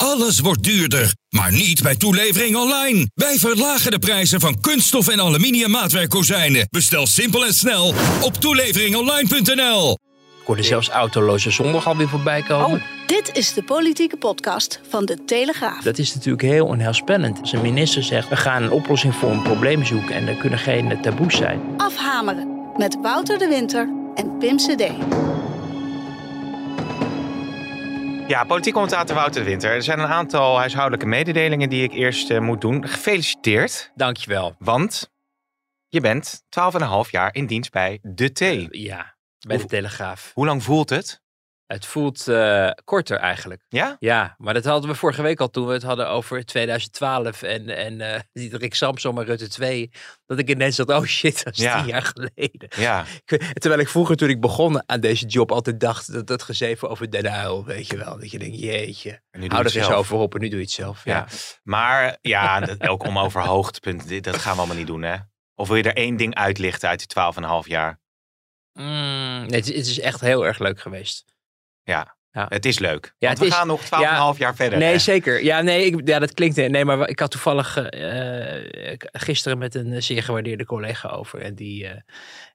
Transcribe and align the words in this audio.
Alles 0.00 0.40
wordt 0.40 0.62
duurder, 0.62 1.14
maar 1.28 1.52
niet 1.52 1.82
bij 1.82 1.96
toelevering 1.96 2.56
online. 2.56 3.10
Wij 3.14 3.38
verlagen 3.38 3.90
de 3.90 3.98
prijzen 3.98 4.40
van 4.40 4.60
kunststof 4.60 5.08
en 5.08 5.20
aluminium 5.20 5.70
maatwerkkozijnen. 5.70 6.66
Bestel 6.70 7.06
simpel 7.06 7.46
en 7.46 7.54
snel 7.54 7.94
op 8.22 8.34
toeleveringonline.nl. 8.34 9.90
Ik 10.40 10.46
hoorde 10.46 10.62
zelfs 10.62 10.88
autoloze 10.88 11.50
zondag 11.50 11.86
alweer 11.86 12.08
voorbij 12.08 12.42
komen. 12.42 12.80
Oh, 12.80 13.06
dit 13.06 13.30
is 13.36 13.52
de 13.52 13.62
politieke 13.62 14.16
podcast 14.16 14.80
van 14.88 15.04
de 15.04 15.24
Telegraaf. 15.24 15.82
Dat 15.82 15.98
is 15.98 16.14
natuurlijk 16.14 16.42
heel 16.42 16.66
onheilspellend. 16.66 17.40
Als 17.40 17.52
een 17.52 17.62
minister 17.62 18.02
zegt, 18.02 18.28
we 18.28 18.36
gaan 18.36 18.62
een 18.62 18.70
oplossing 18.70 19.14
voor 19.14 19.30
een 19.30 19.42
probleem 19.42 19.84
zoeken 19.84 20.14
en 20.14 20.28
er 20.28 20.36
kunnen 20.36 20.58
geen 20.58 21.00
taboes 21.02 21.36
zijn. 21.36 21.60
Afhameren 21.76 22.72
met 22.76 22.96
Wouter 23.02 23.38
de 23.38 23.48
Winter 23.48 23.88
en 24.14 24.38
Pim 24.38 24.56
CD. 24.56 24.82
Ja, 28.30 28.44
politiek 28.44 28.72
commentator 28.72 29.14
Wouter 29.16 29.42
de 29.42 29.48
Winter. 29.48 29.70
Er 29.70 29.82
zijn 29.82 29.98
een 29.98 30.06
aantal 30.06 30.58
huishoudelijke 30.58 31.06
mededelingen 31.06 31.68
die 31.68 31.82
ik 31.82 31.92
eerst 31.92 32.30
eh, 32.30 32.40
moet 32.40 32.60
doen. 32.60 32.88
Gefeliciteerd, 32.88 33.90
Dankjewel. 33.94 34.54
want 34.58 35.10
je 35.88 36.00
bent 36.00 36.42
12,5 36.44 37.10
jaar 37.10 37.34
in 37.34 37.46
dienst 37.46 37.72
bij 37.72 37.98
De 38.02 38.32
T. 38.32 38.38
Ja, 38.70 39.16
bij 39.46 39.56
de 39.56 39.64
Telegraaf. 39.64 40.30
Hoe 40.34 40.46
lang 40.46 40.62
voelt 40.62 40.90
het? 40.90 41.22
Het 41.70 41.86
voelt 41.86 42.28
eh, 42.28 42.70
korter 42.84 43.16
eigenlijk. 43.16 43.62
Ja? 43.68 43.96
Ja, 43.98 44.34
maar 44.38 44.54
dat 44.54 44.64
hadden 44.64 44.90
we 44.90 44.96
vorige 44.96 45.22
week 45.22 45.40
al 45.40 45.50
toen 45.50 45.66
we 45.66 45.72
het 45.72 45.82
hadden 45.82 46.08
over 46.08 46.44
2012 46.44 47.42
en, 47.42 47.68
en 47.68 48.26
die 48.32 48.56
Rick 48.56 48.74
Samsom 48.74 49.18
en 49.18 49.24
Rutte 49.24 49.48
2. 49.48 49.90
Dat 50.26 50.38
ik 50.38 50.48
ineens 50.48 50.76
dacht, 50.76 50.90
oh 50.90 51.04
shit, 51.04 51.44
dat 51.44 51.52
is 51.52 51.62
Ja. 51.62 51.78
tien 51.78 51.86
jaar 51.86 52.02
geleden. 52.14 52.68
Ja. 52.76 53.04
Terwijl 53.52 53.80
ik 53.80 53.88
vroeger 53.88 54.16
toen 54.16 54.28
ik 54.28 54.40
begon 54.40 54.82
aan 54.88 55.00
deze 55.00 55.26
job 55.26 55.52
altijd 55.52 55.80
dacht 55.80 56.12
dat 56.12 56.26
dat 56.26 56.42
gezeven 56.42 56.88
over 56.90 57.10
Den 57.10 57.26
Uyl, 57.26 57.64
weet 57.64 57.86
je 57.86 57.96
wel. 57.96 58.18
Dat 58.18 58.30
je 58.30 58.38
denkt, 58.38 58.58
jeetje, 58.60 59.20
En 59.30 59.40
nu 59.40 59.48
hou 59.48 59.64
er 59.64 59.76
eens 59.76 59.90
over 59.90 60.16
op 60.16 60.34
en 60.34 60.40
nu 60.40 60.48
doe 60.48 60.58
je 60.58 60.64
het 60.64 60.74
zelf. 60.74 61.04
Ja. 61.04 61.12
Ja. 61.16 61.26
Maar 61.62 62.18
ja, 62.20 62.68
ook 62.78 63.04
om 63.04 63.18
over 63.18 63.42
hoogtepunten, 63.42 64.22
dat 64.22 64.36
gaan 64.36 64.52
we 64.52 64.58
allemaal 64.58 64.76
niet 64.76 64.86
doen, 64.86 65.02
hè? 65.02 65.16
Of 65.54 65.68
wil 65.68 65.76
je 65.76 65.82
er 65.82 65.96
één 65.96 66.16
ding 66.16 66.34
uitlichten 66.34 66.88
uit 66.88 66.98
die 66.98 67.08
12,5 67.62 67.68
jaar? 67.68 68.00
Mm, 68.72 69.46
nee, 69.46 69.60
het, 69.60 69.68
is, 69.68 69.76
het 69.76 69.86
is 69.86 70.00
echt 70.00 70.20
heel 70.20 70.46
erg 70.46 70.58
leuk 70.58 70.80
geweest. 70.80 71.24
Ja. 71.84 72.18
Ja. 72.32 72.46
Het 72.48 72.64
is 72.66 72.78
leuk. 72.78 73.14
Ja, 73.18 73.32
we 73.34 73.46
is- 73.46 73.54
gaan 73.54 73.66
nog 73.66 73.80
12,5 73.84 74.38
jaar 74.38 74.54
verder. 74.54 74.78
Nee, 74.78 74.92
hè? 74.92 74.98
zeker. 74.98 75.44
Ja, 75.44 75.60
nee, 75.60 75.84
ik, 75.84 76.08
ja, 76.08 76.18
dat 76.18 76.34
klinkt. 76.34 76.56
Nee, 76.56 76.84
maar 76.84 77.08
ik 77.08 77.18
had 77.18 77.30
toevallig 77.30 77.76
eh, 77.76 79.02
gisteren 79.12 79.58
met 79.58 79.74
een 79.74 79.92
eh, 79.92 80.00
zeer 80.00 80.22
gewaardeerde 80.22 80.64
collega 80.64 81.08
over. 81.08 81.40
En 81.40 81.54
die, 81.54 81.86
eh, 81.86 82.00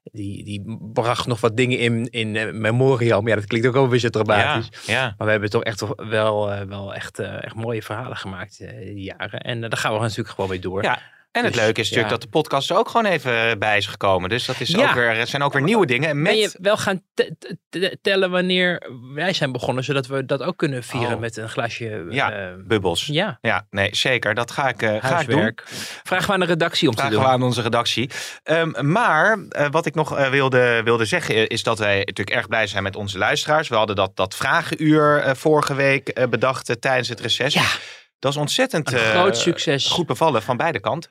die, 0.02 0.44
die 0.44 0.78
bracht 0.92 1.26
nog 1.26 1.40
wat 1.40 1.56
dingen 1.56 1.78
in, 1.78 2.04
in 2.10 2.60
memoriam. 2.60 3.28
Ja, 3.28 3.34
dat 3.34 3.46
klinkt 3.46 3.66
ook 3.66 3.72
wel 3.74 3.88
weer 3.88 3.98
zo 4.00 4.08
Ja, 4.10 4.22
dramatisch. 4.22 4.68
ja. 4.86 5.02
Maar 5.18 5.26
we 5.26 5.30
hebben 5.32 5.50
toch 5.50 5.64
echt 5.64 5.82
wel, 5.96 6.66
wel 6.66 6.94
echt, 6.94 7.18
echt 7.18 7.54
mooie 7.54 7.82
verhalen 7.82 8.16
gemaakt 8.16 8.58
die 8.80 9.02
jaren. 9.16 9.40
En 9.40 9.60
daar 9.60 9.76
gaan 9.76 9.92
we 9.94 9.98
natuurlijk 10.00 10.28
gewoon 10.28 10.50
mee 10.50 10.58
door. 10.58 10.82
ja. 10.82 10.98
En 11.36 11.44
het 11.44 11.52
Dus, 11.52 11.62
leuke 11.62 11.80
is 11.80 11.86
natuurlijk 11.90 12.14
ja. 12.14 12.18
dat 12.20 12.32
de 12.32 12.38
podcast 12.38 12.70
er 12.70 12.76
ook 12.76 12.88
gewoon 12.88 13.06
even 13.06 13.58
bij 13.58 13.76
is 13.76 13.86
gekomen. 13.86 14.28
Dus 14.28 14.44
dat 14.46 14.60
is 14.60 14.68
Ja. 14.68 14.88
ook 14.88 14.94
weer, 14.94 15.04
er 15.08 15.26
zijn 15.26 15.42
ook 15.42 15.52
weer 15.52 15.62
nieuwe 15.62 15.86
dingen. 15.86 16.08
En 16.08 16.22
Ben 16.22 16.36
je 16.36 16.42
met, 16.42 16.56
wel 16.60 16.76
gaan 16.76 17.02
te- 17.14 17.34
te- 17.38 17.58
te- 17.68 17.98
tellen 18.02 18.30
wanneer 18.30 18.90
wij 19.14 19.32
zijn 19.32 19.52
begonnen, 19.52 19.84
zodat 19.84 20.06
we 20.06 20.24
dat 20.24 20.42
ook 20.42 20.56
kunnen 20.56 20.82
vieren 20.82 21.14
Oh. 21.14 21.20
met 21.20 21.36
een 21.36 21.48
glasje. 21.48 22.06
Ja, 22.10 22.32
eh, 22.32 22.52
bubbels. 22.66 23.06
Ja. 23.06 23.38
ja, 23.40 23.66
nee, 23.70 23.88
zeker. 23.92 24.34
Dat 24.34 24.50
ga 24.50 24.68
ik, 24.68 24.82
eh, 24.82 24.96
ga 25.00 25.20
ik 25.20 25.28
doen. 25.28 25.58
Vragen 26.04 26.26
we 26.26 26.32
aan 26.32 26.40
de 26.40 26.46
redactie 26.46 26.88
om 26.88 26.94
te 26.94 27.00
Vragen 27.00 27.16
doen. 27.18 27.26
we 27.26 27.32
aan 27.32 27.42
onze 27.42 27.62
redactie. 27.62 28.10
Ehm, 28.42 28.90
maar 28.92 29.38
eh, 29.48 29.66
wat 29.70 29.86
ik 29.86 29.94
nog 29.94 30.28
wilde, 30.30 30.80
wilde 30.84 31.04
zeggen 31.04 31.46
is 31.48 31.62
dat 31.62 31.78
wij 31.78 31.96
natuurlijk 31.96 32.36
erg 32.36 32.48
blij 32.48 32.66
zijn 32.66 32.82
met 32.82 32.96
onze 32.96 33.18
luisteraars. 33.18 33.68
We 33.68 33.74
hadden 33.74 33.96
dat, 33.96 34.16
dat 34.16 34.34
vragenuur 34.36 35.36
vorige 35.36 35.74
week 35.74 36.26
bedacht 36.30 36.80
tijdens 36.80 37.08
het 37.08 37.20
reces. 37.20 37.54
Ja. 37.54 37.64
Dat 38.18 38.32
is 38.32 38.38
ontzettend 38.38 38.92
Een 38.92 38.98
groot 38.98 39.36
succes. 39.38 39.86
goed 39.86 40.06
bevallen 40.06 40.42
van 40.42 40.56
beide 40.56 40.80
kanten. 40.80 41.10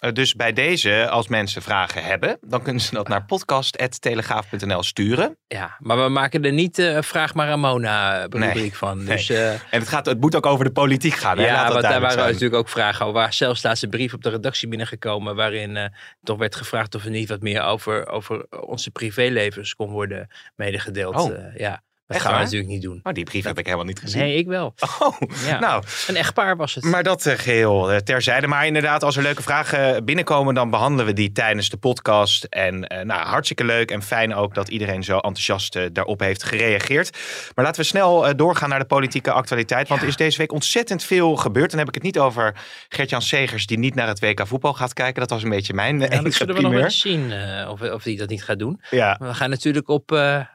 Eh, 0.00 0.12
dus 0.12 0.34
bij 0.34 0.52
deze, 0.52 1.08
als 1.08 1.28
mensen 1.28 1.62
vragen 1.62 2.04
hebben, 2.04 2.38
dan 2.40 2.62
kunnen 2.62 2.82
ze 2.82 2.94
dat 2.94 3.08
naar 3.08 3.24
podcast.telegraaf.nl 3.24 4.82
sturen. 4.82 5.36
Ja, 5.46 5.76
maar 5.78 6.02
we 6.02 6.08
maken 6.08 6.44
er 6.44 6.52
niet 6.52 6.78
eh 6.78 7.02
vraag 7.02 7.34
maar 7.34 7.50
aan 7.50 7.60
Mona 7.60 8.20
rubriek 8.20 8.54
Nee, 8.54 8.76
van. 8.76 9.04
Dus 9.04 9.30
eh, 9.30 9.52
En 9.52 9.60
het, 9.70 9.88
gaat, 9.88 10.06
het 10.06 10.20
moet 10.20 10.36
ook 10.36 10.46
over 10.46 10.64
de 10.64 10.70
politiek 10.72 11.14
gaan. 11.14 11.38
Hè? 11.38 11.46
Ja, 11.46 11.68
want 11.68 11.82
daar 11.82 12.00
waren 12.00 12.12
zijn. 12.12 12.26
natuurlijk 12.26 12.54
ook 12.54 12.68
vragen 12.68 13.06
over. 13.06 13.20
Waar 13.20 13.32
zelfs 13.32 13.62
laatst 13.62 13.82
een 13.82 13.90
brief 13.90 14.14
op 14.14 14.22
de 14.22 14.30
redactie 14.30 14.68
binnengekomen 14.68 15.36
waarin 15.36 15.76
eh, 15.76 15.84
toch 16.22 16.38
werd 16.38 16.54
gevraagd 16.54 16.94
of 16.94 17.04
er 17.04 17.10
niet 17.10 17.28
wat 17.28 17.40
meer 17.40 17.62
over, 17.62 18.08
over 18.08 18.46
onze 18.66 18.90
privélevens 18.90 19.74
kon 19.74 19.90
worden 19.90 20.28
medegedeeld. 20.56 21.16
Oh. 21.16 21.30
Eh, 21.30 21.56
ja, 21.56 21.82
dat 22.10 22.18
Echt 22.18 22.26
gaan 22.26 22.38
we 22.38 22.44
natuurlijk 22.44 22.70
niet 22.70 22.82
doen. 22.82 23.00
Oh, 23.02 23.12
die 23.12 23.24
brief 23.24 23.44
heb 23.44 23.58
ik 23.58 23.64
helemaal 23.64 23.86
niet 23.86 23.98
gezien. 24.00 24.22
Nee, 24.22 24.36
ik 24.36 24.46
wel. 24.46 24.74
Oh, 25.00 25.20
Ja. 25.46 25.58
nou, 25.58 25.84
Een 26.06 26.16
echtpaar 26.16 26.56
was 26.56 26.74
het. 26.74 26.84
Maar 26.84 27.02
dat 27.02 27.26
eh, 27.26 27.38
geheel 27.38 27.90
eh, 27.92 27.96
terzijde. 27.96 28.46
Maar 28.46 28.66
inderdaad, 28.66 29.02
als 29.02 29.16
er 29.16 29.22
leuke 29.22 29.42
vragen 29.42 30.04
binnenkomen, 30.04 30.54
dan 30.54 30.70
behandelen 30.70 31.06
we 31.06 31.12
die 31.12 31.32
tijdens 31.32 31.68
de 31.68 31.76
podcast. 31.76 32.44
En 32.44 32.86
eh, 32.86 33.04
nou, 33.04 33.26
hartstikke 33.26 33.64
leuk 33.64 33.90
en 33.90 34.02
fijn 34.02 34.34
ook 34.34 34.54
dat 34.54 34.68
iedereen 34.68 35.04
zo 35.04 35.14
enthousiast 35.14 35.76
eh, 35.76 35.84
daarop 35.92 36.20
heeft 36.20 36.42
gereageerd. 36.42 37.18
Maar 37.54 37.64
laten 37.64 37.80
we 37.80 37.86
snel 37.86 38.26
eh, 38.26 38.34
doorgaan 38.36 38.68
naar 38.68 38.78
de 38.78 38.84
politieke 38.84 39.32
actualiteit. 39.32 39.88
Want 39.88 40.02
er 40.02 40.08
is 40.08 40.16
deze 40.16 40.38
week 40.38 40.52
ontzettend 40.52 41.02
veel 41.04 41.36
gebeurd. 41.36 41.70
Dan 41.70 41.78
heb 41.78 41.88
ik 41.88 41.94
het 41.94 42.02
niet 42.02 42.18
over 42.18 42.54
Gert-Jan 42.88 43.22
Segers, 43.22 43.66
die 43.66 43.78
niet 43.78 43.94
naar 43.94 44.08
het 44.08 44.20
WK 44.20 44.46
voetbal 44.46 44.74
gaat 44.74 44.92
kijken. 44.92 45.20
Dat 45.20 45.30
was 45.30 45.42
een 45.42 45.48
beetje 45.50 45.74
mijn 45.74 45.94
eh, 45.94 46.00
ja, 46.02 46.08
dat 46.08 46.18
enige 46.18 46.36
zullen 46.44 46.54
we 46.54 46.60
nog 46.60 46.72
eens 46.72 47.00
zien 47.00 47.32
eh, 47.32 47.70
of, 47.70 47.80
of 47.82 48.04
hij 48.04 48.16
dat 48.16 48.28
niet 48.28 48.44
gaat 48.44 48.58
doen. 48.58 48.80
Ja, 48.90 49.16
We 49.20 49.34
gaan 49.34 49.50
natuurlijk 49.50 49.88
op, 49.88 50.12
eh, 50.12 50.34
eh, 50.36 50.46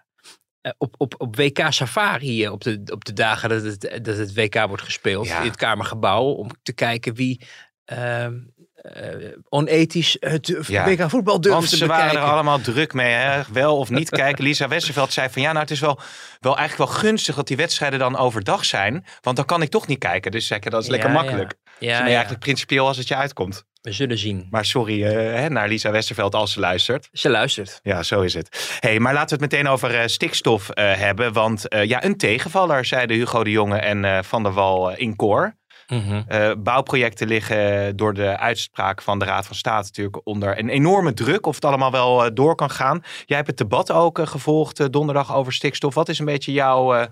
op, 0.77 0.95
op, 0.97 1.13
op 1.17 1.35
WK 1.35 1.65
Safari 1.69 2.43
eh, 2.43 2.51
op 2.51 2.63
de, 2.63 2.81
op 2.91 3.05
de 3.05 3.13
dagen 3.13 3.49
dat 3.49 3.63
het, 3.63 3.99
dat 4.01 4.17
het 4.17 4.33
WK 4.33 4.65
wordt 4.67 4.83
gespeeld 4.83 5.27
Ja. 5.27 5.39
in 5.39 5.47
het 5.47 5.55
Kamergebouw. 5.55 6.23
Om 6.23 6.49
te 6.63 6.73
kijken 6.73 7.13
wie 7.13 7.41
ehm, 7.85 8.33
eh, 8.75 9.07
onethisch 9.49 10.17
het 10.19 10.57
Ja. 10.67 10.85
WK 10.85 11.09
voetbal 11.09 11.41
durft 11.41 11.57
Want 11.57 11.69
te 11.69 11.77
ze 11.77 11.85
waren 11.85 12.15
er 12.15 12.23
allemaal 12.31 12.59
druk 12.61 12.93
mee, 12.93 13.11
hè? 13.13 13.41
wel 13.53 13.77
of 13.77 13.89
niet 13.89 14.09
kijken. 14.21 14.43
Lisa 14.43 14.67
Westerveld 14.67 15.13
zei 15.13 15.29
van 15.29 15.41
ja, 15.41 15.47
nou 15.47 15.59
het 15.61 15.71
is 15.71 15.79
wel, 15.79 15.99
wel 16.39 16.57
eigenlijk 16.57 16.89
wel 16.91 16.99
gunstig 16.99 17.35
dat 17.35 17.47
die 17.47 17.57
wedstrijden 17.57 17.99
dan 17.99 18.17
overdag 18.17 18.65
zijn. 18.65 19.05
Want 19.21 19.35
dan 19.35 19.45
kan 19.45 19.61
ik 19.61 19.69
toch 19.69 19.87
niet 19.87 19.99
kijken. 19.99 20.31
Dus 20.31 20.47
zeg 20.47 20.57
ik, 20.57 20.71
dat 20.71 20.83
is 20.83 20.89
lekker 20.89 21.09
Ja, 21.09 21.15
makkelijk. 21.15 21.53
Ja, 21.79 21.89
Dus 21.89 21.99
nee, 21.99 22.09
eigenlijk 22.13 22.39
principieel 22.43 22.87
als 22.87 22.97
het 22.97 23.07
je 23.07 23.15
uitkomt. 23.15 23.65
We 23.85 23.91
zullen 23.91 24.17
zien. 24.17 24.47
Maar 24.49 24.65
sorry 24.65 25.03
eh, 25.03 25.11
hè, 25.13 25.49
naar 25.49 25.67
Lisa 25.67 25.91
Westerveld 25.91 26.35
als 26.35 26.51
ze 26.51 26.59
luistert. 26.59 27.09
Ze 27.11 27.29
luistert. 27.29 27.79
Ja, 27.83 28.03
zo 28.03 28.21
is 28.21 28.33
het. 28.33 28.77
hey, 28.79 28.99
maar 28.99 29.13
laten 29.13 29.37
we 29.37 29.43
het 29.43 29.53
meteen 29.53 29.71
over 29.71 29.99
eh, 29.99 30.07
stikstof 30.07 30.69
eh, 30.69 30.93
hebben. 30.93 31.33
Want 31.33 31.65
ja, 31.67 32.03
een 32.03 32.17
tegenvaller, 32.17 32.85
zeiden 32.85 33.17
Hugo 33.17 33.43
de 33.43 33.51
Jonge 33.51 33.77
en 33.77 34.23
Van 34.23 34.43
der 34.43 34.51
Wal 34.51 34.95
in 34.95 35.15
koor. 35.15 35.55
Mhm. 35.87 36.23
Bouwprojecten 36.63 37.27
liggen 37.27 37.95
door 37.95 38.13
de 38.13 38.37
uitspraak 38.37 39.01
van 39.01 39.19
de 39.19 39.25
Raad 39.25 39.45
van 39.45 39.55
State 39.55 39.83
natuurlijk 39.83 40.21
onder 40.23 40.59
een 40.59 40.69
enorme 40.69 41.13
druk. 41.13 41.45
Of 41.45 41.55
het 41.55 41.65
allemaal 41.65 41.91
wel 41.91 42.33
door 42.33 42.55
kan 42.55 42.69
gaan. 42.69 43.03
Jij 43.25 43.37
hebt 43.37 43.49
het 43.49 43.57
debat 43.57 43.91
ook 43.91 44.19
gevolgd 44.23 44.91
donderdag 44.91 45.35
over 45.35 45.53
stikstof. 45.53 45.93
Wat 45.93 46.09
is 46.09 46.19
een 46.19 46.25
beetje 46.25 46.51
jouw 46.51 47.07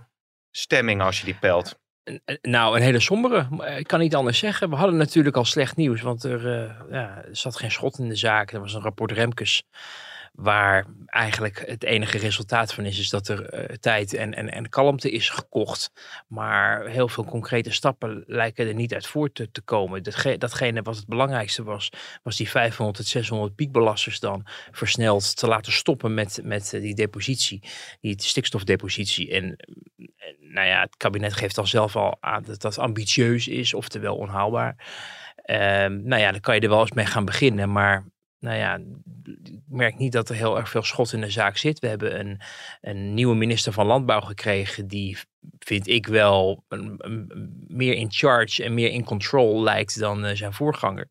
stemming 0.51 1.01
als 1.01 1.19
je 1.19 1.25
die 1.25 1.37
pelt? 1.39 1.81
Eh, 2.03 2.35
Nou, 2.41 2.75
een 2.75 2.81
hele 2.81 2.99
sombere. 2.99 3.47
Maar 3.49 3.79
Ik 3.79 3.87
kan 3.87 3.99
niet 3.99 4.15
anders 4.15 4.37
zeggen. 4.39 4.69
We 4.69 4.75
hadden 4.75 4.97
natuurlijk 4.97 5.37
al 5.37 5.45
slecht 5.45 5.75
nieuws, 5.75 6.01
want 6.01 6.23
er, 6.23 6.61
eh, 6.63 6.71
ja, 6.91 7.23
zat 7.31 7.55
geen 7.55 7.71
schot 7.71 7.99
in 7.99 8.09
de 8.09 8.15
zaak. 8.15 8.51
Er 8.51 8.59
was 8.59 8.73
een 8.73 8.81
rapport 8.81 9.11
Remkes, 9.11 9.63
waar 10.33 10.85
eigenlijk 11.05 11.63
het 11.67 11.83
enige 11.83 12.17
resultaat 12.17 12.73
van 12.73 12.85
is, 12.85 12.99
is 12.99 13.09
dat 13.09 13.27
er 13.27 13.49
eh, 13.49 13.75
tijd 13.75 14.13
en, 14.13 14.33
en, 14.33 14.51
en 14.51 14.69
kalmte 14.69 15.11
is 15.11 15.29
gekocht. 15.29 15.91
Maar 16.27 16.85
heel 16.87 17.07
veel 17.07 17.25
concrete 17.25 17.71
stappen 17.71 18.23
lijken 18.27 18.67
er 18.67 18.73
niet 18.73 18.93
uit 18.93 19.07
voort 19.07 19.35
te, 19.35 19.51
te 19.51 19.61
komen. 19.61 20.03
Datge- 20.03 20.37
datgene 20.37 20.81
wat 20.81 20.95
het 20.95 21.07
belangrijkste 21.07 21.63
was, 21.63 21.89
was 22.23 22.37
die 22.37 22.49
500 22.49 22.97
tot 22.97 23.05
600 23.07 23.55
piekbelasters 23.55 24.19
dan 24.19 24.45
versneld 24.71 25.35
te 25.35 25.47
laten 25.47 25.71
stoppen 25.71 26.13
met, 26.13 26.39
met 26.43 26.73
eh, 26.73 26.81
die 26.81 26.95
depositie, 26.95 27.63
die 28.01 28.21
stikstofdepositie. 28.21 29.31
En, 29.31 29.55
nou 30.53 30.67
ja, 30.67 30.81
het 30.81 30.97
kabinet 30.97 31.33
geeft 31.33 31.55
dan 31.55 31.67
zelf 31.67 31.95
al 31.95 32.17
aan 32.19 32.43
dat 32.43 32.61
dat 32.61 32.77
ambitieus 32.77 33.47
is, 33.47 33.73
oftewel 33.73 34.15
onhaalbaar. 34.15 34.75
Ehm, 35.35 36.01
nou 36.03 36.21
ja, 36.21 36.31
dan 36.31 36.39
kan 36.39 36.55
je 36.55 36.61
er 36.61 36.69
wel 36.69 36.79
eens 36.79 36.91
mee 36.91 37.05
gaan 37.05 37.25
beginnen, 37.25 37.71
maar 37.71 38.05
nou 38.43 38.57
ja, 38.57 38.79
ik 39.43 39.61
merk 39.67 39.97
niet 39.97 40.11
dat 40.11 40.29
er 40.29 40.35
heel 40.35 40.57
erg 40.57 40.69
veel 40.69 40.83
schot 40.83 41.13
in 41.13 41.21
de 41.21 41.29
zaak 41.29 41.57
zit. 41.57 41.79
We 41.79 41.87
hebben 41.87 42.19
een, 42.19 42.41
een 42.81 43.13
nieuwe 43.13 43.35
minister 43.35 43.73
van 43.73 43.85
Landbouw 43.85 44.21
gekregen 44.21 44.87
die 44.87 45.17
vind 45.59 45.87
ik 45.87 46.07
wel 46.07 46.63
een, 46.69 46.95
een, 46.97 47.29
meer 47.67 47.93
in 47.93 48.11
charge 48.11 48.63
en 48.63 48.73
meer 48.73 48.89
in 48.89 49.03
control 49.03 49.63
lijkt 49.63 49.99
dan 49.99 50.25
uh, 50.25 50.31
zijn 50.35 50.53
voorganger. 50.53 51.07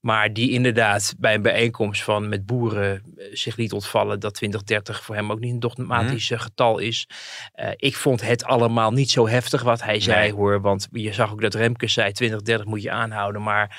Maar 0.00 0.32
die 0.32 0.50
inderdaad 0.50 1.14
bij 1.18 1.34
een 1.34 1.42
bijeenkomst 1.42 2.02
van 2.02 2.28
met 2.28 2.46
boeren 2.46 3.02
uh, 3.16 3.24
zich 3.32 3.56
liet 3.56 3.72
ontvallen 3.72 4.20
dat 4.20 4.34
2030 4.34 5.04
voor 5.04 5.14
hem 5.14 5.32
ook 5.32 5.40
niet 5.40 5.52
een 5.52 5.60
dogmatisch 5.60 6.30
mm. 6.30 6.38
getal 6.38 6.78
is. 6.78 7.08
Uh, 7.54 7.70
ik 7.76 7.96
vond 7.96 8.20
het 8.20 8.44
allemaal 8.44 8.90
niet 8.90 9.10
zo 9.10 9.28
heftig 9.28 9.62
wat 9.62 9.82
hij 9.82 10.00
zei 10.00 10.32
hoor. 10.32 10.60
Want 10.60 10.88
je 10.92 11.12
zag 11.12 11.32
ook 11.32 11.40
dat 11.40 11.54
Remke 11.54 11.88
zei 11.88 12.12
2030 12.12 12.66
moet 12.66 12.82
je 12.82 12.90
aanhouden. 12.90 13.42
Maar 13.42 13.78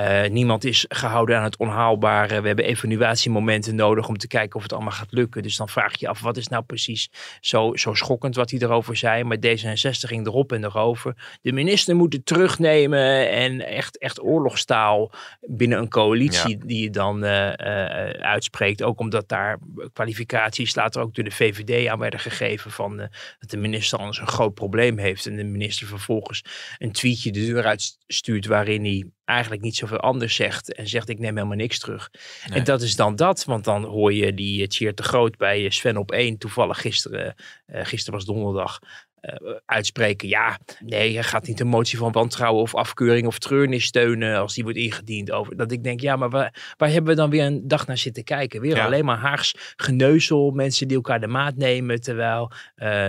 uh, 0.00 0.30
niemand 0.30 0.64
is 0.64 0.84
gehouden 0.88 1.36
aan 1.36 1.44
het 1.44 1.56
onhaalbare. 1.56 2.40
We 2.40 2.46
hebben 2.46 2.64
evaluatiemomenten 2.64 3.74
nodig 3.74 4.08
om 4.08 4.18
te 4.18 4.26
kijken 4.26 4.56
of 4.56 4.62
het 4.62 4.72
allemaal 4.72 4.92
gaat 4.92 5.12
lukken. 5.12 5.42
Dus 5.42 5.56
dan 5.56 5.68
vraag 5.68 5.90
je 5.90 5.96
je 5.98 6.08
af, 6.08 6.20
wat 6.20 6.36
is 6.36 6.48
nou 6.48 6.62
precies 6.62 7.10
zo, 7.40 7.76
zo 7.76 7.94
schokkend 7.94 8.36
wat 8.36 8.50
hij 8.50 8.60
erover 8.60 8.96
zei. 8.96 9.24
Maar 9.24 9.36
D66 9.36 10.08
ging 10.08 10.26
erop 10.26 10.52
en 10.52 10.64
erover. 10.64 11.38
De 11.42 11.52
minister 11.52 11.96
moet 11.96 12.12
het 12.12 12.26
terugnemen 12.26 13.30
en 13.30 13.66
echt, 13.66 13.98
echt 13.98 14.22
oorlogstaal 14.22 15.12
binnen 15.40 15.78
een 15.78 15.88
coalitie 15.88 16.58
ja. 16.58 16.64
die 16.66 16.82
je 16.82 16.90
dan 16.90 17.24
uh, 17.24 17.46
uh, 17.46 18.10
uitspreekt. 18.10 18.82
Ook 18.82 19.00
omdat 19.00 19.28
daar 19.28 19.58
kwalificaties 19.92 20.74
later 20.74 21.02
ook 21.02 21.14
door 21.14 21.24
de 21.24 21.30
VVD 21.30 21.88
aan 21.88 21.98
werden 21.98 22.20
gegeven 22.20 22.70
van 22.70 22.96
dat 23.38 23.50
de 23.50 23.56
minister 23.56 23.98
anders 23.98 24.18
een 24.18 24.26
groot 24.26 24.54
probleem 24.54 24.98
heeft. 24.98 25.26
En 25.26 25.36
de 25.36 25.44
minister 25.44 25.86
vervolgens 25.86 26.44
een 26.78 26.92
tweetje 26.92 27.32
de 27.32 27.46
deur 27.46 27.64
uitstuurt 27.64 28.46
waarin 28.46 28.84
hij 28.84 29.04
eigenlijk 29.30 29.62
niet 29.62 29.76
zoveel 29.76 30.00
anders 30.00 30.34
zegt 30.34 30.74
en 30.74 30.88
zegt 30.88 31.08
ik 31.08 31.18
neem 31.18 31.36
helemaal 31.36 31.56
niks 31.56 31.78
terug. 31.78 32.10
Nee. 32.48 32.58
En 32.58 32.64
dat 32.64 32.82
is 32.82 32.96
dan 32.96 33.16
dat, 33.16 33.44
want 33.44 33.64
dan 33.64 33.84
hoor 33.84 34.12
je 34.12 34.34
die 34.34 34.66
cheer 34.68 34.94
te 34.94 35.02
groot 35.02 35.36
bij 35.36 35.70
Sven 35.70 35.96
op 35.96 36.12
één 36.12 36.38
toevallig 36.38 36.80
gisteren, 36.80 37.34
uh, 37.66 37.80
gisteren 37.84 38.14
was 38.14 38.24
donderdag, 38.24 38.78
uh, 39.20 39.52
uitspreken. 39.66 40.28
Ja, 40.28 40.58
nee, 40.84 41.14
hij 41.14 41.22
gaat 41.22 41.46
niet 41.46 41.60
een 41.60 41.66
motie 41.66 41.98
van 41.98 42.12
wantrouwen 42.12 42.62
of 42.62 42.74
afkeuring 42.74 43.26
of 43.26 43.38
treurnis 43.38 43.84
steunen 43.84 44.38
als 44.38 44.54
die 44.54 44.64
wordt 44.64 44.78
ingediend. 44.78 45.30
Over. 45.30 45.56
Dat 45.56 45.72
ik 45.72 45.84
denk, 45.84 46.00
ja, 46.00 46.16
maar 46.16 46.30
waar, 46.30 46.74
waar 46.76 46.90
hebben 46.90 47.10
we 47.10 47.16
dan 47.16 47.30
weer 47.30 47.44
een 47.44 47.68
dag 47.68 47.86
naar 47.86 47.98
zitten 47.98 48.24
kijken? 48.24 48.60
Weer 48.60 48.76
ja. 48.76 48.84
alleen 48.84 49.04
maar 49.04 49.18
Haags 49.18 49.74
geneuzel, 49.76 50.50
mensen 50.50 50.88
die 50.88 50.96
elkaar 50.96 51.20
de 51.20 51.26
maat 51.26 51.56
nemen. 51.56 52.00
Terwijl 52.00 52.52
uh, 52.76 53.08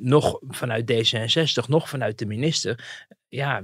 nog 0.00 0.38
vanuit 0.48 0.92
D66, 0.92 1.68
nog 1.68 1.88
vanuit 1.88 2.18
de 2.18 2.26
minister 2.26 3.02
ja, 3.34 3.62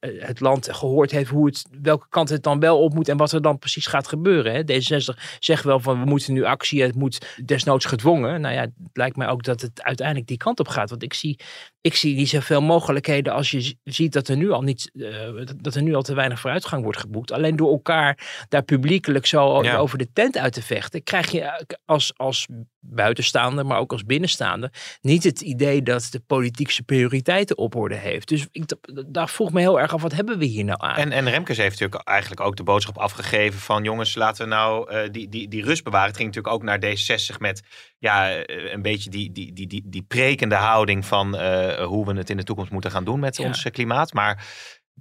het 0.00 0.40
land 0.40 0.72
gehoord 0.72 1.10
heeft 1.10 1.30
hoe 1.30 1.46
het, 1.46 1.64
welke 1.82 2.06
kant 2.08 2.28
het 2.28 2.42
dan 2.42 2.60
wel 2.60 2.82
op 2.82 2.94
moet 2.94 3.08
en 3.08 3.16
wat 3.16 3.32
er 3.32 3.42
dan 3.42 3.58
precies 3.58 3.86
gaat 3.86 4.08
gebeuren. 4.08 4.52
Hè? 4.54 4.62
D66 4.62 5.38
zegt 5.38 5.64
wel 5.64 5.80
van 5.80 6.00
we 6.00 6.06
moeten 6.06 6.32
nu 6.32 6.44
actie, 6.44 6.82
het 6.82 6.94
moet 6.94 7.40
desnoods 7.44 7.84
gedwongen. 7.84 8.40
Nou 8.40 8.54
ja, 8.54 8.60
het 8.60 8.72
lijkt 8.92 9.16
mij 9.16 9.28
ook 9.28 9.42
dat 9.42 9.60
het 9.60 9.82
uiteindelijk 9.82 10.26
die 10.26 10.36
kant 10.36 10.60
op 10.60 10.68
gaat. 10.68 10.90
Want 10.90 11.02
ik 11.02 11.14
zie, 11.14 11.38
ik 11.80 11.94
zie 11.94 12.16
niet 12.16 12.28
zoveel 12.28 12.60
mogelijkheden 12.60 13.32
als 13.32 13.50
je 13.50 13.76
ziet 13.84 14.12
dat 14.12 14.28
er 14.28 14.36
nu 14.36 14.50
al 14.50 14.62
niet, 14.62 14.90
uh, 14.92 15.46
dat 15.56 15.74
er 15.74 15.82
nu 15.82 15.94
al 15.94 16.02
te 16.02 16.14
weinig 16.14 16.40
vooruitgang 16.40 16.82
wordt 16.82 16.98
geboekt. 16.98 17.32
Alleen 17.32 17.56
door 17.56 17.70
elkaar 17.70 18.46
daar 18.48 18.62
publiekelijk 18.62 19.26
zo 19.26 19.62
ja. 19.62 19.76
over 19.76 19.98
de 19.98 20.12
tent 20.12 20.36
uit 20.36 20.52
te 20.52 20.62
vechten, 20.62 21.02
krijg 21.02 21.30
je 21.30 21.66
als, 21.84 22.12
als 22.16 22.46
buitenstaander, 22.80 23.66
maar 23.66 23.78
ook 23.78 23.92
als 23.92 24.04
binnenstaander, 24.04 24.72
niet 25.00 25.24
het 25.24 25.40
idee 25.40 25.82
dat 25.82 26.08
de 26.10 26.20
politiek 26.20 26.70
zijn 26.70 26.86
prioriteiten 26.86 27.58
op 27.58 27.74
orde 27.74 27.94
heeft. 27.94 28.28
Dus 28.28 28.46
ik, 28.52 28.64
daar 29.06 29.28
vroeg 29.28 29.52
me 29.52 29.60
heel 29.60 29.80
erg 29.80 29.94
af, 29.94 30.02
wat 30.02 30.12
hebben 30.12 30.38
we 30.38 30.44
hier 30.44 30.64
nou 30.64 30.78
aan? 30.82 30.96
En, 30.96 31.12
en 31.12 31.30
Remkes 31.30 31.56
heeft 31.56 31.80
natuurlijk 31.80 32.08
eigenlijk 32.08 32.40
ook 32.40 32.56
de 32.56 32.62
boodschap 32.62 32.98
afgegeven 32.98 33.60
van 33.60 33.82
jongens, 33.82 34.14
laten 34.14 34.44
we 34.44 34.54
nou 34.54 34.92
uh, 34.92 35.00
die, 35.10 35.28
die, 35.28 35.48
die 35.48 35.64
rust 35.64 35.84
bewaren. 35.84 36.08
Het 36.08 36.16
ging 36.16 36.34
natuurlijk 36.34 36.54
ook 36.54 36.62
naar 36.62 36.80
D66 36.80 37.38
met 37.38 37.62
ja, 37.98 38.36
een 38.46 38.82
beetje 38.82 39.10
die, 39.10 39.32
die, 39.32 39.52
die, 39.52 39.66
die, 39.66 39.82
die 39.86 40.02
prekende 40.02 40.54
houding 40.54 41.06
van 41.06 41.34
uh, 41.34 41.67
hoe 41.84 42.06
we 42.06 42.12
het 42.12 42.30
in 42.30 42.36
de 42.36 42.42
toekomst 42.42 42.70
moeten 42.70 42.90
gaan 42.90 43.04
doen 43.04 43.20
met 43.20 43.36
ja. 43.36 43.46
ons 43.46 43.62
klimaat. 43.70 44.12
Maar 44.12 44.46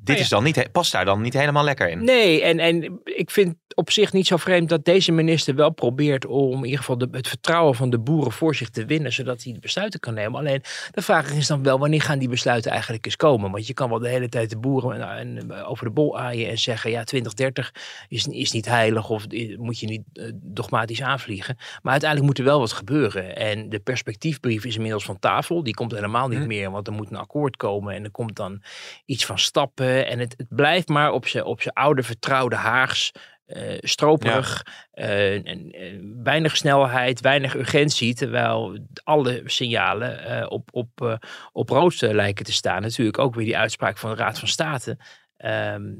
dit 0.03 0.15
ja. 0.15 0.21
is 0.21 0.29
dan 0.29 0.43
niet, 0.43 0.71
past 0.71 0.91
daar 0.91 1.05
dan 1.05 1.21
niet 1.21 1.33
helemaal 1.33 1.63
lekker 1.63 1.89
in. 1.89 2.03
Nee, 2.03 2.41
en, 2.41 2.59
en 2.59 2.99
ik 3.03 3.31
vind 3.31 3.55
op 3.77 3.91
zich 3.91 4.13
niet 4.13 4.27
zo 4.27 4.37
vreemd 4.37 4.69
dat 4.69 4.85
deze 4.85 5.11
minister 5.11 5.55
wel 5.55 5.69
probeert 5.69 6.25
om 6.25 6.57
in 6.57 6.63
ieder 6.63 6.79
geval 6.79 6.97
de, 6.97 7.07
het 7.11 7.27
vertrouwen 7.27 7.75
van 7.75 7.89
de 7.89 7.99
boeren 7.99 8.31
voor 8.31 8.55
zich 8.55 8.69
te 8.69 8.85
winnen, 8.85 9.13
zodat 9.13 9.43
hij 9.43 9.53
de 9.53 9.59
besluiten 9.59 9.99
kan 9.99 10.13
nemen. 10.13 10.39
Alleen 10.39 10.61
de 10.91 11.01
vraag 11.01 11.31
is 11.31 11.47
dan 11.47 11.63
wel, 11.63 11.79
wanneer 11.79 12.01
gaan 12.01 12.19
die 12.19 12.29
besluiten 12.29 12.71
eigenlijk 12.71 13.05
eens 13.05 13.15
komen? 13.15 13.51
Want 13.51 13.67
je 13.67 13.73
kan 13.73 13.89
wel 13.89 13.99
de 13.99 14.09
hele 14.09 14.29
tijd 14.29 14.49
de 14.49 14.57
boeren 14.57 15.01
en, 15.01 15.37
en, 15.37 15.51
over 15.53 15.85
de 15.85 15.91
bol 15.91 16.19
aaien 16.19 16.49
en 16.49 16.57
zeggen, 16.57 16.91
ja, 16.91 17.03
2030 17.03 17.73
is, 18.07 18.27
is 18.27 18.51
niet 18.51 18.65
heilig 18.65 19.09
of 19.09 19.25
moet 19.57 19.79
je 19.79 19.87
niet 19.87 20.03
uh, 20.13 20.31
dogmatisch 20.33 21.01
aanvliegen. 21.01 21.57
Maar 21.81 21.91
uiteindelijk 21.91 22.29
moet 22.29 22.39
er 22.39 22.51
wel 22.51 22.59
wat 22.59 22.71
gebeuren. 22.71 23.35
En 23.35 23.69
de 23.69 23.79
perspectiefbrief 23.79 24.65
is 24.65 24.75
inmiddels 24.75 25.05
van 25.05 25.19
tafel. 25.19 25.63
Die 25.63 25.73
komt 25.73 25.91
helemaal 25.91 26.27
niet 26.27 26.39
hm. 26.39 26.47
meer, 26.47 26.71
want 26.71 26.87
er 26.87 26.93
moet 26.93 27.09
een 27.09 27.17
akkoord 27.17 27.57
komen 27.57 27.93
en 27.93 28.03
er 28.03 28.11
komt 28.11 28.35
dan 28.35 28.61
iets 29.05 29.25
van 29.25 29.39
stappen 29.39 29.86
en 29.87 30.19
het, 30.19 30.33
het 30.37 30.47
blijft 30.49 30.87
maar 30.87 31.11
op 31.11 31.27
zijn 31.27 31.43
op 31.43 31.61
oude 31.73 32.03
vertrouwde 32.03 32.55
Haags. 32.55 33.11
Uh, 33.47 33.77
stroperig, 33.79 34.63
ja. 34.91 35.03
uh, 35.03 35.47
en, 35.47 36.21
weinig 36.23 36.57
snelheid, 36.57 37.21
weinig 37.21 37.55
urgentie, 37.55 38.13
terwijl 38.13 38.79
alle 39.03 39.41
signalen 39.45 40.39
uh, 40.39 40.45
op, 40.49 40.69
op, 40.71 41.19
op 41.51 41.69
rood 41.69 42.01
lijken 42.01 42.45
te 42.45 42.53
staan. 42.53 42.81
Natuurlijk 42.81 43.17
ook 43.17 43.35
weer 43.35 43.45
die 43.45 43.57
uitspraak 43.57 43.97
van 43.97 44.09
de 44.09 44.15
Raad 44.15 44.39
van 44.39 44.47
State. 44.47 44.97
Um, 45.45 45.97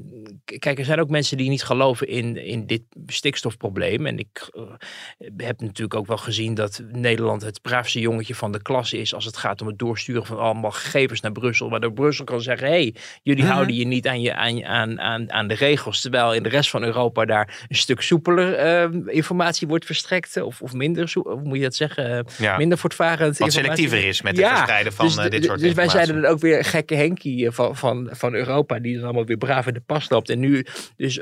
kijk, 0.58 0.78
er 0.78 0.84
zijn 0.84 1.00
ook 1.00 1.08
mensen 1.08 1.36
die 1.36 1.48
niet 1.48 1.62
geloven 1.62 2.08
in, 2.08 2.36
in 2.36 2.66
dit 2.66 2.82
stikstofprobleem. 3.06 4.06
En 4.06 4.18
ik 4.18 4.50
uh, 4.52 4.62
heb 5.36 5.60
natuurlijk 5.60 5.94
ook 5.94 6.06
wel 6.06 6.16
gezien 6.16 6.54
dat 6.54 6.82
Nederland 6.92 7.42
het 7.42 7.62
braafste 7.62 8.00
jongetje 8.00 8.34
van 8.34 8.52
de 8.52 8.62
klas 8.62 8.92
is 8.92 9.14
als 9.14 9.24
het 9.24 9.36
gaat 9.36 9.60
om 9.60 9.66
het 9.66 9.78
doorsturen 9.78 10.26
van 10.26 10.38
allemaal 10.38 10.70
gegevens 10.70 11.20
naar 11.20 11.32
Brussel. 11.32 11.70
Waardoor 11.70 11.92
Brussel 11.92 12.24
kan 12.24 12.40
zeggen, 12.40 12.66
hé, 12.66 12.72
hey, 12.72 12.94
jullie 13.22 13.44
houden 13.44 13.74
je 13.74 13.86
niet 13.86 14.06
aan, 14.06 14.20
je, 14.20 14.34
aan, 14.34 14.64
aan, 14.64 15.00
aan, 15.00 15.32
aan 15.32 15.48
de 15.48 15.54
regels. 15.54 16.00
Terwijl 16.00 16.34
in 16.34 16.42
de 16.42 16.48
rest 16.48 16.70
van 16.70 16.82
Europa 16.82 17.24
daar 17.24 17.66
een 17.68 17.76
stuk 17.76 18.00
soepeler 18.00 18.90
uh, 18.92 19.14
informatie 19.14 19.68
wordt 19.68 19.84
verstrekt. 19.84 20.42
Of, 20.42 20.62
of 20.62 20.72
minder, 20.72 21.10
hoe 21.14 21.40
moet 21.42 21.56
je 21.56 21.62
dat 21.62 21.74
zeggen? 21.74 22.26
Ja. 22.38 22.56
Minder 22.56 22.78
voortvarend. 22.78 23.38
Wat 23.38 23.52
selectiever 23.52 24.06
is 24.06 24.22
met 24.22 24.32
het 24.32 24.40
ja, 24.40 24.54
verspreiden 24.54 24.92
van 24.92 25.06
dus, 25.06 25.14
dit 25.14 25.44
soort 25.44 25.60
Dus 25.60 25.72
wij 25.72 25.88
zeiden 25.88 26.22
dan 26.22 26.30
ook 26.30 26.40
weer 26.40 26.64
gekke 26.64 26.94
Henkie 26.94 27.50
van, 27.50 27.76
van, 27.76 28.08
van 28.12 28.34
Europa, 28.34 28.78
die 28.78 28.94
dan 28.94 29.04
allemaal 29.04 29.26
weer 29.28 29.36
braaf 29.36 29.66
in 29.66 29.74
de 29.74 29.80
pas 29.80 30.10
loopt. 30.10 30.30
En 30.30 30.38
nu 30.38 30.66
dus 30.96 31.20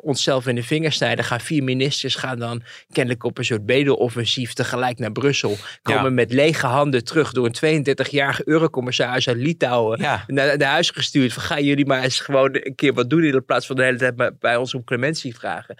onszelf 0.00 0.46
in 0.46 0.54
de 0.54 0.62
vingers 0.62 0.96
snijden. 0.96 1.24
Gaan 1.24 1.40
vier 1.40 1.64
ministers 1.64 2.14
gaan 2.14 2.38
dan 2.38 2.62
kennelijk 2.92 3.24
op 3.24 3.38
een 3.38 3.44
soort 3.44 3.66
bedeloffensief 3.66 4.52
tegelijk 4.52 4.98
naar 4.98 5.12
Brussel. 5.12 5.56
Komen 5.82 6.04
ja. 6.04 6.10
met 6.10 6.32
lege 6.32 6.66
handen 6.66 7.04
terug 7.04 7.32
door 7.32 7.50
een 7.52 7.84
32-jarige 7.84 8.42
eurocommissaris 8.44 9.28
uit 9.28 9.36
Litouwen 9.36 10.00
ja. 10.00 10.24
naar, 10.26 10.58
naar 10.58 10.70
huis 10.70 10.90
gestuurd. 10.90 11.32
Van 11.32 11.42
gaan 11.42 11.64
jullie 11.64 11.86
maar 11.86 12.02
eens 12.02 12.20
gewoon 12.20 12.50
een 12.52 12.74
keer 12.74 12.92
wat 12.92 13.10
doen 13.10 13.24
in 13.24 13.44
plaats 13.44 13.66
van 13.66 13.76
de 13.76 13.82
hele 13.82 13.98
tijd 13.98 14.16
bij, 14.16 14.30
bij 14.38 14.56
ons 14.56 14.74
om 14.74 14.84
clementie 14.84 15.34
vragen. 15.34 15.76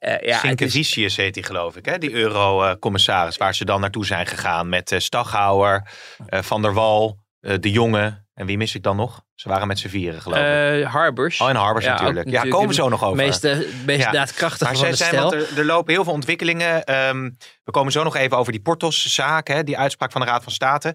Uh, 0.00 0.20
ja, 0.20 0.38
Sinkevicius 0.38 1.16
heet 1.16 1.34
die 1.34 1.42
geloof 1.42 1.76
ik, 1.76 1.84
hè? 1.84 1.98
die 1.98 2.12
eurocommissaris 2.12 3.36
waar 3.36 3.54
ze 3.54 3.64
dan 3.64 3.80
naartoe 3.80 4.06
zijn 4.06 4.26
gegaan 4.26 4.68
met 4.68 4.92
uh, 4.92 4.98
Staghouwer, 4.98 5.88
uh, 6.28 6.42
Van 6.42 6.62
der 6.62 6.74
Wal, 6.74 7.20
De 7.40 7.70
Jonge. 7.70 8.20
En 8.42 8.48
wie 8.48 8.56
mis 8.56 8.74
ik 8.74 8.82
dan 8.82 8.96
nog? 8.96 9.24
Ze 9.34 9.48
waren 9.48 9.66
met 9.66 9.78
z'n 9.78 9.88
vieren, 9.88 10.22
geloof 10.22 10.38
ik. 10.38 10.80
Uh, 10.80 10.92
Harbers. 10.92 11.40
Oh, 11.40 11.48
en 11.48 11.56
Harbers 11.56 11.84
ja, 11.84 11.92
natuurlijk. 11.92 12.30
Ja, 12.30 12.42
komen 12.42 12.68
we 12.68 12.74
zo 12.74 12.88
nog 12.88 13.04
over. 13.04 13.16
Meeste, 13.16 13.68
meest 13.86 14.02
ja. 14.02 14.10
daadkrachtige 14.10 14.64
maar 14.64 14.80
van 14.80 14.90
de 14.90 14.96
zijn, 14.96 15.14
stel. 15.14 15.34
Er, 15.34 15.58
er, 15.58 15.64
lopen 15.64 15.92
heel 15.92 16.04
veel 16.04 16.12
ontwikkelingen. 16.12 16.94
Um, 17.08 17.36
we 17.64 17.70
komen 17.70 17.92
zo 17.92 18.02
nog 18.02 18.16
even 18.16 18.36
over 18.36 18.52
die 18.52 18.60
Portos-zaak, 18.60 19.66
die 19.66 19.78
uitspraak 19.78 20.12
van 20.12 20.20
de 20.20 20.26
Raad 20.26 20.42
van 20.42 20.52
State. 20.52 20.94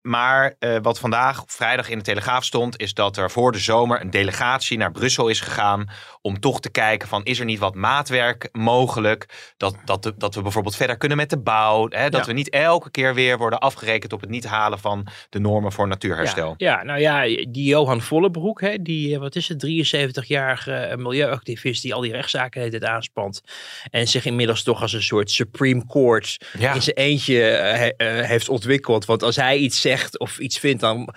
Maar 0.00 0.54
uh, 0.58 0.76
wat 0.82 0.98
vandaag 0.98 1.42
vrijdag 1.46 1.88
in 1.88 1.98
de 1.98 2.04
Telegraaf 2.04 2.44
stond, 2.44 2.80
is 2.80 2.94
dat 2.94 3.16
er 3.16 3.30
voor 3.30 3.52
de 3.52 3.58
zomer 3.58 4.00
een 4.00 4.10
delegatie 4.10 4.78
naar 4.78 4.90
Brussel 4.90 5.28
is 5.28 5.40
gegaan. 5.40 5.88
Om 6.20 6.40
toch 6.40 6.60
te 6.60 6.70
kijken 6.70 7.08
van 7.08 7.24
is 7.24 7.38
er 7.38 7.44
niet 7.44 7.58
wat 7.58 7.74
maatwerk 7.74 8.48
mogelijk? 8.52 9.52
Dat, 9.56 9.76
dat, 9.84 10.02
de, 10.02 10.14
dat 10.16 10.34
we 10.34 10.42
bijvoorbeeld 10.42 10.76
verder 10.76 10.96
kunnen 10.96 11.16
met 11.16 11.30
de 11.30 11.38
bouw. 11.38 11.86
Hè, 11.88 12.10
dat 12.10 12.20
ja. 12.20 12.26
we 12.26 12.32
niet 12.32 12.50
elke 12.50 12.90
keer 12.90 13.14
weer 13.14 13.38
worden 13.38 13.58
afgerekend 13.58 14.12
op 14.12 14.20
het 14.20 14.30
niet 14.30 14.46
halen 14.46 14.78
van 14.78 15.06
de 15.28 15.38
normen 15.38 15.72
voor 15.72 15.88
natuurherstel. 15.88 16.54
Ja, 16.56 16.76
ja 16.76 16.84
nou 16.84 17.00
ja, 17.00 17.22
die 17.48 17.64
Johan 17.64 18.00
Vollebroek, 18.00 18.60
hè, 18.60 18.82
die, 18.82 19.18
wat 19.18 19.36
is 19.36 19.48
het, 19.48 19.66
73-jarige 19.66 20.94
milieuactivist 20.96 21.82
die 21.82 21.94
al 21.94 22.00
die 22.00 22.12
rechtszaken 22.12 22.60
heeft 22.60 22.74
aanspant. 22.84 23.42
En 23.90 24.08
zich 24.08 24.24
inmiddels 24.24 24.62
toch 24.62 24.82
als 24.82 24.92
een 24.92 25.02
soort 25.02 25.30
Supreme 25.30 25.86
Court 25.86 26.46
ja. 26.58 26.74
in 26.74 26.82
zijn 26.82 26.96
eentje 26.96 27.92
uh, 27.98 28.24
heeft 28.24 28.48
ontwikkeld. 28.48 29.04
Want 29.04 29.22
als 29.22 29.36
hij 29.36 29.56
iets 29.56 29.80
zegt 29.80 30.18
of 30.18 30.38
iets 30.38 30.58
vindt, 30.58 30.80
dan 30.80 31.14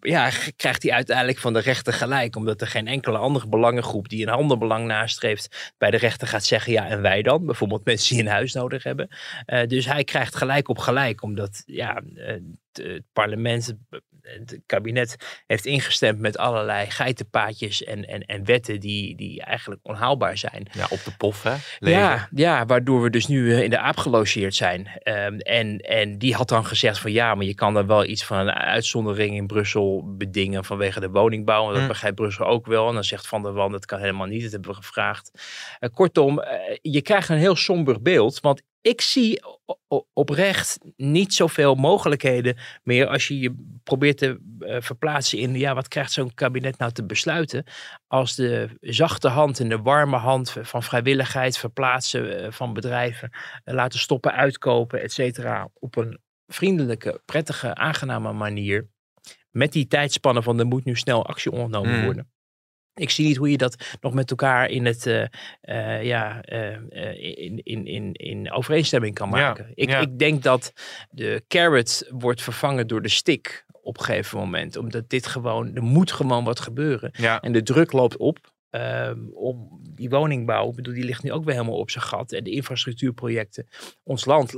ja, 0.00 0.30
krijgt 0.56 0.82
hij 0.82 0.92
uiteindelijk 0.92 1.38
van 1.38 1.52
de 1.52 1.60
rechter 1.60 1.92
gelijk. 1.92 2.36
Omdat 2.36 2.60
er 2.60 2.66
geen 2.66 2.86
enkele 2.86 3.18
andere 3.18 3.48
belangengroep 3.48 4.08
die 4.08 4.22
een 4.22 4.32
ander 4.34 4.58
belang 4.58 4.86
nastreeft, 4.86 5.72
bij 5.78 5.90
de 5.90 5.96
rechter 5.96 6.28
gaat 6.28 6.44
zeggen, 6.44 6.72
ja, 6.72 6.86
en 6.86 7.02
wij 7.02 7.22
dan? 7.22 7.46
Bijvoorbeeld 7.46 7.84
mensen 7.84 8.14
die 8.14 8.24
een 8.24 8.30
huis 8.30 8.52
nodig 8.52 8.82
hebben. 8.82 9.08
Uh, 9.46 9.66
dus 9.66 9.86
hij 9.86 10.04
krijgt 10.04 10.36
gelijk 10.36 10.68
op 10.68 10.78
gelijk, 10.78 11.22
omdat 11.22 11.62
ja, 11.66 12.02
het, 12.14 12.42
het 12.72 13.02
parlement 13.12 13.74
het 14.24 14.60
kabinet 14.66 15.42
heeft 15.46 15.66
ingestemd 15.66 16.18
met 16.18 16.38
allerlei 16.38 16.90
geitenpaadjes 16.90 17.84
en, 17.84 18.08
en, 18.08 18.20
en 18.22 18.44
wetten 18.44 18.80
die, 18.80 19.16
die 19.16 19.42
eigenlijk 19.42 19.80
onhaalbaar 19.82 20.38
zijn. 20.38 20.66
Ja, 20.72 20.86
op 20.90 21.04
de 21.04 21.12
pof, 21.16 21.42
hè? 21.42 21.54
Ja, 21.78 22.28
ja, 22.30 22.66
waardoor 22.66 23.02
we 23.02 23.10
dus 23.10 23.26
nu 23.26 23.52
eh, 23.54 23.62
in 23.62 23.70
de 23.70 23.78
aap 23.78 23.96
gelogeerd 23.96 24.54
zijn. 24.54 24.86
Ehm, 24.98 25.38
en, 25.38 25.78
en 25.78 26.18
die 26.18 26.34
had 26.34 26.48
dan 26.48 26.64
gezegd 26.66 26.98
van 26.98 27.12
ja, 27.12 27.34
maar 27.34 27.46
je 27.46 27.54
kan 27.54 27.76
er 27.76 27.86
wel 27.86 28.04
iets 28.04 28.24
van 28.24 28.38
een 28.38 28.50
uitzondering 28.52 29.36
in 29.36 29.46
Brussel 29.46 30.14
bedingen 30.16 30.64
vanwege 30.64 31.00
de 31.00 31.10
woningbouw. 31.10 31.66
En 31.66 31.72
dat 31.72 31.82
Hm. 31.82 31.88
begrijpt 31.88 32.16
Brussel 32.16 32.46
ook 32.46 32.66
wel. 32.66 32.88
En 32.88 32.94
dan 32.94 33.04
zegt 33.04 33.26
Van 33.26 33.42
der 33.42 33.52
Wand, 33.52 33.72
dat 33.72 33.86
kan 33.86 33.98
helemaal 33.98 34.26
niet. 34.26 34.42
Dat 34.42 34.52
hebben 34.52 34.70
we 34.70 34.76
gevraagd. 34.76 35.30
Eh, 35.78 35.90
kortom, 35.92 36.40
eh, 36.40 36.76
je 36.82 37.02
krijgt 37.02 37.28
een 37.28 37.36
heel 37.38 37.56
somber 37.56 38.02
beeld. 38.02 38.40
Want 38.40 38.62
ik 38.84 39.00
zie 39.00 39.42
oprecht 40.12 40.78
niet 40.96 41.34
zoveel 41.34 41.74
mogelijkheden 41.74 42.56
meer 42.82 43.06
als 43.06 43.28
je 43.28 43.38
je 43.38 43.78
probeert 43.84 44.18
te 44.18 44.40
eh, 44.58 44.76
verplaatsen 44.80 45.38
in, 45.38 45.54
ja, 45.54 45.74
wat 45.74 45.88
krijgt 45.88 46.12
zo'n 46.12 46.34
kabinet 46.34 46.78
nou 46.78 46.92
te 46.92 47.04
besluiten 47.04 47.64
als 48.06 48.34
de 48.34 48.68
zachte 48.80 49.28
hand 49.28 49.60
en 49.60 49.68
de 49.68 49.78
warme 49.78 50.16
hand 50.16 50.56
van 50.62 50.82
vrijwilligheid 50.82 51.58
verplaatsen 51.58 52.44
eh, 52.44 52.50
van 52.50 52.72
bedrijven, 52.72 53.30
eh, 53.64 53.74
laten 53.74 53.98
stoppen, 53.98 54.32
uitkopen, 54.32 55.02
et 55.02 55.12
cetera, 55.12 55.68
op 55.74 55.96
een 55.96 56.18
vriendelijke, 56.46 57.20
prettige, 57.24 57.74
aangename 57.74 58.32
manier. 58.32 58.88
Met 59.50 59.72
die 59.72 59.86
tijdspannen 59.86 60.42
van 60.42 60.58
er 60.58 60.66
moet 60.66 60.84
nu 60.84 60.96
snel 60.96 61.26
actie 61.26 61.52
ondernomen 61.52 62.00
Mm. 62.00 62.32
Ik 62.94 63.10
zie 63.10 63.26
niet 63.26 63.36
hoe 63.36 63.50
je 63.50 63.56
dat 63.56 63.96
nog 64.00 64.14
met 64.14 64.30
elkaar 64.30 64.68
in, 64.70 64.86
het, 64.86 65.06
eh, 65.06 65.26
eh, 65.60 66.04
ja, 66.04 66.42
eh, 66.42 66.70
in, 67.44 67.60
in, 67.62 67.86
in, 67.86 68.12
in 68.12 68.52
overeenstemming 68.52 69.14
kan 69.14 69.28
Ja, 69.28 69.34
maken. 69.34 69.70
ik, 69.74 69.88
ja. 69.88 69.98
ik 69.98 70.18
denk 70.18 70.42
dat 70.42 70.72
de 71.10 71.44
carrot 71.48 72.06
wordt 72.10 72.42
vervangen 72.42 72.86
door 72.86 73.02
de 73.02 73.08
stick 73.08 73.64
op 73.82 73.98
een 73.98 74.04
gegeven 74.04 74.38
moment. 74.38 74.76
Omdat 74.76 75.08
dit 75.08 75.26
gewoon, 75.26 75.74
er 75.74 75.82
moet 75.82 76.12
gewoon 76.12 76.44
wat 76.44 76.60
gebeuren. 76.60 77.10
Ja. 77.12 77.40
En 77.40 77.52
de 77.52 77.62
druk 77.62 77.92
loopt 77.92 78.16
op. 78.16 78.52
ehm, 78.74 79.18
om 79.32 79.80
die 79.94 80.08
woningbouw, 80.10 80.68
ik 80.68 80.74
bedoel, 80.76 80.94
die 80.94 81.04
ligt 81.04 81.22
nu 81.22 81.32
ook 81.32 81.44
weer 81.44 81.54
helemaal 81.54 81.78
op 81.78 81.90
zijn 81.90 82.04
gat. 82.04 82.32
En 82.32 82.44
de 82.44 82.50
infrastructuurprojecten. 82.50 83.66
Ons 84.02 84.24
land 84.24 84.54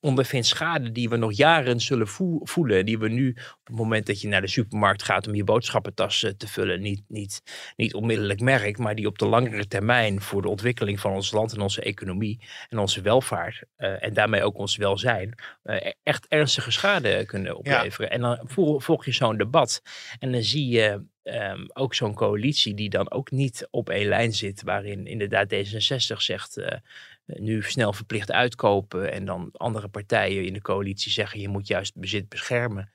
ondervindt 0.00 0.46
schade 0.46 0.92
die 0.92 1.08
we 1.08 1.16
nog 1.16 1.32
jaren 1.32 1.80
zullen 1.80 2.08
voe- 2.08 2.40
voelen. 2.46 2.84
Die 2.86 2.98
we 2.98 3.08
nu 3.08 3.28
op 3.30 3.60
het 3.66 3.76
moment 3.76 4.06
dat 4.06 4.20
je 4.20 4.28
naar 4.28 4.40
de 4.40 4.46
supermarkt 4.48 5.02
gaat 5.02 5.26
om 5.26 5.34
je 5.34 5.44
boodschappentas 5.44 6.22
eh, 6.22 6.30
te 6.30 6.48
vullen, 6.48 6.80
niet, 6.80 7.02
niet, 7.08 7.42
niet 7.76 7.94
onmiddellijk 7.94 8.40
merkt. 8.40 8.78
Maar 8.78 8.94
die 8.94 9.06
op 9.06 9.18
de 9.18 9.26
langere 9.26 9.66
termijn 9.66 10.20
voor 10.20 10.42
de 10.42 10.48
ontwikkeling 10.48 11.00
van 11.00 11.12
ons 11.12 11.30
land 11.30 11.52
en 11.52 11.60
onze 11.60 11.82
economie 11.82 12.40
en 12.68 12.78
onze 12.78 13.00
welvaart. 13.00 13.62
eh, 13.76 14.04
en 14.04 14.14
daarmee 14.14 14.42
ook 14.42 14.58
ons 14.58 14.76
welzijn. 14.76 15.34
eh, 15.62 15.92
echt 16.02 16.26
ernstige 16.28 16.70
schade 16.70 17.24
kunnen 17.26 17.56
opleveren. 17.56 18.10
En 18.10 18.20
dan 18.20 18.38
volg 18.80 19.04
je 19.04 19.12
zo'n 19.12 19.36
debat. 19.36 19.82
En 20.18 20.32
dan 20.32 20.42
zie 20.42 20.68
je 20.68 21.02
ehm, 21.22 21.64
ook 21.72 21.94
zo'n 21.94 22.14
coalitie 22.14 22.74
die 22.74 22.88
dan 22.88 23.10
ook 23.10 23.30
niet 23.30 23.68
op 23.70 23.90
één 23.90 24.08
lijn 24.08 24.32
zit. 24.32 24.62
Waarin 24.62 25.06
inderdaad 25.06 25.54
D66 25.54 26.16
zegt 26.16 26.56
eh, 26.56 26.78
nu 27.24 27.62
snel 27.62 27.92
verplicht 27.92 28.32
uitkopen. 28.32 29.12
En 29.12 29.24
dan 29.24 29.50
andere 29.52 29.88
partijen 29.88 30.44
in 30.44 30.52
de 30.52 30.62
coalitie 30.62 31.12
zeggen 31.12 31.40
je 31.40 31.48
moet 31.48 31.66
juist 31.66 31.96
bezit 31.96 32.28
beschermen. 32.28 32.90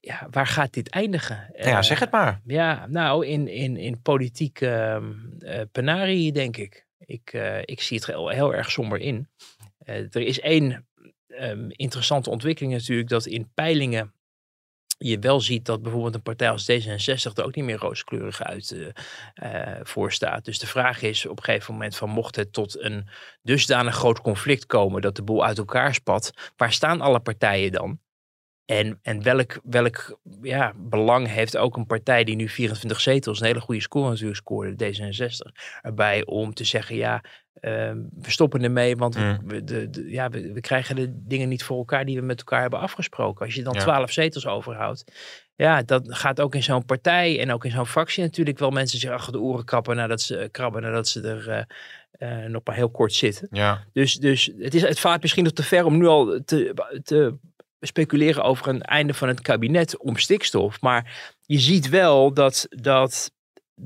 Ja, 0.00 0.26
waar 0.30 0.46
gaat 0.46 0.72
dit 0.72 0.88
eindigen? 0.88 1.50
ja, 1.56 1.76
Eh, 1.76 1.82
zeg 1.82 1.98
het 1.98 2.10
maar. 2.10 2.40
ja, 2.44 2.86
nou, 2.86 3.26
in, 3.26 3.48
in, 3.48 3.76
in 3.76 4.02
politiek 4.02 4.60
ehm 4.60 5.12
eh, 5.38 5.60
penarie, 5.72 6.32
denk 6.32 6.56
ik. 6.56 6.86
Ik, 6.98 7.32
ik 7.64 7.80
zie 7.80 7.96
het 7.96 8.06
heel, 8.06 8.28
heel 8.28 8.54
erg 8.54 8.70
somber 8.70 9.00
in. 9.00 9.28
Er 9.84 10.16
is 10.16 10.40
één 10.40 10.86
ehm, 11.26 11.70
interessante 11.70 12.30
ontwikkeling 12.30 12.72
natuurlijk, 12.72 13.08
dat 13.08 13.26
in 13.26 13.50
peilingen 13.54 14.12
je 14.98 15.18
wel 15.18 15.40
ziet 15.40 15.64
dat 15.64 15.82
bijvoorbeeld 15.82 16.14
een 16.14 16.22
partij 16.22 16.50
als 16.50 16.70
D66 16.70 17.32
er 17.34 17.44
ook 17.44 17.54
niet 17.54 17.64
meer 17.64 17.78
rooskleurig 17.78 18.42
uit 18.42 18.92
eh, 19.34 19.80
voor 19.82 20.12
staat. 20.12 20.44
Dus 20.44 20.58
de 20.58 20.66
vraag 20.66 21.02
is 21.02 21.26
op 21.26 21.38
een 21.38 21.44
gegeven 21.44 21.72
moment 21.72 21.96
van 21.96 22.10
mocht 22.10 22.36
het 22.36 22.52
tot 22.52 22.80
een 22.80 23.08
dusdanig 23.42 23.94
groot 23.94 24.20
conflict 24.20 24.66
komen 24.66 25.02
dat 25.02 25.16
de 25.16 25.22
boel 25.22 25.44
uit 25.44 25.58
elkaar 25.58 25.94
spat, 25.94 26.52
waar 26.56 26.72
staan 26.72 27.00
alle 27.00 27.20
partijen 27.20 27.72
dan? 27.72 28.00
En, 28.64 28.98
en 29.02 29.22
welk, 29.22 29.60
welk 29.62 30.18
ja, 30.42 30.72
belang 30.76 31.28
heeft 31.28 31.56
ook 31.56 31.76
een 31.76 31.86
partij 31.86 32.24
die 32.24 32.36
nu 32.36 32.48
24 32.48 33.00
zetels, 33.00 33.40
een 33.40 33.46
hele 33.46 33.60
goede 33.60 33.80
score 33.80 34.08
natuurlijk 34.08 34.36
scoorde, 34.36 34.94
D66, 34.94 35.52
erbij 35.82 36.26
om 36.26 36.54
te 36.54 36.64
zeggen, 36.64 36.96
ja, 36.96 37.22
eh, 37.60 37.70
we 38.20 38.30
stoppen 38.30 38.62
ermee, 38.62 38.96
want 38.96 39.14
we- 39.14 39.20
Mm. 39.20 39.48
we, 39.48 39.64
de, 39.64 39.90
de- 39.90 40.10
ja, 40.10 40.28
we, 40.30 40.52
we 40.52 40.60
krijgen 40.60 40.96
de 40.96 41.12
dingen 41.26 41.48
niet 41.48 41.62
voor 41.62 41.76
elkaar 41.78 42.04
die 42.04 42.16
we 42.16 42.22
met 42.26 42.38
elkaar 42.38 42.60
hebben 42.60 42.80
afgesproken. 42.80 43.44
Als 43.46 43.54
je 43.54 43.62
dan 43.62 43.74
Ja. 43.74 43.80
12 43.80 44.12
zetels 44.12 44.46
overhoudt, 44.46 45.04
ja, 45.56 45.82
dat 45.82 46.14
gaat 46.14 46.40
ook 46.40 46.54
in 46.54 46.62
zo'n 46.62 46.84
partij 46.84 47.40
en 47.40 47.52
ook 47.52 47.64
in 47.64 47.70
zo'n 47.70 47.86
fractie 47.86 48.22
natuurlijk 48.22 48.58
wel 48.58 48.70
mensen 48.70 48.98
zich 48.98 49.10
achter 49.10 49.32
de 49.32 49.40
oren 49.40 49.64
krabben 49.64 49.96
nadat 49.96 50.20
ze, 50.20 50.48
krabben 50.52 50.82
nadat 50.82 51.08
ze 51.08 51.20
er 51.20 51.48
eh, 51.48 52.42
eh, 52.44 52.50
nog 52.50 52.62
maar 52.64 52.74
heel 52.74 52.90
kort 52.90 53.12
zitten. 53.12 53.48
Ja. 53.50 53.84
Dus, 53.92 54.14
dus 54.14 54.50
het, 54.58 54.74
is, 54.74 54.82
het 54.82 54.98
vaart 55.00 55.22
misschien 55.22 55.44
nog 55.44 55.52
te 55.52 55.62
ver 55.62 55.84
om 55.84 55.98
nu 55.98 56.06
al 56.06 56.40
te, 56.44 56.74
te 57.02 57.34
speculeren 57.80 58.42
over 58.44 58.68
een 58.68 58.82
einde 58.82 59.14
van 59.14 59.28
het 59.28 59.40
kabinet 59.40 59.98
om 59.98 60.16
stikstof. 60.16 60.80
Maar 60.80 61.34
je 61.40 61.58
ziet 61.58 61.88
wel 61.88 62.32
dat, 62.34 62.66
dat 62.68 63.32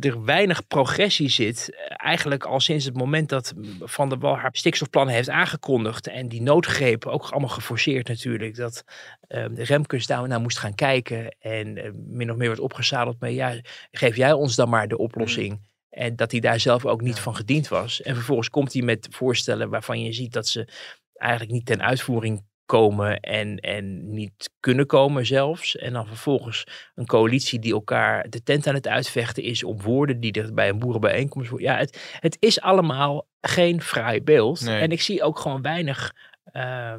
er 0.01 0.25
weinig 0.25 0.67
progressie 0.67 1.29
zit. 1.29 1.71
eh, 1.71 1.79
Eigenlijk 1.97 2.45
al 2.45 2.61
sinds 2.61 2.85
het 2.85 2.97
moment 2.97 3.29
dat 3.29 3.55
Van 3.81 4.09
der 4.09 4.19
Wal 4.19 4.37
haar 4.37 4.51
stikstofplannen 4.53 5.15
heeft 5.15 5.31
aangekondigd. 5.31 6.07
En 6.07 6.29
die 6.29 6.43
noodgreep, 6.43 7.07
ook 7.07 7.29
allemaal 7.31 7.49
geforceerd 7.49 8.09
natuurlijk. 8.09 8.57
Dat 8.57 8.85
eh, 9.29 9.45
de 9.51 9.65
Remkes 9.65 10.07
daar 10.07 10.29
naar 10.29 10.41
moest 10.41 10.59
gaan 10.59 10.75
kijken. 10.75 11.37
En 11.39 11.77
eh, 11.77 11.91
min 11.95 12.31
of 12.31 12.37
meer 12.37 12.47
wordt 12.47 12.63
opgezadeld 12.63 13.21
met 13.21 13.33
ja, 13.33 13.61
geef 13.91 14.17
jij 14.17 14.33
ons 14.33 14.55
dan 14.55 14.69
maar 14.69 14.89
de 14.89 14.99
oplossing. 14.99 15.71
En 15.91 16.17
dat 16.17 16.31
hij 16.31 16.41
daar 16.41 16.61
zelf 16.61 16.87
ook 16.87 17.01
niet 17.01 17.19
van 17.19 17.37
gediend 17.37 17.69
was. 17.69 18.03
En 18.03 18.15
vervolgens 18.15 18.51
komt 18.51 18.73
hij 18.73 18.83
met 18.83 19.09
voorstellen 19.11 19.71
waarvan 19.71 20.03
je 20.03 20.13
ziet 20.13 20.33
dat 20.33 20.49
ze 20.49 20.69
eigenlijk 21.13 21.53
niet 21.53 21.67
ten 21.67 21.83
uitvoering 21.83 22.45
komen 22.73 23.21
en, 23.21 23.57
en 23.57 24.15
niet 24.15 24.51
kunnen 24.61 24.87
komen 24.87 25.27
zelfs. 25.27 25.77
En 25.77 25.93
dan 25.93 26.07
vervolgens 26.07 26.67
een 26.95 27.07
coalitie 27.07 27.59
die 27.59 27.73
elkaar 27.73 28.29
de 28.29 28.43
tent 28.43 28.67
aan 28.67 28.75
het 28.75 28.89
uitvechten 28.89 29.43
is 29.43 29.65
op 29.65 29.83
woorden 29.83 30.21
die 30.21 30.33
er 30.33 30.55
bij 30.55 30.69
een 30.69 30.79
boerenbijeenkomst 30.79 31.51
worden. 31.51 31.69
Ja, 31.69 31.77
het, 31.77 32.17
het 32.21 32.37
is 32.41 32.61
allemaal 32.61 33.27
geen 33.41 33.83
fraai 33.83 34.23
beeld. 34.23 34.61
Nee. 34.61 34.81
En 34.81 34.91
ik 34.91 35.01
zie 35.01 35.23
ook 35.23 35.39
gewoon 35.39 35.63
weinig, 35.63 36.13
eh, 36.45 36.95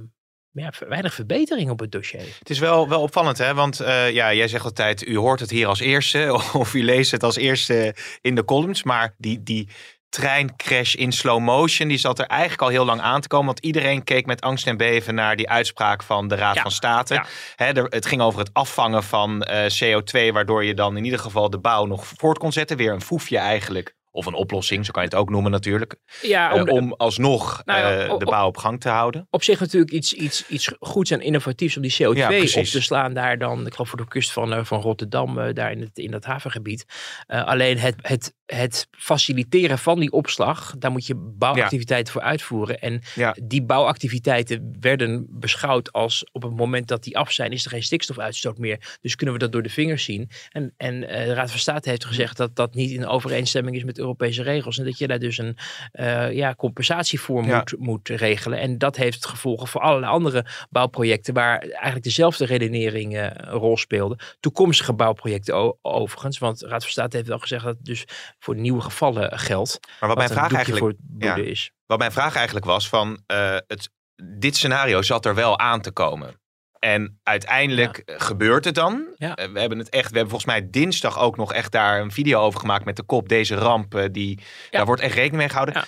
ja, 0.52 0.74
weinig 0.88 1.14
verbetering 1.14 1.70
op 1.70 1.80
het 1.80 1.92
dossier. 1.92 2.36
Het 2.40 2.50
is 2.50 2.60
wel, 2.60 2.90
wel 2.90 3.02
opvallend, 3.02 3.38
hè? 3.38 3.54
Want 3.54 3.80
eh, 3.80 4.12
ja, 4.12 4.34
jij 4.34 4.48
zegt 4.48 4.66
altijd, 4.66 5.08
u 5.08 5.18
hoort 5.18 5.40
het 5.40 5.50
hier 5.50 5.68
als 5.68 5.80
eerste. 5.80 6.34
Of 6.54 6.74
u 6.74 6.84
leest 6.84 7.12
het 7.12 7.24
als 7.24 7.36
eerste 7.36 7.96
in 8.22 8.36
de 8.36 8.46
columns. 8.46 8.84
Maar 8.84 9.16
die, 9.18 9.44
die 9.44 9.70
treincrash 10.14 10.94
in 10.96 11.12
slow 11.12 11.40
motion, 11.40 11.88
die 11.88 11.98
zat 11.98 12.20
er 12.20 12.26
eigenlijk 12.26 12.62
al 12.62 12.68
heel 12.68 12.86
lang 12.86 13.02
aan 13.02 13.22
te 13.22 13.28
komen. 13.28 13.46
Want 13.46 13.60
iedereen 13.60 14.04
keek 14.04 14.26
met 14.26 14.42
angst 14.42 14.68
en 14.68 14.78
beven 14.78 15.16
naar 15.16 15.36
die 15.36 15.50
uitspraak 15.50 16.04
van 16.04 16.28
de 16.28 16.36
Raad 16.36 16.56
Ja, 16.56 16.62
van 16.62 16.72
State. 16.72 17.14
ja. 17.14 17.26
Er, 17.56 17.84
het 17.84 18.06
ging 18.06 18.22
over 18.22 18.40
het 18.40 18.50
afvangen 18.54 19.04
van 19.04 19.42
eh, 19.42 19.72
CO2, 19.84 20.34
waardoor 20.34 20.64
je 20.64 20.74
dan 20.74 20.98
in 20.98 21.04
ieder 21.04 21.20
geval 21.20 21.50
de 21.50 21.60
bouw 21.60 21.86
nog 21.86 22.06
voort 22.06 22.38
kon 22.38 22.52
zetten. 22.52 22.78
Weer 22.78 22.94
een 22.94 23.02
foefje 23.02 23.38
eigenlijk. 23.38 23.96
Of 24.16 24.26
een 24.26 24.34
oplossing, 24.34 24.86
zo 24.86 24.92
kan 24.92 25.04
je 25.04 25.10
het 25.10 25.18
ook 25.18 25.30
noemen 25.30 25.52
natuurlijk. 25.52 25.96
Ja, 26.22 26.52
Eh, 26.52 26.62
om, 26.62 26.70
om 26.70 26.94
alsnog 26.94 27.62
Nou 27.66 27.80
ja, 27.80 28.06
eh, 28.06 28.18
de 28.18 28.26
bouw 28.26 28.48
op 28.48 28.58
gang 28.58 28.82
te 28.82 28.90
houden. 28.90 29.28
op 29.30 29.44
zich 29.44 29.60
natuurlijk 29.60 29.92
iets, 29.92 30.14
iets, 30.14 30.48
iets 30.48 30.72
goeds 30.80 31.12
en 31.12 31.22
innovatiefs 31.22 31.76
om 31.76 31.82
die 31.82 31.92
CO2 31.92 32.18
Ja, 32.18 32.28
op 32.28 32.66
te 32.66 32.82
slaan. 32.82 33.14
Daar 33.14 33.38
dan, 33.38 33.66
ik 33.66 33.74
geloof 33.74 33.90
voor 33.90 33.98
de 33.98 34.08
kust 34.08 34.32
van, 34.32 34.54
eh, 34.54 34.64
van 34.64 34.82
Rotterdam, 34.82 35.54
daar 35.54 35.72
in, 35.72 35.82
het, 35.82 35.98
in 35.98 36.12
dat 36.12 36.26
havengebied. 36.26 36.86
Alleen 37.28 37.78
het, 37.78 37.96
het, 38.02 38.34
het 38.46 38.88
faciliteren 38.92 39.78
van 39.78 40.00
die 40.00 40.12
opslag, 40.12 40.76
daar 40.78 40.92
moet 40.92 41.08
je 41.08 41.16
bouwactiviteiten 41.16 42.14
voor 42.14 42.22
uitvoeren. 42.22 42.80
En 42.80 43.02
die 43.44 43.64
bouwactiviteiten 43.64 44.78
werden 44.80 45.28
beschouwd 45.30 45.92
als 45.92 46.30
op 46.32 46.42
het 46.42 46.56
moment 46.56 46.88
dat 46.88 47.04
die 47.04 47.18
af 47.18 47.32
zijn, 47.32 47.52
is 47.52 47.66
er 47.66 47.72
geen 47.72 47.84
stikstofuitstoot 47.84 48.58
meer. 48.58 48.98
Dus 49.02 49.16
kunnen 49.16 49.36
we 49.36 49.42
dat 49.42 49.52
door 49.52 49.64
de 49.64 49.70
vingers 49.70 50.04
zien. 50.04 50.30
En, 50.50 50.74
en 50.78 51.00
de 51.00 51.34
Raad 51.34 51.50
van 51.52 51.60
State 51.60 51.90
heeft 51.90 52.06
gezegd 52.06 52.38
dat 52.38 52.56
dat 52.56 52.74
niet 52.74 52.92
in 52.92 53.08
overeenstemming 53.08 53.76
is 53.76 53.84
met 53.84 54.02
Europese 54.04 54.44
regels. 54.44 54.78
En 54.78 54.86
dat 54.86 54.98
je 54.98 55.08
daar 55.08 55.20
dus 55.20 55.38
een 55.38 55.58
eh, 55.92 56.32
ja, 56.32 56.56
compensatie 56.56 57.20
voor 57.20 57.46
Ja. 57.46 57.58
moet, 57.58 57.76
moet 57.78 58.10
regelen. 58.10 58.60
En 58.60 58.78
dat 58.78 58.96
heeft 58.96 59.26
gevolgen 59.26 59.68
voor 59.68 59.82
allerlei 59.82 60.12
andere 60.12 60.46
bouwprojecten 60.70 61.34
waar 61.34 61.60
eigenlijk 61.60 62.04
dezelfde 62.04 62.46
redenering 62.46 63.18
eh, 63.18 63.24
een 63.24 63.50
rol 63.50 63.78
speelde. 63.78 64.18
Toekomstige 64.40 64.94
bouwprojecten 64.94 65.78
overigens. 65.82 66.38
Want 66.38 66.62
Raad 66.62 66.82
van 66.82 66.92
State 66.92 67.16
heeft 67.16 67.30
wel 67.30 67.40
gezegd 67.40 67.64
dat 67.64 67.76
het 67.76 67.86
dus 67.86 68.06
voor 68.40 68.56
nieuwe 68.56 68.82
gevallen 68.82 69.40
geldt. 69.40 69.80
Maar 70.00 70.10
wat 70.10 70.18
mijn 70.18 70.30
vraag 70.30 70.54
eigenlijk 70.54 70.84
voor 70.84 70.90
het 70.90 71.00
ja. 71.18 71.36
is. 71.36 71.72
Wat 71.86 72.00
mijn 72.00 72.12
vraag 72.12 72.36
eigenlijk 72.36 72.66
was 72.66 72.90
van 72.90 73.24
eh, 73.26 73.58
het, 73.68 73.90
dit 74.24 74.56
scenario 74.56 75.02
zat 75.02 75.26
er 75.26 75.36
wel 75.36 75.60
aan 75.60 75.82
te 75.82 75.92
komen. 75.92 76.42
En 76.84 77.20
uiteindelijk 77.24 78.02
gebeurt 78.06 78.66
het 78.66 78.76
dan. 78.76 79.14
Ja. 79.16 79.36
Eh, 79.36 79.52
we 79.52 79.60
hebben 79.60 79.78
het 79.78 79.90
echt, 79.90 80.12
we 80.12 80.18
hebben 80.18 80.30
volgens 80.30 80.52
mij 80.52 80.70
dinsdag 80.70 81.20
ook 81.20 81.38
nog 81.38 81.54
echt 81.54 81.72
daar 81.72 82.02
een 82.02 82.12
video 82.12 82.42
over 82.42 82.60
gemaakt 82.60 82.86
met 82.86 82.96
de 82.96 83.04
kop. 83.04 83.30
Deze 83.30 83.56
ramp, 83.56 83.96
eh, 83.96 84.06
die, 84.12 84.40
daar 84.70 84.86
wordt 84.86 85.02
echt 85.02 85.14
rekening 85.14 85.38
mee 85.38 85.50
gehouden. 85.50 85.84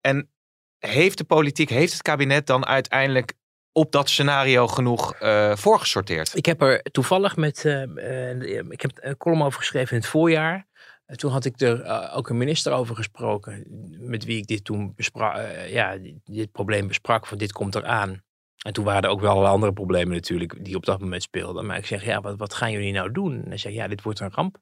En 0.00 0.30
heeft 0.78 1.18
de 1.18 1.24
politiek, 1.24 1.68
heeft 1.68 1.92
het 1.92 2.02
kabinet 2.02 2.46
dan 2.46 2.66
uiteindelijk 2.66 3.32
op 3.72 3.92
dat 3.92 4.08
scenario 4.08 4.66
genoeg 4.66 5.20
uh, 5.20 5.56
voorgesorteerd? 5.56 6.36
Ik 6.36 6.46
heb 6.46 6.62
er 6.62 6.82
toevallig 6.82 7.36
met, 7.36 7.64
uh, 7.64 8.70
ik 8.70 8.80
heb 8.80 8.90
een 8.94 9.16
column 9.16 9.42
over 9.42 9.58
geschreven 9.58 9.90
in 9.96 10.02
het 10.02 10.10
voorjaar. 10.10 10.66
toen 11.06 11.30
had 11.30 11.44
ik 11.44 11.60
er 11.60 12.10
ook 12.12 12.28
een 12.28 12.36
minister 12.36 12.72
over 12.72 12.96
gesproken, 12.96 13.66
met 13.98 14.24
wie 14.24 14.36
ik 14.36 14.46
dit 14.46 14.64
toen 14.64 14.92
besprak, 14.94 15.40
ja, 15.68 15.98
dit 16.24 16.52
probleem 16.52 16.86
besprak, 16.86 17.26
van 17.26 17.38
dit 17.38 17.52
komt 17.52 17.74
eraan. 17.74 18.22
En 18.62 18.72
toen 18.72 18.84
waren 18.84 19.02
er 19.02 19.08
ook 19.08 19.20
wel 19.20 19.46
andere 19.46 19.72
problemen 19.72 20.14
natuurlijk 20.14 20.64
die 20.64 20.76
op 20.76 20.84
dat 20.84 21.00
moment 21.00 21.22
speelden. 21.22 21.66
Maar 21.66 21.76
ik 21.76 21.86
zeg, 21.86 22.04
ja, 22.04 22.20
wat, 22.20 22.36
wat 22.36 22.54
gaan 22.54 22.72
jullie 22.72 22.92
nou 22.92 23.12
doen? 23.12 23.42
En 23.42 23.48
hij 23.48 23.56
zegt, 23.56 23.74
ja, 23.74 23.88
dit 23.88 24.02
wordt 24.02 24.20
een 24.20 24.30
ramp 24.30 24.58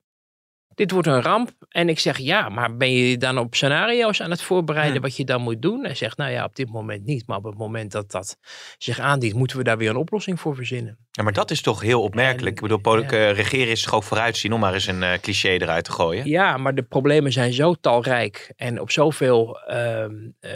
dit 0.75 0.91
wordt 0.91 1.07
een 1.07 1.23
ramp. 1.23 1.51
En 1.69 1.89
ik 1.89 1.99
zeg, 1.99 2.19
ja, 2.19 2.49
maar 2.49 2.77
ben 2.77 2.93
je 2.93 3.19
dan 3.19 3.39
op 3.39 3.55
scenario's 3.55 4.23
aan 4.23 4.31
het 4.31 4.43
voorbereiden 4.43 4.95
hmm. 4.95 5.03
wat 5.03 5.17
je 5.17 5.25
dan 5.25 5.43
moet 5.43 5.63
doen? 5.63 5.85
Hij 5.85 5.95
zegt, 5.95 6.17
nou 6.17 6.31
ja, 6.31 6.45
op 6.45 6.57
dit 6.57 6.69
moment 6.69 7.05
niet. 7.05 7.27
Maar 7.27 7.37
op 7.37 7.45
het 7.45 7.59
moment 7.59 7.93
dat 7.93 8.11
dat 8.11 8.37
zich 8.79 8.99
aandient, 8.99 9.35
moeten 9.35 9.57
we 9.57 9.65
daar 9.65 9.79
weer 9.79 9.91
een 9.91 9.97
oplossing 9.97 10.41
voor 10.41 10.55
verzinnen. 10.55 10.99
Ja, 11.11 11.23
maar 11.23 11.33
dat 11.33 11.51
is 11.51 11.63
toch 11.63 11.81
heel 11.81 12.03
opmerkelijk. 12.03 12.55
ik 12.55 12.63
bedoel, 12.63 12.79
politieke 12.79 13.17
ja. 13.17 13.31
regeren 13.31 13.71
is 13.71 13.83
toch 13.83 13.95
ook 13.95 14.03
vooruitzien 14.03 14.53
om 14.53 14.61
maar 14.61 14.75
eens 14.75 14.87
een 14.87 15.03
uh, 15.03 15.13
cliché 15.13 15.49
eruit 15.49 15.85
te 15.85 15.93
gooien. 15.93 16.29
Ja, 16.29 16.57
maar 16.57 16.75
de 16.75 16.83
problemen 16.83 17.33
zijn 17.33 17.53
zo 17.53 17.75
talrijk 17.75 18.53
en 18.57 18.81
op 18.81 18.91
zoveel 18.91 19.59
uh, 19.69 20.05
uh, 20.41 20.51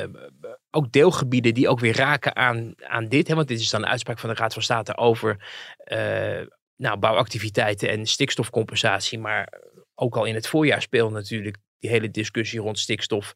ook 0.75 0.93
deelgebieden 0.93 1.55
die 1.55 1.69
ook 1.69 1.81
weer 1.81 1.97
raken 1.97 2.37
aan, 2.37 2.75
aan 2.77 3.09
dit. 3.09 3.29
Hè, 3.29 3.35
want 3.35 3.49
dit 3.49 3.61
is 3.61 3.71
dan 3.71 3.83
een 3.83 3.89
uitspraak 3.89 4.19
van 4.19 4.29
de 4.29 4.35
Raad 4.35 4.53
van 4.53 4.63
State 4.63 4.97
over 4.97 5.47
eh, 5.77 6.41
nou, 6.77 6.99
bouwactiviteiten 6.99 7.89
en 7.89 8.07
stikstofcompensatie. 8.07 9.19
Maar 9.19 9.53
ook 9.95 10.17
al 10.17 10.25
in 10.25 10.35
het 10.35 10.47
voorjaar 10.47 10.83
speelde 10.83 11.15
natuurlijk 11.15 11.57
die 11.79 11.91
hele 11.91 12.11
discussie 12.11 12.61
rond 12.61 12.79
stikstof. 12.79 13.35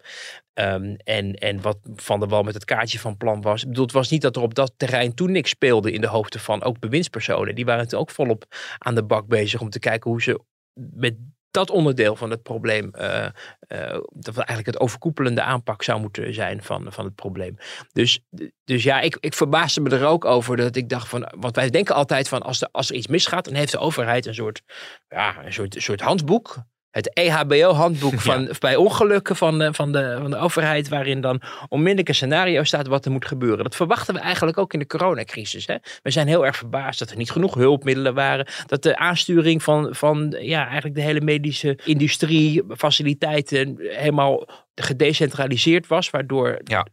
Um, 0.54 0.96
en, 0.96 1.34
en 1.34 1.60
wat 1.60 1.78
Van 1.94 2.20
der 2.20 2.28
Wal 2.28 2.42
met 2.42 2.54
het 2.54 2.64
kaartje 2.64 2.98
van 2.98 3.16
plan 3.16 3.40
was. 3.40 3.62
Ik 3.62 3.68
bedoel, 3.68 3.84
het 3.84 3.92
was 3.92 4.10
niet 4.10 4.22
dat 4.22 4.36
er 4.36 4.42
op 4.42 4.54
dat 4.54 4.72
terrein 4.76 5.14
toen 5.14 5.32
niks 5.32 5.50
speelde 5.50 5.92
in 5.92 6.00
de 6.00 6.06
hoofden 6.06 6.40
van 6.40 6.62
ook 6.62 6.78
bewindspersonen. 6.78 7.54
Die 7.54 7.64
waren 7.64 7.88
toen 7.88 8.00
ook 8.00 8.10
volop 8.10 8.44
aan 8.78 8.94
de 8.94 9.04
bak 9.04 9.26
bezig 9.26 9.60
om 9.60 9.70
te 9.70 9.78
kijken 9.78 10.10
hoe 10.10 10.22
ze 10.22 10.40
met 10.74 11.16
dat 11.58 11.70
onderdeel 11.70 12.16
van 12.16 12.30
het 12.30 12.42
probleem, 12.42 12.90
uh, 12.94 13.26
uh, 13.68 13.98
dat 14.12 14.36
eigenlijk 14.36 14.66
het 14.66 14.80
overkoepelende 14.80 15.42
aanpak 15.42 15.82
zou 15.82 16.00
moeten 16.00 16.34
zijn 16.34 16.62
van, 16.62 16.92
van 16.92 17.04
het 17.04 17.14
probleem. 17.14 17.56
Dus, 17.92 18.20
dus 18.64 18.82
ja, 18.82 19.00
ik, 19.00 19.16
ik 19.20 19.34
verbaasde 19.34 19.80
me 19.80 19.90
er 19.90 20.06
ook 20.06 20.24
over 20.24 20.56
dat 20.56 20.76
ik 20.76 20.88
dacht 20.88 21.08
van, 21.08 21.32
want 21.36 21.56
wij 21.56 21.70
denken 21.70 21.94
altijd 21.94 22.28
van 22.28 22.42
als, 22.42 22.62
er 22.62 22.68
als 22.72 22.90
er 22.90 22.96
iets 22.96 23.06
misgaat, 23.06 23.44
dan 23.44 23.54
heeft 23.54 23.72
de 23.72 23.78
overheid 23.78 24.26
een 24.26 24.34
soort, 24.34 24.62
ja, 25.08 25.44
een 25.44 25.52
soort, 25.52 25.74
een 25.74 25.82
soort 25.82 26.00
handboek 26.00 26.56
het 26.90 27.12
EHBO-handboek 27.12 28.20
van, 28.30 28.50
bij 28.60 28.76
ongelukken 28.76 29.36
van 29.36 29.58
de, 29.58 29.74
van, 29.74 29.92
de, 29.92 30.16
van 30.20 30.30
de 30.30 30.36
overheid, 30.36 30.88
waarin 30.88 31.20
dan 31.20 31.40
onmiddellijk 31.68 32.08
een 32.08 32.14
scenario 32.14 32.62
staat 32.62 32.86
wat 32.86 33.04
er 33.04 33.10
moet 33.10 33.26
gebeuren. 33.26 33.64
Dat 33.64 33.76
verwachten 33.76 34.14
we 34.14 34.20
eigenlijk 34.20 34.58
ook 34.58 34.72
in 34.72 34.78
de 34.78 34.86
coronacrisis. 34.86 35.66
Hè? 35.66 35.76
We 36.02 36.10
zijn 36.10 36.26
heel 36.26 36.46
erg 36.46 36.56
verbaasd 36.56 36.98
dat 36.98 37.10
er 37.10 37.16
niet 37.16 37.30
genoeg 37.30 37.54
hulpmiddelen 37.54 38.14
waren, 38.14 38.46
dat 38.66 38.82
de 38.82 38.96
aansturing 38.96 39.62
van, 39.62 39.94
van 39.94 40.36
ja, 40.40 40.64
eigenlijk 40.64 40.94
de 40.94 41.02
hele 41.02 41.20
medische 41.20 41.78
industrie, 41.84 42.62
faciliteiten 42.76 43.76
helemaal 43.78 44.48
gedecentraliseerd 44.74 45.86
was, 45.86 46.10
waardoor 46.10 46.60
ja 46.64 46.86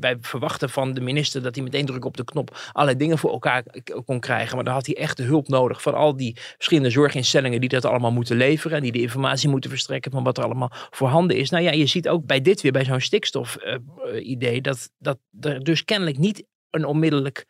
wij 0.00 0.16
verwachten 0.20 0.70
van 0.70 0.94
de 0.94 1.00
minister 1.00 1.42
dat 1.42 1.54
hij 1.54 1.64
meteen 1.64 1.86
druk 1.86 2.04
op 2.04 2.16
de 2.16 2.24
knop 2.24 2.58
allerlei 2.72 2.98
dingen 2.98 3.18
voor 3.18 3.30
elkaar 3.30 3.64
kon 4.04 4.20
krijgen. 4.20 4.54
Maar 4.54 4.64
dan 4.64 4.74
had 4.74 4.86
hij 4.86 4.96
echt 4.96 5.16
de 5.16 5.22
hulp 5.22 5.48
nodig 5.48 5.82
van 5.82 5.94
al 5.94 6.16
die 6.16 6.36
verschillende 6.36 6.90
zorginstellingen 6.90 7.60
die 7.60 7.68
dat 7.68 7.84
allemaal 7.84 8.12
moeten 8.12 8.36
leveren. 8.36 8.76
En 8.76 8.82
die 8.82 8.92
de 8.92 9.00
informatie 9.00 9.48
moeten 9.48 9.70
verstrekken 9.70 10.10
van 10.10 10.24
wat 10.24 10.38
er 10.38 10.44
allemaal 10.44 10.70
voorhanden 10.90 11.36
is. 11.36 11.50
Nou 11.50 11.64
ja, 11.64 11.70
je 11.70 11.86
ziet 11.86 12.08
ook 12.08 12.26
bij 12.26 12.40
dit 12.40 12.60
weer, 12.60 12.72
bij 12.72 12.84
zo'n 12.84 13.00
stikstof-idee, 13.00 14.60
dat, 14.60 14.90
dat 14.98 15.18
er 15.40 15.64
dus 15.64 15.84
kennelijk 15.84 16.18
niet 16.18 16.44
een 16.70 16.84
onmiddellijk 16.84 17.46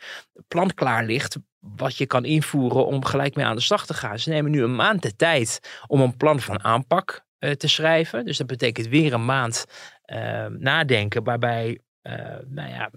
plan 0.49 0.75
klaar 0.75 1.05
ligt 1.05 1.39
wat 1.59 1.97
je 1.97 2.07
kan 2.07 2.25
invoeren 2.25 2.87
om 2.87 3.05
gelijk 3.05 3.35
mee 3.35 3.45
aan 3.45 3.57
de 3.57 3.63
slag 3.63 3.87
te 3.87 3.95
gaan. 3.95 4.19
Ze 4.19 4.31
nemen 4.31 4.51
nu 4.51 4.63
een 4.63 4.75
maand 4.75 5.03
de 5.03 5.17
tijd 5.17 5.61
om 5.87 6.01
een 6.01 6.17
plan 6.17 6.41
van 6.41 6.65
aanpak 6.65 7.25
uh, 7.39 7.51
te 7.51 7.69
schrijven. 7.69 8.25
Dus 8.25 8.37
dat 8.37 8.47
betekent 8.47 8.89
weer 8.89 9.13
een 9.13 9.25
maand 9.25 9.65
uh, 10.07 10.47
nadenken 10.47 11.25
waarbij 11.25 11.79
nou 12.49 12.69
ja, 12.69 12.91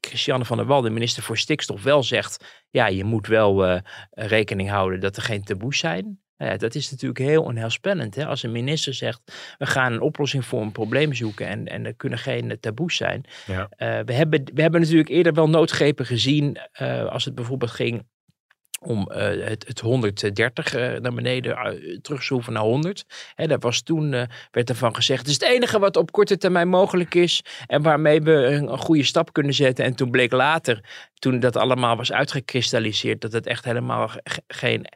Christiane 0.00 0.44
van 0.44 0.56
der 0.56 0.66
Wal, 0.66 0.80
de 0.80 0.90
minister 0.90 1.22
voor 1.22 1.38
stikstof, 1.38 1.82
wel 1.82 2.02
zegt: 2.02 2.64
ja, 2.70 2.86
je 2.86 3.04
moet 3.04 3.26
wel 3.26 3.68
uh, 3.68 3.78
rekening 4.10 4.70
houden 4.70 5.00
dat 5.00 5.16
er 5.16 5.22
geen 5.22 5.44
taboes 5.44 5.78
zijn. 5.78 6.20
Nou 6.36 6.58
dat 6.58 6.74
is 6.74 6.90
natuurlijk 6.90 7.20
heel 7.20 7.42
onheilspellend. 7.42 8.14
Hè? 8.14 8.26
Als 8.26 8.42
een 8.42 8.52
minister 8.52 8.94
zegt, 8.94 9.20
we 9.58 9.66
gaan 9.66 9.92
een 9.92 10.00
oplossing 10.00 10.44
voor 10.44 10.62
een 10.62 10.72
probleem 10.72 11.14
zoeken 11.14 11.46
en, 11.46 11.66
en 11.66 11.86
er 11.86 11.94
kunnen 11.94 12.18
geen 12.18 12.56
taboes 12.60 12.96
zijn. 12.96 13.24
Ja. 13.46 13.60
Uh, 13.60 14.00
we, 14.04 14.12
hebben, 14.12 14.50
we 14.54 14.62
hebben 14.62 14.80
natuurlijk 14.80 15.08
eerder 15.08 15.34
wel 15.34 15.48
noodgrepen 15.48 16.06
gezien 16.06 16.58
als 17.08 17.24
het 17.24 17.34
bijvoorbeeld 17.34 17.70
ging 17.70 18.06
om 18.80 19.08
uh, 19.10 19.16
het, 19.46 19.66
het 19.66 19.80
130 19.80 20.76
uh, 20.76 20.98
naar 20.98 21.14
beneden 21.14 21.50
uh, 21.50 21.98
terugschroeven 21.98 22.52
naar 22.52 22.62
100. 22.62 23.04
Hè, 23.34 23.46
dat 23.46 23.62
was 23.62 23.82
toen, 23.82 24.10
werd 24.50 24.68
ervan 24.68 24.94
gezegd, 24.94 25.20
het 25.20 25.28
is 25.28 25.34
het 25.34 25.42
enige 25.42 25.78
wat 25.78 25.96
op 25.96 26.12
korte 26.12 26.36
termijn 26.36 26.68
mogelijk 26.68 27.14
is 27.14 27.44
en 27.66 27.82
waarmee 27.82 28.22
we 28.22 28.32
een, 28.32 28.72
een, 28.72 28.78
goede 28.78 29.02
stap 29.02 29.32
kunnen 29.32 29.54
zetten. 29.54 29.84
En 29.84 29.94
toen 29.94 30.10
bleek 30.10 30.32
later, 30.32 30.84
toen 31.14 31.40
dat 31.40 31.56
allemaal 31.56 31.96
was 31.96 32.12
uitgekristalliseerd, 32.12 33.20
dat 33.20 33.32
het 33.32 33.46
echt 33.46 33.64
helemaal 33.64 34.10
geen 34.46 34.86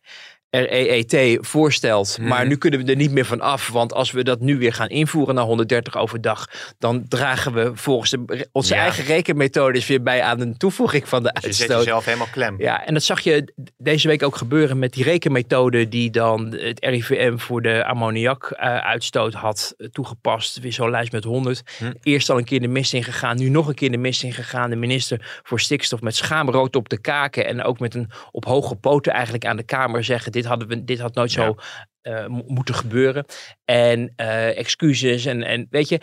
REET 0.60 1.38
voorstelt. 1.40 2.18
Maar 2.20 2.40
mhm. 2.40 2.48
nu 2.48 2.56
kunnen 2.56 2.84
we 2.84 2.90
er 2.90 2.96
niet 2.96 3.12
meer 3.12 3.24
van 3.24 3.40
af. 3.40 3.68
Want 3.68 3.92
als 3.92 4.10
we 4.10 4.24
dat 4.24 4.40
nu 4.40 4.58
weer 4.58 4.72
gaan 4.72 4.88
invoeren 4.88 5.34
naar 5.34 5.44
130 5.44 5.96
overdag. 5.96 6.48
dan 6.78 7.08
dragen 7.08 7.52
we 7.52 7.70
volgens 7.74 8.10
de, 8.10 8.48
onze 8.52 8.74
eigen 8.74 9.04
rekenmethodes 9.04 9.86
weer 9.86 10.02
bij 10.02 10.22
aan 10.22 10.40
een 10.40 10.56
toevoeging 10.56 11.08
van 11.08 11.22
de 11.22 11.32
uitstoot. 11.32 11.56
Je 11.56 11.64
zet 11.64 11.76
jezelf 11.76 12.04
helemaal 12.04 12.28
klem. 12.32 12.54
Ja, 12.58 12.86
en 12.86 12.94
dat 12.94 13.02
zag 13.02 13.20
je 13.20 13.52
deze 13.78 14.08
week 14.08 14.22
ook 14.22 14.36
gebeuren 14.36 14.78
met 14.78 14.92
die 14.92 15.04
rekenmethode. 15.04 15.88
die 15.88 16.10
dan 16.10 16.54
het 16.54 16.84
RIVM 16.84 17.36
voor 17.36 17.62
de 17.62 17.84
ammoniakuitstoot 17.84 19.34
had 19.34 19.74
toegepast. 19.92 20.60
Weer 20.60 20.72
zo'n 20.72 20.90
lijst 20.90 21.12
met 21.12 21.24
100. 21.24 21.62
Hm. 21.78 21.92
Eerst 22.02 22.30
al 22.30 22.38
een 22.38 22.44
keer 22.44 22.60
de 22.60 22.68
mist 22.68 22.92
ingegaan. 22.92 23.36
Nu 23.36 23.48
nog 23.48 23.68
een 23.68 23.74
keer 23.74 23.90
de 23.90 23.96
mist 23.96 24.22
ingegaan. 24.22 24.70
De 24.70 24.76
minister 24.76 25.40
voor 25.42 25.60
stikstof 25.60 26.00
met 26.00 26.16
schaamrood 26.16 26.76
op 26.76 26.88
de 26.88 27.00
kaken. 27.00 27.46
en 27.46 27.62
ook 27.62 27.80
met 27.80 27.94
een 27.94 28.10
op 28.30 28.44
hoge 28.44 28.74
poten 28.74 29.12
eigenlijk 29.12 29.44
aan 29.44 29.56
de 29.56 29.62
Kamer 29.62 30.04
zeggen 30.04 30.32
dit, 30.42 30.50
hadden 30.50 30.68
we, 30.68 30.84
dit 30.84 31.00
had 31.00 31.14
nooit 31.14 31.30
zo 31.30 31.54
uh, 32.02 32.26
moeten 32.26 32.74
gebeuren. 32.74 33.24
En 33.64 34.12
uh, 34.16 34.58
excuses 34.58 35.24
en, 35.24 35.42
en 35.42 35.66
weet 35.70 35.88
je, 35.88 36.00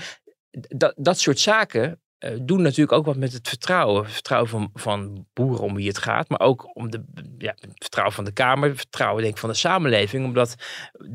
dat, 0.52 0.94
dat 0.98 1.20
soort 1.20 1.40
zaken 1.40 2.02
uh, 2.20 2.38
doen 2.42 2.62
natuurlijk 2.62 2.92
ook 2.92 3.06
wat 3.06 3.18
met 3.18 3.34
het 3.34 3.48
vertrouwen. 3.48 4.10
Vertrouwen 4.10 4.50
van, 4.50 4.70
van 4.74 5.28
boeren 5.34 5.64
om 5.64 5.76
wie 5.76 5.88
het 5.88 5.98
gaat, 5.98 6.30
maar 6.30 6.40
ook 6.40 6.76
om 6.76 6.90
de, 6.90 7.04
ja, 7.38 7.56
het 7.60 7.72
vertrouwen 7.74 8.16
van 8.16 8.26
de 8.26 8.34
Kamer, 8.34 8.70
het 8.70 8.78
vertrouwen 8.78 9.22
denk 9.22 9.34
ik 9.34 9.40
van 9.40 9.50
de 9.50 9.56
samenleving, 9.56 10.26
omdat 10.26 10.56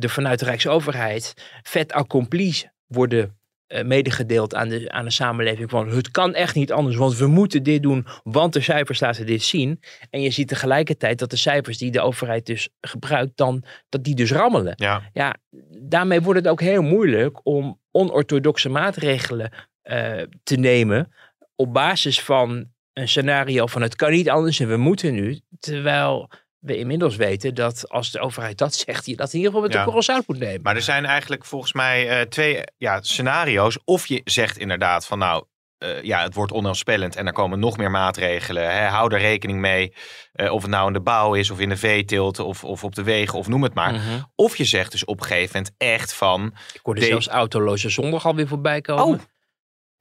er 0.01 0.11
vanuit 0.11 0.39
de 0.39 0.45
Rijksoverheid 0.45 1.35
vet 1.63 1.93
accompli 1.93 2.71
worden 2.87 3.39
medegedeeld 3.83 4.55
aan 4.55 4.69
de, 4.69 4.91
aan 4.91 5.05
de 5.05 5.11
samenleving 5.11 5.71
van 5.71 5.89
het 5.89 6.11
kan 6.11 6.35
echt 6.35 6.55
niet 6.55 6.73
anders, 6.73 6.97
want 6.97 7.17
we 7.17 7.27
moeten 7.27 7.63
dit 7.63 7.83
doen, 7.83 8.07
want 8.23 8.53
de 8.53 8.61
cijfers 8.61 9.01
laten 9.01 9.27
dit 9.27 9.43
zien. 9.43 9.81
En 10.11 10.21
je 10.21 10.31
ziet 10.31 10.49
tegelijkertijd 10.49 11.19
dat 11.19 11.31
de 11.31 11.37
cijfers 11.37 11.79
die 11.79 11.91
de 11.91 12.01
overheid 12.01 12.47
dus 12.47 12.69
gebruikt, 12.81 13.37
dan, 13.37 13.65
dat 13.89 14.05
die 14.05 14.15
dus 14.15 14.33
rammelen. 14.33 14.73
Ja. 14.77 15.11
ja 15.13 15.37
daarmee 15.83 16.21
wordt 16.21 16.39
het 16.39 16.49
ook 16.49 16.61
heel 16.61 16.83
moeilijk 16.83 17.41
om 17.43 17.81
onorthodoxe 17.91 18.69
maatregelen 18.69 19.53
uh, 19.85 20.23
te 20.43 20.57
nemen 20.57 21.13
op 21.57 21.73
basis 21.73 22.21
van 22.21 22.73
een 22.93 23.09
scenario 23.09 23.67
van 23.67 23.83
het 23.83 23.97
kan 23.97 24.11
niet 24.11 24.31
anders 24.31 24.61
en 24.61 24.69
we 24.69 24.77
moeten 24.77 25.15
nu, 25.15 25.41
terwijl 25.59 26.31
we 26.65 26.77
inmiddels 26.77 27.17
weten 27.17 27.55
dat 27.55 27.89
als 27.89 28.11
de 28.11 28.21
overheid 28.21 28.59
dat 28.59 28.75
zegt, 28.75 29.07
je 29.07 29.17
dat 29.17 29.33
in 29.33 29.39
ieder 29.39 29.53
geval 29.53 29.69
met 29.69 29.77
de 29.77 29.85
korrel 29.85 30.03
zout 30.03 30.27
moet 30.27 30.39
nemen. 30.39 30.63
Maar 30.63 30.75
er 30.75 30.83
zijn 30.83 31.05
eigenlijk 31.05 31.45
volgens 31.45 31.73
mij 31.73 32.21
uh, 32.21 32.27
twee 32.27 32.63
ja, 32.77 33.03
scenario's. 33.03 33.79
Of 33.85 34.07
je 34.07 34.21
zegt 34.25 34.59
inderdaad 34.59 35.07
van 35.07 35.19
nou, 35.19 35.45
uh, 35.79 36.03
ja, 36.03 36.23
het 36.23 36.35
wordt 36.35 36.53
onheilspellend 36.53 37.17
en 37.17 37.27
er 37.27 37.33
komen 37.33 37.59
nog 37.59 37.77
meer 37.77 37.91
maatregelen. 37.91 38.73
Hè. 38.73 38.87
Hou 38.87 39.15
er 39.15 39.21
rekening 39.21 39.59
mee. 39.59 39.95
Uh, 40.35 40.53
of 40.53 40.63
het 40.63 40.71
nou 40.71 40.87
in 40.87 40.93
de 40.93 41.01
bouw 41.01 41.35
is, 41.35 41.51
of 41.51 41.61
in 41.61 41.69
de 41.69 41.77
veeteelt, 41.77 42.39
of, 42.39 42.65
of 42.65 42.85
op 42.85 42.95
de 42.95 43.03
wegen, 43.03 43.39
of 43.39 43.49
noem 43.49 43.63
het 43.63 43.75
maar. 43.75 43.95
-hmm. 43.95 44.31
Of 44.35 44.57
je 44.57 44.65
zegt 44.65 44.93
dus 44.93 45.05
op 45.05 45.21
een 45.21 45.27
gegeven 45.27 45.57
moment 45.57 45.75
echt 45.79 46.15
van. 46.15 46.55
Ik 46.73 46.81
hoorde 46.83 47.01
de... 47.01 47.07
zelfs 47.07 47.29
autoloze 47.29 47.89
zondag 47.89 48.27
alweer 48.27 48.49
voorbij 48.49 48.81
komen. 48.81 49.05
Oh. 49.05 49.21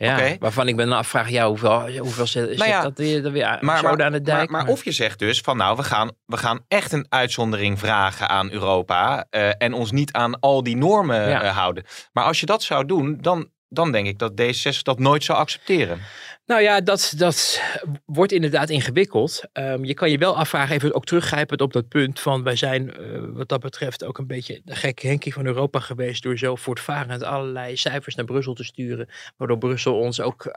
Ja, 0.03 0.15
okay. 0.15 0.37
waarvan 0.39 0.67
ik 0.67 0.75
me 0.75 0.85
nou 0.85 0.97
afvraag, 0.97 1.29
ja, 1.29 1.47
hoeveel, 1.47 1.97
hoeveel 1.97 2.27
zit, 2.27 2.57
nou 2.57 2.69
ja, 2.69 2.81
dat 2.81 2.97
weer, 2.97 3.31
weer 3.31 3.57
maar, 3.61 3.83
maar, 3.83 4.03
aan 4.03 4.11
de 4.11 4.21
dijk? 4.21 4.49
Maar, 4.49 4.63
maar, 4.63 4.71
of 4.71 4.83
je 4.83 4.91
zegt 4.91 5.19
dus 5.19 5.39
van 5.39 5.57
nou, 5.57 5.75
we 5.75 5.83
gaan, 5.83 6.11
we 6.25 6.37
gaan 6.37 6.65
echt 6.67 6.91
een 6.91 7.05
uitzondering 7.09 7.79
vragen 7.79 8.29
aan 8.29 8.51
Europa 8.51 9.25
uh, 9.31 9.49
en 9.57 9.73
ons 9.73 9.91
niet 9.91 10.11
aan 10.11 10.39
al 10.39 10.63
die 10.63 10.77
normen 10.77 11.29
ja. 11.29 11.43
uh, 11.43 11.57
houden. 11.57 11.83
Maar 12.11 12.23
als 12.23 12.39
je 12.39 12.45
dat 12.45 12.63
zou 12.63 12.85
doen, 12.85 13.17
dan, 13.21 13.49
dan 13.69 13.91
denk 13.91 14.07
ik 14.07 14.19
dat 14.19 14.31
D66 14.41 14.81
dat 14.81 14.99
nooit 14.99 15.23
zou 15.23 15.37
accepteren. 15.37 15.99
Nou 16.45 16.62
ja, 16.62 16.82
dat, 16.82 17.13
dat 17.17 17.62
wordt 18.06 18.32
inderdaad 18.32 18.69
ingewikkeld. 18.69 19.43
Um, 19.53 19.86
je 19.86 19.93
kan 19.93 20.12
je 20.12 20.17
wel 20.17 20.38
afvragen, 20.38 20.75
even 20.75 20.93
ook 20.93 21.06
teruggrijpend 21.06 21.62
op 21.62 21.73
dat 21.73 21.88
punt 21.88 22.19
van 22.19 22.43
wij 22.43 22.56
zijn 22.56 23.01
uh, 23.01 23.36
wat 23.36 23.49
dat 23.49 23.60
betreft 23.60 24.03
ook 24.03 24.17
een 24.17 24.27
beetje 24.27 24.62
de 24.63 24.75
gekke 24.75 25.08
Henkie 25.08 25.34
van 25.34 25.45
Europa 25.45 25.79
geweest 25.79 26.23
door 26.23 26.38
zo 26.38 26.56
voortvarend 26.56 27.23
allerlei 27.23 27.77
cijfers 27.77 28.15
naar 28.15 28.25
Brussel 28.25 28.53
te 28.53 28.63
sturen, 28.63 29.10
waardoor 29.38 29.58
Brussel 29.58 29.99
ons 29.99 30.21
ook 30.21 30.51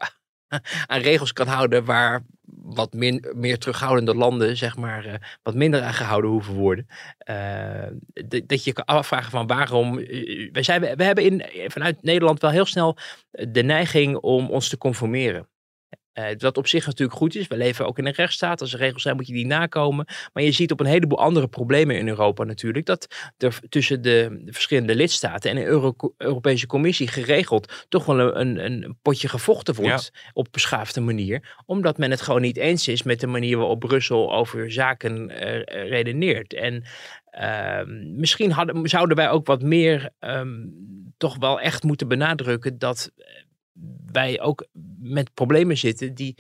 aan 0.87 1.01
regels 1.01 1.33
kan 1.33 1.47
houden 1.47 1.85
waar 1.85 2.25
wat 2.63 2.93
min, 2.93 3.25
meer 3.35 3.59
terughoudende 3.59 4.15
landen, 4.15 4.57
zeg 4.57 4.77
maar, 4.77 5.07
uh, 5.07 5.15
wat 5.43 5.55
minder 5.55 5.83
aan 5.83 5.95
gehouden 5.95 6.31
hoeven 6.31 6.55
worden. 6.55 6.87
Uh, 7.31 7.87
dat 8.47 8.65
je 8.65 8.73
kan 8.73 8.85
afvragen 8.85 9.31
van 9.31 9.47
waarom. 9.47 9.95
Wij, 10.53 10.63
zijn, 10.63 10.81
we 10.81 11.05
hebben 11.05 11.25
in, 11.25 11.71
vanuit 11.71 12.03
Nederland 12.03 12.41
wel 12.41 12.51
heel 12.51 12.67
snel 12.67 12.97
de 13.31 13.63
neiging 13.63 14.17
om 14.17 14.51
ons 14.51 14.69
te 14.69 14.79
conformeren. 14.79 15.49
Uh, 16.19 16.25
wat 16.39 16.57
op 16.57 16.67
zich 16.67 16.87
natuurlijk 16.87 17.19
goed 17.19 17.35
is. 17.35 17.49
We 17.49 17.57
leven 17.57 17.87
ook 17.87 17.99
in 17.99 18.07
een 18.07 18.13
rechtsstaat. 18.13 18.61
Als 18.61 18.73
er 18.73 18.79
regels 18.79 19.03
zijn, 19.03 19.17
moet 19.17 19.27
je 19.27 19.33
die 19.33 19.47
nakomen. 19.47 20.07
Maar 20.33 20.43
je 20.43 20.53
ziet 20.53 20.73
op 20.73 20.81
een 20.81 20.87
heleboel 20.87 21.19
andere 21.19 21.49
problemen 21.49 21.99
in 21.99 22.09
Europa 22.09 22.45
natuurlijk. 22.45 22.87
Dat 22.87 23.07
er 23.39 23.59
tussen 23.69 24.03
de, 24.03 24.41
de 24.45 24.53
verschillende 24.53 24.95
lidstaten 24.95 25.51
en 25.51 25.57
de 25.57 25.65
Euro 25.65 25.95
Europese 26.17 26.67
Commissie 26.67 27.09
geregeld 27.09 27.87
toch 27.89 28.05
wel 28.05 28.37
een, 28.37 28.65
een 28.65 28.99
potje 29.03 29.29
gevochten 29.29 29.75
wordt. 29.75 30.11
Ja. 30.13 30.31
Op 30.33 30.49
beschaafde 30.51 31.01
manier. 31.01 31.55
Omdat 31.67 31.99
men 31.99 32.11
het 32.11 32.21
gewoon 32.21 32.41
niet 32.41 32.57
eens 32.57 32.89
is 32.89 33.03
met 33.03 33.21
de 33.21 33.27
manier 33.27 33.57
waarop 33.57 33.81
Brussel 33.81 34.35
over 34.35 34.73
zaken 34.73 35.31
uh, 35.31 35.63
redeneert. 35.89 36.55
En 36.55 36.85
uh, 37.41 37.81
misschien 38.17 38.51
hadden, 38.51 38.89
zouden 38.89 39.17
wij 39.17 39.31
ook 39.31 39.47
wat 39.47 39.63
meer 39.63 40.11
um, 40.21 40.75
toch 41.17 41.37
wel 41.39 41.61
echt 41.61 41.83
moeten 41.83 42.09
benadrukken 42.09 42.79
dat 42.79 43.11
wij 44.13 44.41
ook 44.41 44.67
met 44.99 45.35
problemen 45.35 45.77
zitten 45.77 46.15
die 46.15 46.37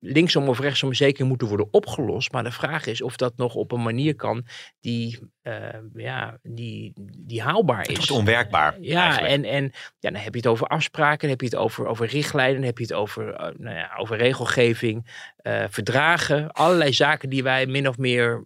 linksom 0.00 0.48
of 0.48 0.60
rechtsom 0.60 0.94
zeker 0.94 1.26
moeten 1.26 1.48
worden 1.48 1.68
opgelost. 1.70 2.32
Maar 2.32 2.44
de 2.44 2.50
vraag 2.50 2.86
is 2.86 3.02
of 3.02 3.16
dat 3.16 3.36
nog 3.36 3.54
op 3.54 3.72
een 3.72 3.82
manier 3.82 4.14
kan 4.14 4.46
die, 4.80 5.18
uh, 5.42 5.54
ja, 5.94 6.38
die, 6.42 6.92
die 7.18 7.42
haalbaar 7.42 7.88
is. 7.90 7.98
Het 7.98 8.10
onwerkbaar. 8.10 8.80
Ja, 8.80 9.20
en, 9.20 9.44
en 9.44 9.72
ja, 9.98 10.10
dan 10.10 10.14
heb 10.14 10.32
je 10.32 10.40
het 10.40 10.46
over 10.48 10.66
afspraken, 10.66 11.20
dan 11.20 11.30
heb 11.30 11.40
je 11.40 11.46
het 11.46 11.56
over, 11.56 11.86
over 11.86 12.06
richtlijnen, 12.06 12.54
dan 12.54 12.64
heb 12.64 12.78
je 12.78 12.84
het 12.84 12.92
over, 12.92 13.28
uh, 13.28 13.48
nou 13.56 13.76
ja, 13.76 13.96
over 13.96 14.16
regelgeving, 14.16 15.06
uh, 15.42 15.64
verdragen. 15.68 16.52
Allerlei 16.52 16.92
zaken 16.92 17.28
die 17.28 17.42
wij 17.42 17.66
min 17.66 17.88
of 17.88 17.98
meer 17.98 18.44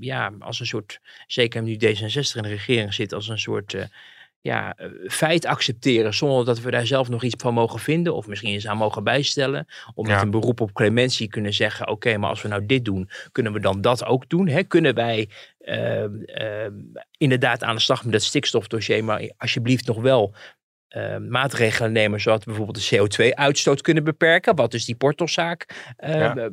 ja, 0.00 0.32
als 0.38 0.60
een 0.60 0.66
soort, 0.66 1.00
zeker 1.26 1.62
nu 1.62 1.74
D66 1.74 2.34
in 2.34 2.42
de 2.42 2.48
regering 2.48 2.94
zit, 2.94 3.12
als 3.12 3.28
een 3.28 3.38
soort 3.38 3.76
ja, 4.40 4.76
feit 5.06 5.46
accepteren 5.46 6.14
zonder 6.14 6.44
dat 6.44 6.60
we 6.60 6.70
daar 6.70 6.86
zelf 6.86 7.08
nog 7.08 7.22
iets 7.22 7.34
van 7.38 7.54
mogen 7.54 7.78
vinden 7.78 8.14
of 8.14 8.26
misschien 8.26 8.52
eens 8.52 8.66
aan 8.66 8.76
mogen 8.76 9.04
bijstellen. 9.04 9.66
Om 9.94 10.06
met 10.06 10.22
een 10.22 10.30
beroep 10.30 10.60
op 10.60 10.72
clementie 10.72 11.28
kunnen 11.28 11.52
zeggen, 11.52 11.88
oké, 11.88 12.16
maar 12.16 12.30
als 12.30 12.42
we 12.42 12.48
nou 12.48 12.66
dit 12.66 12.84
doen, 12.84 13.10
kunnen 13.32 13.52
we 13.52 13.60
dan 13.60 13.80
dat 13.80 14.04
ook 14.04 14.28
doen? 14.28 14.48
Hè? 14.48 14.62
Kunnen 14.62 14.94
wij 14.94 15.28
uh, 15.60 16.02
uh, 16.02 16.66
inderdaad 17.18 17.62
aan 17.62 17.74
de 17.74 17.80
slag 17.80 18.04
met 18.04 18.14
het 18.14 18.22
stikstofdossier, 18.22 19.04
maar 19.04 19.30
alsjeblieft 19.36 19.86
nog 19.86 20.00
wel 20.00 20.34
uh, 20.96 21.16
maatregelen 21.16 21.92
nemen, 21.92 22.20
zodat 22.20 22.44
we 22.44 22.50
bijvoorbeeld 22.50 22.88
de 22.88 22.96
CO2-uitstoot 22.96 23.80
kunnen 23.80 24.04
beperken, 24.04 24.56
wat 24.56 24.70
dus 24.70 24.84
die 24.84 24.94
Portoszaak 24.94 25.92
uh, 26.04 26.14
ja. 26.14 26.50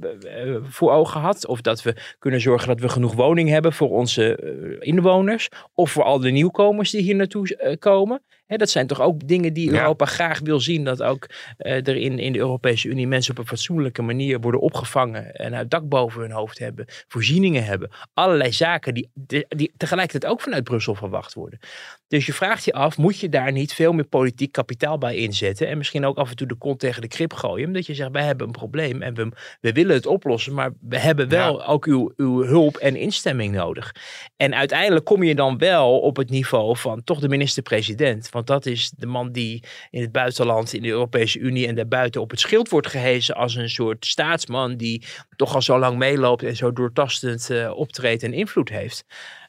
voor 0.63 0.91
ogen 0.91 1.21
had. 1.21 1.47
Of 1.47 1.61
dat 1.61 1.81
we 1.81 1.95
kunnen 2.19 2.41
zorgen 2.41 2.67
dat 2.67 2.79
we 2.79 2.89
genoeg 2.89 3.13
woning 3.13 3.49
hebben 3.49 3.73
voor 3.73 3.89
onze 3.89 4.79
inwoners, 4.79 5.49
of 5.73 5.91
voor 5.91 6.03
al 6.03 6.19
de 6.19 6.31
nieuwkomers 6.31 6.91
die 6.91 7.01
hier 7.01 7.15
naartoe 7.15 7.77
komen. 7.79 8.21
Hè, 8.47 8.57
dat 8.57 8.69
zijn 8.69 8.87
toch 8.87 9.01
ook 9.01 9.27
dingen 9.27 9.53
die 9.53 9.71
Europa 9.71 10.05
ja. 10.05 10.11
graag 10.11 10.39
wil 10.39 10.59
zien. 10.59 10.83
Dat 10.83 11.03
ook 11.03 11.25
uh, 11.59 11.87
er 11.87 11.95
in, 11.95 12.19
in 12.19 12.33
de 12.33 12.39
Europese 12.39 12.87
Unie 12.87 13.07
mensen 13.07 13.31
op 13.31 13.37
een 13.37 13.47
fatsoenlijke 13.47 14.01
manier 14.01 14.39
worden 14.39 14.61
opgevangen. 14.61 15.35
En 15.35 15.55
uit 15.55 15.69
dak 15.69 15.89
boven 15.89 16.21
hun 16.21 16.31
hoofd 16.31 16.59
hebben. 16.59 16.85
Voorzieningen 17.07 17.65
hebben. 17.65 17.89
Allerlei 18.13 18.51
zaken 18.51 18.93
die, 18.93 19.09
die, 19.13 19.45
die 19.47 19.71
tegelijkertijd 19.77 20.31
ook 20.31 20.41
vanuit 20.41 20.63
Brussel 20.63 20.95
verwacht 20.95 21.33
worden. 21.33 21.59
Dus 22.07 22.25
je 22.25 22.33
vraagt 22.33 22.65
je 22.65 22.73
af, 22.73 22.97
moet 22.97 23.19
je 23.19 23.29
daar 23.29 23.51
niet 23.51 23.73
veel 23.73 23.93
meer 23.93 24.05
politiek 24.05 24.51
kapitaal 24.51 24.97
bij 24.97 25.15
inzetten? 25.15 25.67
En 25.67 25.77
misschien 25.77 26.05
ook 26.05 26.17
af 26.17 26.29
en 26.29 26.35
toe 26.35 26.47
de 26.47 26.55
kont 26.55 26.79
tegen 26.79 27.01
de 27.01 27.07
krip 27.07 27.33
gooien. 27.33 27.67
Omdat 27.67 27.85
je 27.85 27.93
zegt, 27.93 28.11
wij 28.11 28.23
hebben 28.23 28.47
een 28.47 28.53
probleem 28.53 29.01
en 29.01 29.13
we, 29.13 29.31
we 29.61 29.71
willen 29.71 29.95
het 29.95 30.05
oplossen. 30.05 30.53
Maar 30.53 30.71
we 30.79 30.99
hebben 30.99 31.29
wel 31.29 31.59
ja. 31.59 31.65
ook 31.65 31.85
uw, 31.85 32.13
uw 32.15 32.43
hulp 32.43 32.75
en 32.75 32.95
instemming 32.95 33.53
nodig. 33.53 33.95
En 34.35 34.55
uiteindelijk 34.55 35.05
kom 35.05 35.23
je 35.23 35.35
dan 35.35 35.57
wel 35.57 35.99
op 35.99 36.17
het 36.17 36.29
niveau 36.29 36.77
van 36.77 37.03
toch 37.03 37.19
de 37.19 37.29
minister-president. 37.29 38.29
Want 38.37 38.49
dat 38.49 38.65
is 38.65 38.91
de 38.97 39.05
man 39.05 39.31
die 39.31 39.63
in 39.89 40.01
het 40.01 40.11
buitenland, 40.11 40.73
in 40.73 40.81
de 40.81 40.87
Europese 40.87 41.39
Unie 41.39 41.67
en 41.67 41.75
daarbuiten 41.75 42.21
op 42.21 42.29
het 42.29 42.39
schild 42.39 42.69
wordt 42.69 42.87
gehezen 42.87 43.35
als 43.35 43.55
een 43.55 43.69
soort 43.69 44.05
staatsman 44.05 44.75
die 44.75 45.03
toch 45.35 45.55
al 45.55 45.61
zo 45.61 45.79
lang 45.79 45.97
meeloopt 45.97 46.43
en 46.43 46.55
zo 46.55 46.73
doortastend 46.73 47.49
uh, 47.49 47.71
optreedt 47.75 48.23
en 48.23 48.33
invloed 48.33 48.69
heeft. 48.69 49.05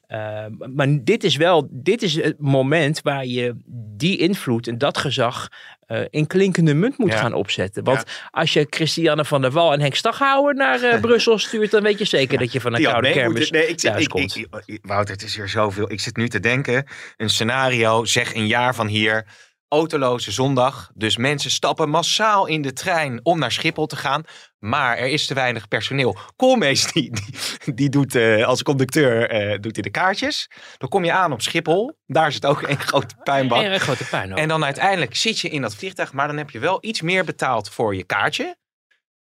Uh, 0.08 0.44
maar 0.74 1.04
dit 1.04 1.24
is 1.24 1.36
wel, 1.36 1.68
dit 1.70 2.02
is 2.02 2.14
het 2.14 2.38
moment 2.38 3.00
waar 3.02 3.26
je 3.26 3.56
die 3.96 4.18
invloed 4.18 4.68
en 4.68 4.78
dat 4.78 4.98
gezag 4.98 5.48
uh, 5.88 6.00
in 6.10 6.26
klinkende 6.26 6.74
munt 6.74 6.98
moet 6.98 7.12
ja. 7.12 7.18
gaan 7.18 7.32
opzetten. 7.32 7.84
Want 7.84 8.02
ja. 8.06 8.28
als 8.30 8.52
je 8.52 8.66
Christiane 8.70 9.24
van 9.24 9.40
der 9.40 9.50
Wal 9.50 9.72
en 9.72 9.80
Henk 9.80 9.94
Staghouwer 9.94 10.54
naar 10.54 10.82
uh, 10.82 11.00
Brussel 11.06 11.38
stuurt, 11.38 11.70
dan 11.70 11.82
weet 11.82 11.98
je 11.98 12.04
zeker 12.04 12.32
ja. 12.32 12.38
dat 12.38 12.52
je 12.52 12.60
van 12.60 12.74
een 12.74 12.82
koude 12.82 13.10
kermis 13.10 13.50
nee, 13.50 13.66
ik 13.66 13.78
thuis 13.78 14.02
ik, 14.02 14.08
komt. 14.08 14.36
Ik, 14.36 14.48
ik, 14.64 14.78
Wouter, 14.82 15.14
het 15.14 15.22
is 15.22 15.36
hier 15.36 15.48
zoveel. 15.48 15.92
Ik 15.92 16.00
zit 16.00 16.16
nu 16.16 16.28
te 16.28 16.40
denken, 16.40 16.86
een 17.16 17.30
scenario, 17.30 18.04
zeg 18.04 18.34
een 18.34 18.46
jaar 18.46 18.74
van 18.74 18.86
hier 18.86 19.26
autoloze 19.68 20.32
zondag. 20.32 20.90
Dus 20.94 21.16
mensen 21.16 21.50
stappen 21.50 21.88
massaal 21.88 22.46
in 22.46 22.62
de 22.62 22.72
trein 22.72 23.20
om 23.22 23.38
naar 23.38 23.52
Schiphol 23.52 23.86
te 23.86 23.96
gaan. 23.96 24.22
Maar 24.58 24.96
er 24.96 25.06
is 25.06 25.26
te 25.26 25.34
weinig 25.34 25.68
personeel. 25.68 26.16
Koolmees 26.36 26.86
die, 26.92 27.10
die, 27.10 27.74
die 27.74 27.88
doet 27.88 28.14
uh, 28.14 28.46
als 28.46 28.62
conducteur 28.62 29.32
uh, 29.50 29.58
doet 29.60 29.74
hij 29.74 29.82
de 29.82 29.90
kaartjes. 29.90 30.50
Dan 30.78 30.88
kom 30.88 31.04
je 31.04 31.12
aan 31.12 31.32
op 31.32 31.42
Schiphol. 31.42 31.98
Daar 32.06 32.32
zit 32.32 32.46
ook 32.46 32.62
een 32.62 32.80
grote 32.80 33.14
puinbak. 33.22 33.62
Een 33.64 33.80
grote 33.80 34.04
puin 34.04 34.32
en 34.32 34.48
dan 34.48 34.64
uiteindelijk 34.64 35.16
zit 35.16 35.38
je 35.38 35.48
in 35.48 35.62
dat 35.62 35.74
vliegtuig. 35.74 36.12
Maar 36.12 36.26
dan 36.26 36.36
heb 36.36 36.50
je 36.50 36.58
wel 36.58 36.78
iets 36.80 37.02
meer 37.02 37.24
betaald 37.24 37.68
voor 37.68 37.94
je 37.94 38.04
kaartje. 38.04 38.56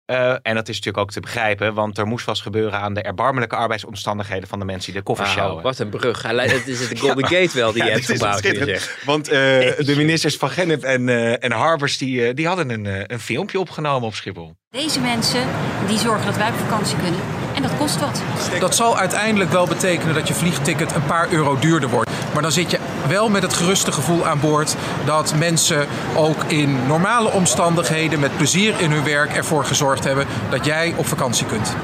Uh, 0.06 0.30
en 0.30 0.54
dat 0.54 0.68
is 0.68 0.76
natuurlijk 0.76 0.96
ook 0.96 1.10
te 1.10 1.20
begrijpen, 1.20 1.74
want 1.74 1.98
er 1.98 2.06
moest 2.06 2.24
vast 2.24 2.42
gebeuren 2.42 2.80
aan 2.80 2.94
de 2.94 3.02
erbarmelijke 3.02 3.56
arbeidsomstandigheden 3.56 4.48
van 4.48 4.58
de 4.58 4.64
mensen 4.64 4.92
die 4.92 5.00
de 5.00 5.06
koffers 5.06 5.28
wow, 5.28 5.38
sjouwen. 5.38 5.62
Wat 5.62 5.78
een 5.78 5.88
brug. 5.88 6.22
Het 6.22 6.66
is 6.66 6.88
de 6.88 6.96
Golden 7.06 7.26
Gate 7.26 7.50
wel 7.54 7.72
die 7.72 7.82
ja, 7.82 7.88
je 7.88 7.92
hebt 7.92 8.04
gebouwd. 8.04 9.02
Want 9.04 9.28
uh, 9.28 9.32
de 9.32 9.94
ministers 9.96 10.36
van 10.36 10.50
Gennep 10.50 10.82
en, 10.82 11.08
uh, 11.08 11.44
en 11.44 11.52
Harbers 11.52 11.98
die, 11.98 12.34
die 12.34 12.46
hadden 12.46 12.70
een, 12.70 13.12
een 13.12 13.20
filmpje 13.20 13.60
opgenomen 13.60 14.08
op 14.08 14.14
Schiphol. 14.14 14.56
Deze 14.70 15.00
mensen 15.00 15.48
die 15.86 15.98
zorgen 15.98 16.26
dat 16.26 16.36
wij 16.36 16.48
op 16.48 16.56
vakantie 16.56 16.96
kunnen. 16.96 17.20
En 17.56 17.62
dat 17.62 17.76
kost 17.76 18.00
wat. 18.00 18.22
Dat 18.60 18.74
zal 18.74 18.98
uiteindelijk 18.98 19.50
wel 19.50 19.66
betekenen 19.66 20.14
dat 20.14 20.28
je 20.28 20.34
vliegticket 20.34 20.94
een 20.94 21.04
paar 21.04 21.30
euro 21.30 21.58
duurder 21.58 21.88
wordt. 21.88 22.10
Maar 22.32 22.42
dan 22.42 22.52
zit 22.52 22.70
je 22.70 22.78
wel 23.08 23.28
met 23.28 23.42
het 23.42 23.52
geruste 23.54 23.92
gevoel 23.92 24.26
aan 24.26 24.40
boord 24.40 24.76
dat 25.04 25.34
mensen 25.34 25.86
ook 26.16 26.44
in 26.44 26.86
normale 26.86 27.30
omstandigheden 27.30 28.20
met 28.20 28.36
plezier 28.36 28.80
in 28.80 28.90
hun 28.90 29.04
werk 29.04 29.36
ervoor 29.36 29.64
gezorgd 29.64 30.04
hebben 30.04 30.26
dat 30.50 30.64
jij 30.64 30.94
op 30.96 31.06
vakantie 31.06 31.46
kunt. 31.46 31.76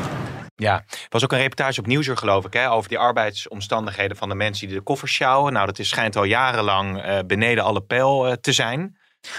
Ja, 0.56 0.74
er 0.74 1.06
was 1.08 1.24
ook 1.24 1.32
een 1.32 1.38
reportage 1.38 1.80
op 1.80 1.86
Nieuwsuur 1.86 2.16
geloof 2.16 2.44
ik, 2.44 2.52
hè, 2.52 2.70
over 2.70 2.88
die 2.88 2.98
arbeidsomstandigheden 2.98 4.16
van 4.16 4.28
de 4.28 4.34
mensen 4.34 4.66
die 4.66 4.76
de 4.76 4.82
koffers 4.82 5.12
sjouwen. 5.12 5.52
Nou, 5.52 5.66
dat 5.66 5.78
is, 5.78 5.88
schijnt 5.88 6.16
al 6.16 6.24
jarenlang 6.24 7.04
uh, 7.06 7.18
beneden 7.26 7.64
alle 7.64 7.80
pijl 7.80 8.26
uh, 8.26 8.32
te 8.32 8.52
zijn. 8.52 8.96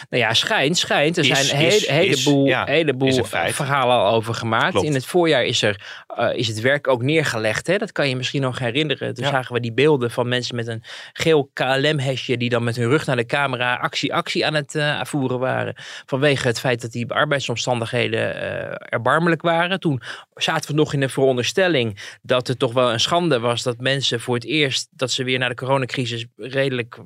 Nou 0.10 0.24
ja, 0.24 0.34
schijnt, 0.34 0.78
schijnt. 0.78 1.18
Er 1.18 1.24
is, 1.30 1.48
zijn 1.48 1.50
een 1.50 1.70
hele, 1.70 1.92
heleboel, 1.92 2.46
ja, 2.46 2.66
heleboel 2.66 3.24
verhalen 3.24 3.96
al 3.96 4.14
over 4.14 4.34
gemaakt. 4.34 4.72
Klopt. 4.72 4.86
In 4.86 4.94
het 4.94 5.06
voorjaar 5.06 5.46
is, 5.46 5.62
er, 5.62 5.82
uh, 6.20 6.30
is 6.34 6.48
het 6.48 6.60
werk 6.60 6.88
ook 6.88 7.02
neergelegd. 7.02 7.68
Hè? 7.68 7.78
Dat 7.78 7.92
kan 7.92 8.10
je 8.10 8.16
misschien 8.16 8.42
nog 8.42 8.60
herinneren. 8.60 9.14
Toen 9.14 9.24
ja. 9.24 9.30
zagen 9.30 9.54
we 9.54 9.60
die 9.60 9.74
beelden 9.74 10.12
van 10.12 10.28
mensen 10.28 10.56
met 10.56 10.68
een 10.68 10.84
geel 11.14 11.50
KLM-hesje... 11.54 12.38
die 12.38 12.50
dan 12.50 12.64
met 12.64 12.76
hun 12.76 12.90
rug 12.90 13.06
naar 13.06 13.16
de 13.16 13.26
camera 13.26 13.76
actie, 13.76 14.14
actie 14.14 14.46
aan 14.46 14.54
het 14.54 14.76
uh, 14.76 15.04
voeren 15.04 15.40
waren. 15.40 15.76
Vanwege 16.06 16.48
het 16.48 16.60
feit 16.60 16.82
dat 16.82 16.92
die 16.92 17.12
arbeidsomstandigheden 17.12 18.36
uh, 18.36 18.76
erbarmelijk 18.80 19.42
waren. 19.42 19.80
Toen 19.80 20.02
zaten 20.36 20.70
we 20.70 20.76
nog 20.76 20.94
in 20.94 21.00
de 21.00 21.10
veronderstelling 21.10 22.18
dat 22.22 22.48
het 22.48 22.60
toch 22.60 22.74
wel 22.74 22.92
een 22.92 23.00
schande 23.00 23.40
was... 23.40 23.64
dat 23.64 23.78
mensen 23.78 24.20
voor 24.20 24.36
het 24.36 24.46
eerst, 24.46 24.88
dat 24.92 25.12
ze 25.12 25.24
weer 25.24 25.40
na 25.40 25.48
de 25.48 25.56
coronacrisis... 25.56 26.26
redelijk 26.38 26.98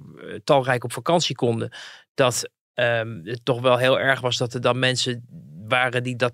talrijk 0.44 0.84
op 0.84 0.94
vakantie 0.94 1.36
konden... 1.36 1.72
dat 2.13 2.50
um, 2.80 3.22
het 3.24 3.46
toch 3.46 3.62
wel 3.62 3.78
heel 3.78 4.00
erg 4.00 4.22
was 4.22 4.38
dat 4.38 4.54
er 4.54 4.62
dan 4.62 4.80
mensen 4.80 5.28
waren 5.68 6.04
die 6.04 6.16
dat 6.16 6.34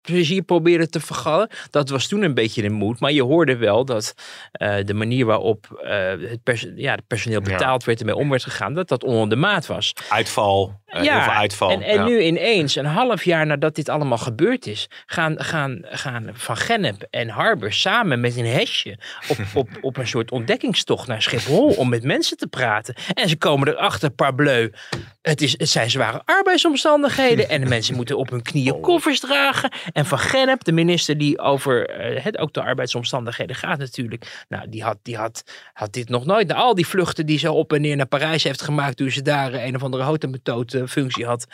vakantieplezier 0.00 0.42
probeerden 0.42 0.90
te 0.90 1.00
vergallen. 1.00 1.48
Dat 1.70 1.88
was 1.88 2.06
toen 2.06 2.22
een 2.22 2.34
beetje 2.34 2.62
de 2.62 2.70
moed. 2.70 3.00
Maar 3.00 3.12
je 3.12 3.22
hoorde 3.22 3.56
wel 3.56 3.84
dat 3.84 4.14
uh, 4.62 4.74
de 4.84 4.94
manier 4.94 5.26
waarop 5.26 5.80
uh, 5.82 5.90
het, 6.30 6.42
pers 6.42 6.66
ja, 6.74 6.94
het 6.94 7.06
personeel 7.06 7.40
betaald 7.40 7.80
ja. 7.80 7.86
werd 7.86 8.00
en 8.00 8.06
mee 8.06 8.16
om 8.16 8.30
werd 8.30 8.42
gegaan, 8.42 8.74
dat 8.74 8.88
dat 8.88 9.04
onder 9.04 9.28
de 9.28 9.36
maat 9.36 9.66
was. 9.66 9.94
Uitval. 10.08 10.80
Uh, 10.86 11.02
ja, 11.02 11.14
heel 11.14 11.22
veel 11.22 11.40
uitval. 11.40 11.70
En, 11.70 11.82
en 11.82 11.94
ja. 11.94 12.04
nu 12.04 12.20
ineens, 12.20 12.76
een 12.76 12.84
half 12.84 13.24
jaar 13.24 13.46
nadat 13.46 13.74
dit 13.74 13.88
allemaal 13.88 14.18
gebeurd 14.18 14.66
is, 14.66 14.88
gaan, 15.06 15.42
gaan, 15.42 15.78
gaan 15.82 16.30
Van 16.32 16.56
Gennep 16.56 17.06
en 17.10 17.28
Harbour 17.28 17.72
samen 17.72 18.20
met 18.20 18.36
een 18.36 18.46
hesje 18.46 18.98
op, 19.28 19.38
op, 19.54 19.68
op 19.80 19.96
een 19.96 20.08
soort 20.08 20.30
ontdekkingstocht 20.30 21.06
naar 21.06 21.22
Schiphol 21.22 21.68
om 21.68 21.88
met 21.88 22.02
mensen 22.02 22.36
te 22.36 22.46
praten. 22.46 22.94
En 23.14 23.28
ze 23.28 23.36
komen 23.36 23.68
erachter, 23.68 24.10
parbleu. 24.10 24.70
Het, 25.22 25.42
is, 25.42 25.54
het 25.58 25.68
zijn 25.68 25.90
zware 25.90 26.22
arbeidsomstandigheden 26.24 27.48
en 27.48 27.60
de 27.60 27.66
mensen 27.66 27.94
moeten 27.96 28.18
op 28.18 28.30
hun 28.30 28.42
knieën 28.42 28.80
koffers 28.80 29.20
dragen. 29.20 29.70
En 29.92 30.06
Van 30.06 30.18
Gennep, 30.18 30.64
de 30.64 30.72
minister 30.72 31.18
die 31.18 31.38
over 31.38 31.88
eh, 31.88 32.24
het, 32.24 32.38
ook 32.38 32.52
de 32.52 32.62
arbeidsomstandigheden 32.62 33.56
gaat 33.56 33.78
natuurlijk. 33.78 34.44
Nou, 34.48 34.68
die 34.68 34.82
had, 34.82 34.98
die 35.02 35.16
had, 35.16 35.42
had 35.72 35.92
dit 35.92 36.08
nog 36.08 36.24
nooit. 36.24 36.46
Nou, 36.46 36.60
al 36.60 36.74
die 36.74 36.86
vluchten 36.86 37.26
die 37.26 37.38
ze 37.38 37.52
op 37.52 37.72
en 37.72 37.80
neer 37.80 37.96
naar 37.96 38.06
Parijs 38.06 38.44
heeft 38.44 38.62
gemaakt. 38.62 38.96
toen 38.96 39.10
ze 39.10 39.22
daar 39.22 39.54
een 39.54 39.74
of 39.74 39.82
andere 39.82 40.02
houten 40.02 40.88
functie 40.88 41.26
had. 41.26 41.46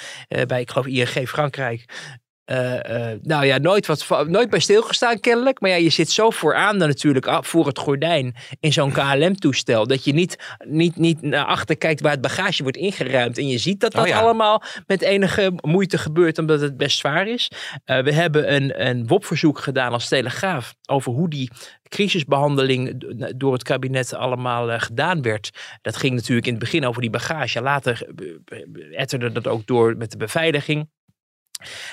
bij, 0.47 0.61
ik 0.61 0.71
geloof, 0.71 0.87
ING 0.87 1.29
Frankrijk. 1.29 1.85
Uh, 2.47 3.13
nou 3.23 3.45
ja, 3.45 3.59
nooit, 3.59 3.87
wat, 3.87 4.29
nooit 4.29 4.51
bij 4.51 4.59
stilgestaan 4.59 5.21
kennelijk. 5.21 5.61
Maar 5.61 5.71
ja, 5.71 5.77
je 5.77 5.91
zit 5.91 6.11
zo 6.11 6.31
vooraan 6.31 6.79
dan 6.79 6.89
natuurlijk 6.89 7.39
voor 7.41 7.67
het 7.67 7.79
gordijn 7.79 8.35
in 8.61 8.73
zo'n 8.73 8.93
KLM-toestel. 8.93 9.87
Dat 9.87 10.05
je 10.05 10.13
niet, 10.13 10.57
niet, 10.65 10.97
niet 10.97 11.23
naar 11.23 11.45
achter 11.45 11.77
kijkt 11.77 12.01
waar 12.01 12.13
het 12.13 12.21
bagage 12.21 12.63
wordt 12.63 12.77
ingeruimd. 12.77 13.39
En 13.39 13.49
je 13.49 13.59
ziet 13.59 13.81
dat 13.81 13.93
dat 13.93 14.09
oh 14.09 14.19
allemaal 14.19 14.63
met 14.87 15.03
enige 15.03 15.53
moeite 15.61 15.99
gebeurt, 15.99 16.39
omdat 16.39 16.61
het 16.61 16.77
best 16.77 16.99
zwaar 16.99 17.29
is. 17.29 17.51
Uh, 17.87 17.99
we 17.99 18.13
hebben 18.13 18.55
een, 18.55 18.87
een 18.87 19.07
WOP-verzoek 19.07 19.59
gedaan 19.59 19.93
als 19.93 20.09
Telegraaf 20.09 20.75
over 20.87 21.13
hoe 21.13 21.31
die 21.31 21.51
crisisbehandeling 21.89 23.05
door 23.37 23.53
het 23.53 23.63
kabinet 23.63 24.15
allemaal 24.15 24.79
gedaan 24.79 25.23
werd. 25.23 25.51
Dat 25.83 25.97
ging 25.97 26.15
natuurlijk 26.15 26.47
in 26.47 26.53
het 26.53 26.63
begin 26.63 26.87
over 26.87 27.01
die 27.01 27.11
bagage. 27.11 27.61
Later 27.61 28.07
etterde 28.93 29.33
dat 29.33 29.47
ook 29.47 29.67
door 29.67 29.97
met 29.97 30.11
de 30.11 30.17
beveiliging. 30.17 30.89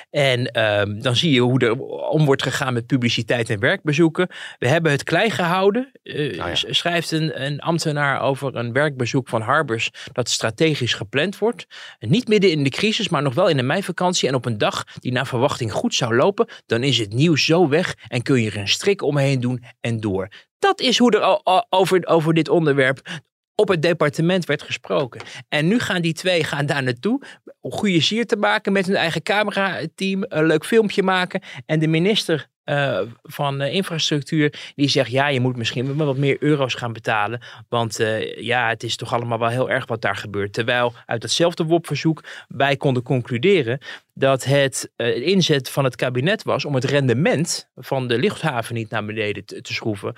En 0.10 0.52
ehm, 0.52 1.00
dan 1.00 1.16
zie 1.16 1.32
je 1.32 1.40
hoe 1.40 1.60
er 1.60 1.80
om 2.10 2.26
wordt 2.26 2.44
gegaan 2.44 2.74
met 2.74 2.86
publiciteit 2.86 3.50
en 3.50 3.60
werkbezoeken. 3.60 4.28
We 4.60 4.68
hebben 4.68 4.92
het 4.92 5.04
klein 5.04 5.32
gehouden. 5.32 5.92
Uh, 6.04 6.50
Schrijft 6.54 7.12
een, 7.12 7.44
een, 7.44 7.60
ambtenaar 7.60 8.22
over 8.22 8.56
een 8.56 8.74
werkbezoek 8.74 9.30
van 9.30 9.42
Harbers 9.42 9.90
dat 10.12 10.30
strategisch 10.30 10.94
gepland 10.94 11.38
wordt. 11.38 11.66
niet 12.00 12.28
midden 12.28 12.52
in 12.52 12.64
de 12.64 12.70
crisis, 12.70 13.10
maar 13.10 13.22
nog 13.22 13.34
wel 13.34 13.48
in 13.48 13.58
de 13.58 13.64
meivakantie. 13.64 14.28
En 14.28 14.36
op 14.36 14.46
een 14.46 14.58
dag 14.58 14.84
die 15.00 15.12
naar 15.12 15.28
verwachting 15.28 15.72
goed 15.72 15.96
zou 15.96 16.16
lopen, 16.16 16.48
dan 16.66 16.84
is 16.84 16.98
het 16.98 17.14
nieuws 17.14 17.46
zo 17.46 17.68
weg 17.70 17.96
en 18.08 18.22
kun 18.22 18.42
je 18.42 18.52
er 18.52 18.58
een 18.58 18.68
strik 18.68 19.02
omheen 19.02 19.40
doen 19.40 19.64
en 19.82 20.00
door. 20.00 20.28
Dat 20.60 20.82
is 20.82 20.98
hoe 20.98 21.12
er 21.12 21.42
over, 21.70 22.08
over 22.08 22.34
dit 22.34 22.50
onderwerp 22.50 23.22
op 23.56 23.68
het 23.68 23.82
departement 23.82 24.46
werd 24.46 24.62
gesproken. 24.62 25.22
En 25.50 25.68
nu 25.68 25.80
gaan 25.80 26.02
die 26.02 26.14
twee 26.14 26.44
gaan 26.44 26.66
daar 26.66 26.84
naartoe 26.84 27.22
om 27.62 27.72
goede 27.72 28.02
sier 28.02 28.26
te 28.26 28.36
maken 28.36 28.72
met 28.72 28.86
hun 28.86 28.96
eigen 28.96 29.24
camerateam, 29.24 30.26
een 30.28 30.46
leuk 30.46 30.66
filmpje 30.66 31.04
maken. 31.04 31.42
En 31.66 31.80
de 31.80 31.88
minister 31.88 32.52
uh, 32.66 33.00
van 33.24 33.62
uh, 33.62 33.74
infrastructuur 33.74 34.72
die 34.76 34.88
zegt 34.88 35.12
ja, 35.12 35.28
je 35.28 35.40
moet 35.40 35.58
misschien 35.58 35.96
wat 35.96 36.18
meer 36.18 36.38
euro's 36.40 36.74
gaan 36.74 36.94
betalen, 36.94 37.42
want 37.70 38.00
uh, 38.00 38.38
ja, 38.38 38.70
het 38.70 38.84
is 38.84 38.96
toch 38.96 39.14
allemaal 39.14 39.40
wel 39.40 39.50
heel 39.50 39.70
erg 39.70 39.86
wat 39.88 40.02
daar 40.02 40.16
gebeurt. 40.16 40.54
Terwijl 40.54 40.94
uit 41.06 41.22
datzelfde 41.22 41.64
WOP-verzoek 41.64 42.24
wij 42.48 42.78
konden 42.78 43.04
concluderen 43.04 43.80
dat 44.16 44.44
het 44.44 44.92
inzet 45.16 45.70
van 45.70 45.84
het 45.84 45.96
kabinet 45.96 46.44
was 46.44 46.66
om 46.66 46.76
het 46.76 46.84
rendement 46.84 47.70
van 47.76 48.08
de 48.08 48.18
luchthaven 48.18 48.76
niet 48.76 48.90
naar 48.90 49.06
beneden 49.06 49.46
te, 49.46 49.74
schroeven. 49.74 50.14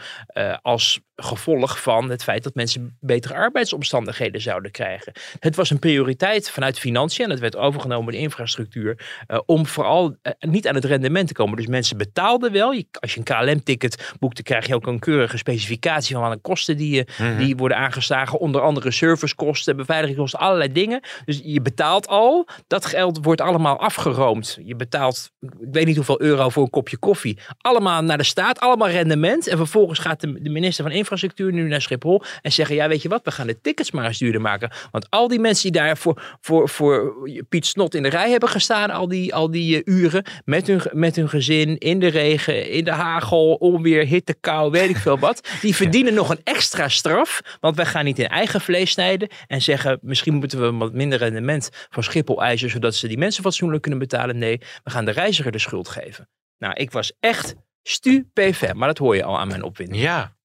Als 0.62 1.00
gevolg 1.16 1.82
van 1.82 2.10
het 2.10 2.24
feit 2.24 2.44
dat 2.44 2.56
mensen 2.56 2.98
betere 3.00 3.34
arbeidsomstandigheden 3.34 4.42
zouden 4.42 4.72
krijgen. 4.72 5.12
Het 5.40 5.56
was 5.56 5.70
een 5.70 5.80
prioriteit 5.80 6.50
vanuit 6.50 6.80
financiën 6.80 7.26
en 7.26 7.32
het 7.32 7.40
werd 7.40 7.56
overgenomen 7.56 8.14
in 8.14 8.20
infrastructuur. 8.20 9.24
Om 9.46 9.66
vooral 9.66 10.16
niet 10.40 10.68
aan 10.68 10.76
het 10.76 10.86
rendement 10.86 11.28
te 11.28 11.34
komen. 11.34 11.58
Dus 11.58 11.68
mensen 11.68 11.98
wel. 12.40 12.72
Je, 12.72 12.86
als 13.00 13.14
je 13.14 13.20
een 13.20 13.26
KLM-ticket 13.26 14.14
boekt, 14.20 14.36
dan 14.36 14.44
krijg 14.44 14.68
je 14.68 14.76
ook 14.76 14.88
een 14.88 15.00
keurige 15.00 15.38
specificatie 15.38 16.16
van 16.16 16.32
de 16.32 16.38
kosten 16.38 16.78
die, 16.78 16.96
je, 16.96 17.08
mm 17.18 17.28
-hmm. 17.28 17.38
die 17.38 17.56
worden 17.56 17.78
aangeslagen. 17.78 18.40
Onder 18.40 18.62
andere 18.62 18.92
servicekosten, 18.92 19.76
beveiligingskosten, 19.76 20.40
allerlei 20.40 20.72
dingen. 20.72 21.00
Dus 21.26 21.42
je 21.44 21.62
betaalt 21.62 22.08
al. 22.08 22.48
Dat 22.68 22.86
geld 22.86 23.20
wordt 23.22 23.42
allemaal 23.42 23.80
afgeroomd. 23.80 24.58
Je 24.64 24.76
betaalt, 24.76 25.32
ik 25.40 25.50
weet 25.72 25.86
niet 25.86 25.96
hoeveel 25.96 26.22
euro 26.22 26.50
voor 26.50 26.64
een 26.64 26.70
kopje 26.70 26.98
koffie. 26.98 27.38
Allemaal 27.58 28.02
naar 28.02 28.18
de 28.18 28.24
staat, 28.24 28.60
allemaal 28.60 28.90
rendement. 28.90 29.48
En 29.48 29.58
vervolgens 29.58 30.00
gaat 30.00 30.22
de, 30.22 30.42
de 30.42 30.50
minister 30.50 30.84
van 30.84 30.94
Infrastructuur 30.94 31.52
nu 31.52 31.68
naar 31.68 31.82
Schiphol 31.82 32.24
en 32.42 32.52
zeggen, 32.52 32.76
ja 32.76 32.88
weet 32.88 33.02
je 33.02 33.10
wat, 33.10 33.24
we 33.24 33.32
gaan 33.32 33.48
de 33.48 33.62
tickets 33.62 33.92
maar 33.92 34.06
eens 34.06 34.18
duurder 34.18 34.42
maken. 34.42 34.72
Want 34.92 35.10
al 35.10 35.28
die 35.28 35.40
mensen 35.40 35.72
die 35.72 35.82
daar 35.82 35.98
voor, 35.98 36.38
voor, 36.42 36.70
voor 36.70 37.14
Piet 37.50 37.66
Snot 37.66 37.96
in 37.96 38.04
de 38.04 38.10
rij 38.10 38.30
hebben 38.32 38.50
gestaan, 38.50 38.90
al 38.90 39.08
die, 39.08 39.36
al 39.36 39.52
die 39.52 39.76
uh, 39.76 39.96
uren, 39.96 40.24
met 40.46 40.68
hun, 40.68 40.82
met 40.92 41.16
hun 41.16 41.30
gezin, 41.30 41.78
in 41.78 42.00
de 42.00 42.08
regen, 42.08 42.25
in 42.34 42.84
de 42.84 42.92
hagel, 42.92 43.54
onweer, 43.54 44.06
hitte, 44.06 44.34
kou, 44.34 44.72
weet 44.72 44.90
ik 44.90 44.98
veel 44.98 45.20
wat. 45.20 45.50
Die 45.62 45.76
verdienen 45.76 46.14
nog 46.14 46.30
een 46.30 46.42
extra 46.44 46.88
straf, 46.90 47.42
want 47.60 47.76
wij 47.76 47.86
gaan 47.86 48.06
niet 48.06 48.20
in 48.20 48.28
eigen 48.28 48.62
vlees 48.62 48.92
snijden 48.92 49.30
en 49.48 49.62
zeggen, 49.62 50.00
misschien 50.02 50.34
moeten 50.34 50.62
we 50.62 50.72
wat 50.72 50.94
minder 50.94 51.20
rendement 51.20 51.70
van 51.90 52.04
Schiphol 52.04 52.44
eisen, 52.44 52.70
zodat 52.70 52.96
ze 52.96 53.08
die 53.08 53.18
mensen 53.18 53.44
fatsoenlijk 53.44 53.82
kunnen 53.82 54.00
betalen. 54.00 54.38
Nee, 54.38 54.58
we 54.84 54.90
gaan 54.90 55.06
de 55.06 55.12
reiziger 55.12 55.52
de 55.52 55.60
schuld 55.60 55.88
geven. 55.88 56.30
Nou, 56.58 56.74
ik 56.74 56.92
was 56.92 57.14
echt 57.20 57.56
stupefem, 57.84 58.78
maar 58.78 58.88
dat 58.88 58.98
hoor 58.98 59.16
je 59.16 59.24
al 59.24 59.40
aan 59.40 59.48
mijn 59.48 59.64
opwinding. 59.64 60.02
Ja, 60.02 60.36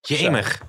jemig. 0.00 0.62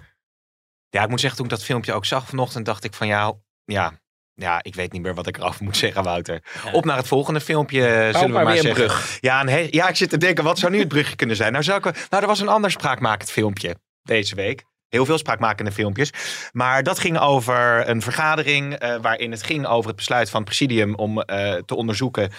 Ja, 0.89 1.03
ik 1.03 1.09
moet 1.09 1.19
zeggen, 1.19 1.37
toen 1.37 1.47
ik 1.47 1.55
dat 1.55 1.63
filmpje 1.63 1.93
ook 1.93 2.05
zag 2.05 2.27
vanochtend, 2.27 2.65
dacht 2.65 2.83
ik 2.83 2.93
van 2.93 3.07
ja, 3.07 3.33
ja, 3.65 3.99
ja, 4.39 4.59
ik 4.61 4.75
weet 4.75 4.91
niet 4.91 5.01
meer 5.01 5.13
wat 5.13 5.27
ik 5.27 5.37
erover 5.37 5.63
moet 5.63 5.77
zeggen, 5.85 6.03
Wouter. 6.03 6.41
Ja. 6.63 6.71
Op 6.71 6.85
naar 6.85 6.97
het 6.97 7.07
volgende 7.07 7.41
filmpje, 7.41 8.09
zullen 8.11 8.27
we 8.27 8.33
maar, 8.33 8.43
maar 8.43 8.57
zeggen. 8.57 8.73
Brug. 8.73 9.17
Ja, 9.21 9.47
een 9.47 9.67
ja, 9.71 9.87
ik 9.87 9.95
zit 9.95 10.09
te 10.09 10.17
denken, 10.17 10.43
wat 10.43 10.59
zou 10.59 10.71
nu 10.71 10.79
het 10.79 10.87
brugje 10.87 11.15
kunnen 11.15 11.35
zijn? 11.35 11.51
Nou, 11.51 11.63
zou 11.63 11.77
ik, 11.77 12.07
nou 12.09 12.21
er 12.21 12.27
was 12.27 12.39
een 12.39 12.47
ander 12.47 12.71
spraakmakend 12.71 13.31
filmpje 13.31 13.75
deze 14.03 14.35
week. 14.35 14.63
Heel 14.87 15.05
veel 15.05 15.17
spraakmakende 15.17 15.71
filmpjes. 15.71 16.11
Maar 16.51 16.83
dat 16.83 16.99
ging 16.99 17.19
over 17.19 17.89
een 17.89 18.01
vergadering 18.01 18.83
uh, 18.83 18.95
waarin 19.01 19.31
het 19.31 19.43
ging 19.43 19.65
over 19.65 19.87
het 19.87 19.95
besluit 19.95 20.29
van 20.29 20.39
het 20.39 20.49
presidium 20.49 20.95
om 20.95 21.17
uh, 21.17 21.53
te 21.53 21.75
onderzoeken 21.75 22.31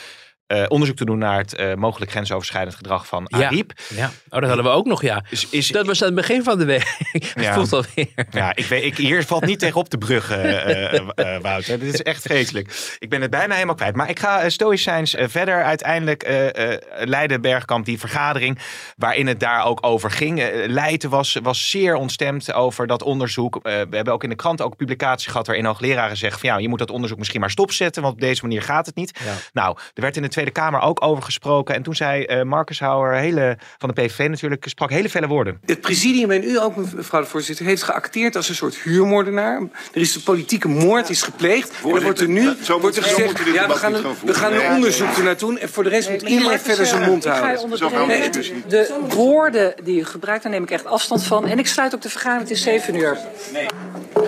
uh, 0.48 0.64
onderzoek 0.68 0.96
te 0.96 1.04
doen 1.04 1.18
naar 1.18 1.38
het 1.38 1.60
uh, 1.60 1.74
mogelijk 1.74 2.10
grensoverschrijdend 2.10 2.76
gedrag 2.76 3.06
van 3.06 3.28
Ariep. 3.28 3.72
Ja, 3.88 3.96
ja. 3.96 4.06
Oh, 4.06 4.40
dat 4.40 4.48
hadden 4.48 4.64
we 4.64 4.70
ook 4.70 4.86
nog, 4.86 5.02
ja. 5.02 5.24
Is, 5.50 5.68
dat 5.68 5.86
was 5.86 6.00
aan 6.00 6.06
het 6.06 6.16
begin 6.16 6.42
van 6.42 6.58
de 6.58 6.64
week. 6.64 6.96
ik 7.12 7.40
ja, 7.40 7.52
voel 7.52 7.62
het 7.62 7.72
alweer. 7.72 8.08
Ja, 8.30 8.56
ik 8.56 8.64
weet, 8.64 8.84
ik, 8.84 8.96
hier 8.96 9.24
valt 9.24 9.44
niet 9.44 9.58
tegen 9.58 9.80
op 9.80 9.90
de 9.90 9.98
brug, 9.98 10.30
uh, 10.30 11.38
Wouter. 11.40 11.78
Dit 11.78 11.94
is 11.94 12.02
echt 12.02 12.22
vreselijk. 12.22 12.96
Ik 12.98 13.08
ben 13.08 13.20
het 13.20 13.30
bijna 13.30 13.54
helemaal 13.54 13.74
kwijt. 13.74 13.96
Maar 13.96 14.08
ik 14.08 14.18
ga 14.18 14.48
stoïcijns 14.48 15.14
verder. 15.18 15.64
Uiteindelijk 15.64 16.48
leidde 16.98 17.40
Bergkamp 17.40 17.84
die 17.84 17.98
vergadering 17.98 18.58
waarin 18.96 19.26
het 19.26 19.40
daar 19.40 19.64
ook 19.64 19.86
over 19.86 20.10
ging. 20.10 20.50
Leiden 20.66 21.10
was, 21.10 21.38
was 21.42 21.70
zeer 21.70 21.94
ontstemd 21.94 22.52
over 22.52 22.86
dat 22.86 23.02
onderzoek. 23.02 23.58
we 23.62 23.86
hebben 23.90 24.12
ook 24.12 24.22
in 24.22 24.28
de 24.28 24.36
krant 24.36 24.62
ook 24.62 24.76
publicatie 24.76 25.30
gehad 25.30 25.46
waarin 25.46 25.64
hoogleraren 25.64 26.16
zeggen 26.16 26.40
van 26.40 26.48
ja, 26.48 26.58
je 26.58 26.68
moet 26.68 26.78
dat 26.78 26.90
onderzoek 26.90 27.18
misschien 27.18 27.40
maar 27.40 27.50
stopzetten, 27.50 28.02
want 28.02 28.14
op 28.14 28.20
deze 28.20 28.42
manier 28.42 28.62
gaat 28.62 28.86
het 28.86 28.94
niet. 28.94 29.20
Ja. 29.24 29.34
Nou, 29.52 29.76
er 29.94 30.02
werd 30.02 30.16
in 30.16 30.22
de 30.22 30.28
Tweede 30.38 30.60
Kamer 30.60 30.80
ook 30.80 31.04
over 31.04 31.22
gesproken. 31.22 31.74
En 31.74 31.82
toen 31.82 31.94
zei 31.94 32.26
uh, 32.26 32.42
Marcus 32.42 32.80
Houwer, 32.80 33.14
hele, 33.14 33.58
van 33.78 33.88
de 33.88 34.02
PVV 34.02 34.28
natuurlijk, 34.28 34.64
sprak 34.68 34.90
hele 34.90 35.08
felle 35.08 35.26
woorden. 35.26 35.60
Het 35.64 35.80
presidium 35.80 36.30
en 36.30 36.44
u 36.44 36.58
ook, 36.58 36.76
mevrouw 36.76 37.20
de 37.20 37.26
voorzitter, 37.26 37.64
heeft 37.64 37.82
geacteerd 37.82 38.36
als 38.36 38.48
een 38.48 38.54
soort 38.54 38.76
huurmoordenaar. 38.76 39.60
Er 39.92 40.00
is 40.00 40.14
een 40.14 40.22
politieke 40.22 40.68
moord 40.68 41.10
is 41.10 41.22
gepleegd. 41.22 41.72
en 41.84 41.94
er 41.94 42.02
wordt 42.02 42.20
er 42.20 42.28
nu 42.28 42.56
zo 42.62 42.80
wordt 42.80 42.96
er 42.96 43.02
gezegd, 43.02 43.38
ja, 43.52 43.66
we 43.66 43.74
gaan, 43.74 43.94
een, 43.94 44.04
we 44.24 44.34
gaan 44.34 44.52
een 44.52 44.70
onderzoek 44.70 45.16
er 45.16 45.22
naartoe 45.22 45.48
doen. 45.48 45.58
En 45.58 45.68
voor 45.68 45.82
de 45.82 45.88
rest 45.88 46.10
moet 46.10 46.22
iedereen 46.22 46.58
verder 46.58 46.86
zijn 46.86 47.02
mond 47.02 47.24
houden. 47.24 47.70
De 48.68 48.98
woorden 49.08 49.74
die 49.82 50.00
u 50.00 50.04
gebruikt, 50.04 50.42
daar 50.42 50.52
neem 50.52 50.62
ik 50.62 50.70
echt 50.70 50.84
afstand 50.84 51.24
van. 51.24 51.46
En 51.46 51.58
ik 51.58 51.66
sluit 51.66 51.94
ook 51.94 52.02
de 52.02 52.10
vergadering, 52.10 52.48
het 52.48 52.58
is 52.58 52.62
7 52.62 52.94
uur. 52.94 53.18
Nee. 53.52 53.66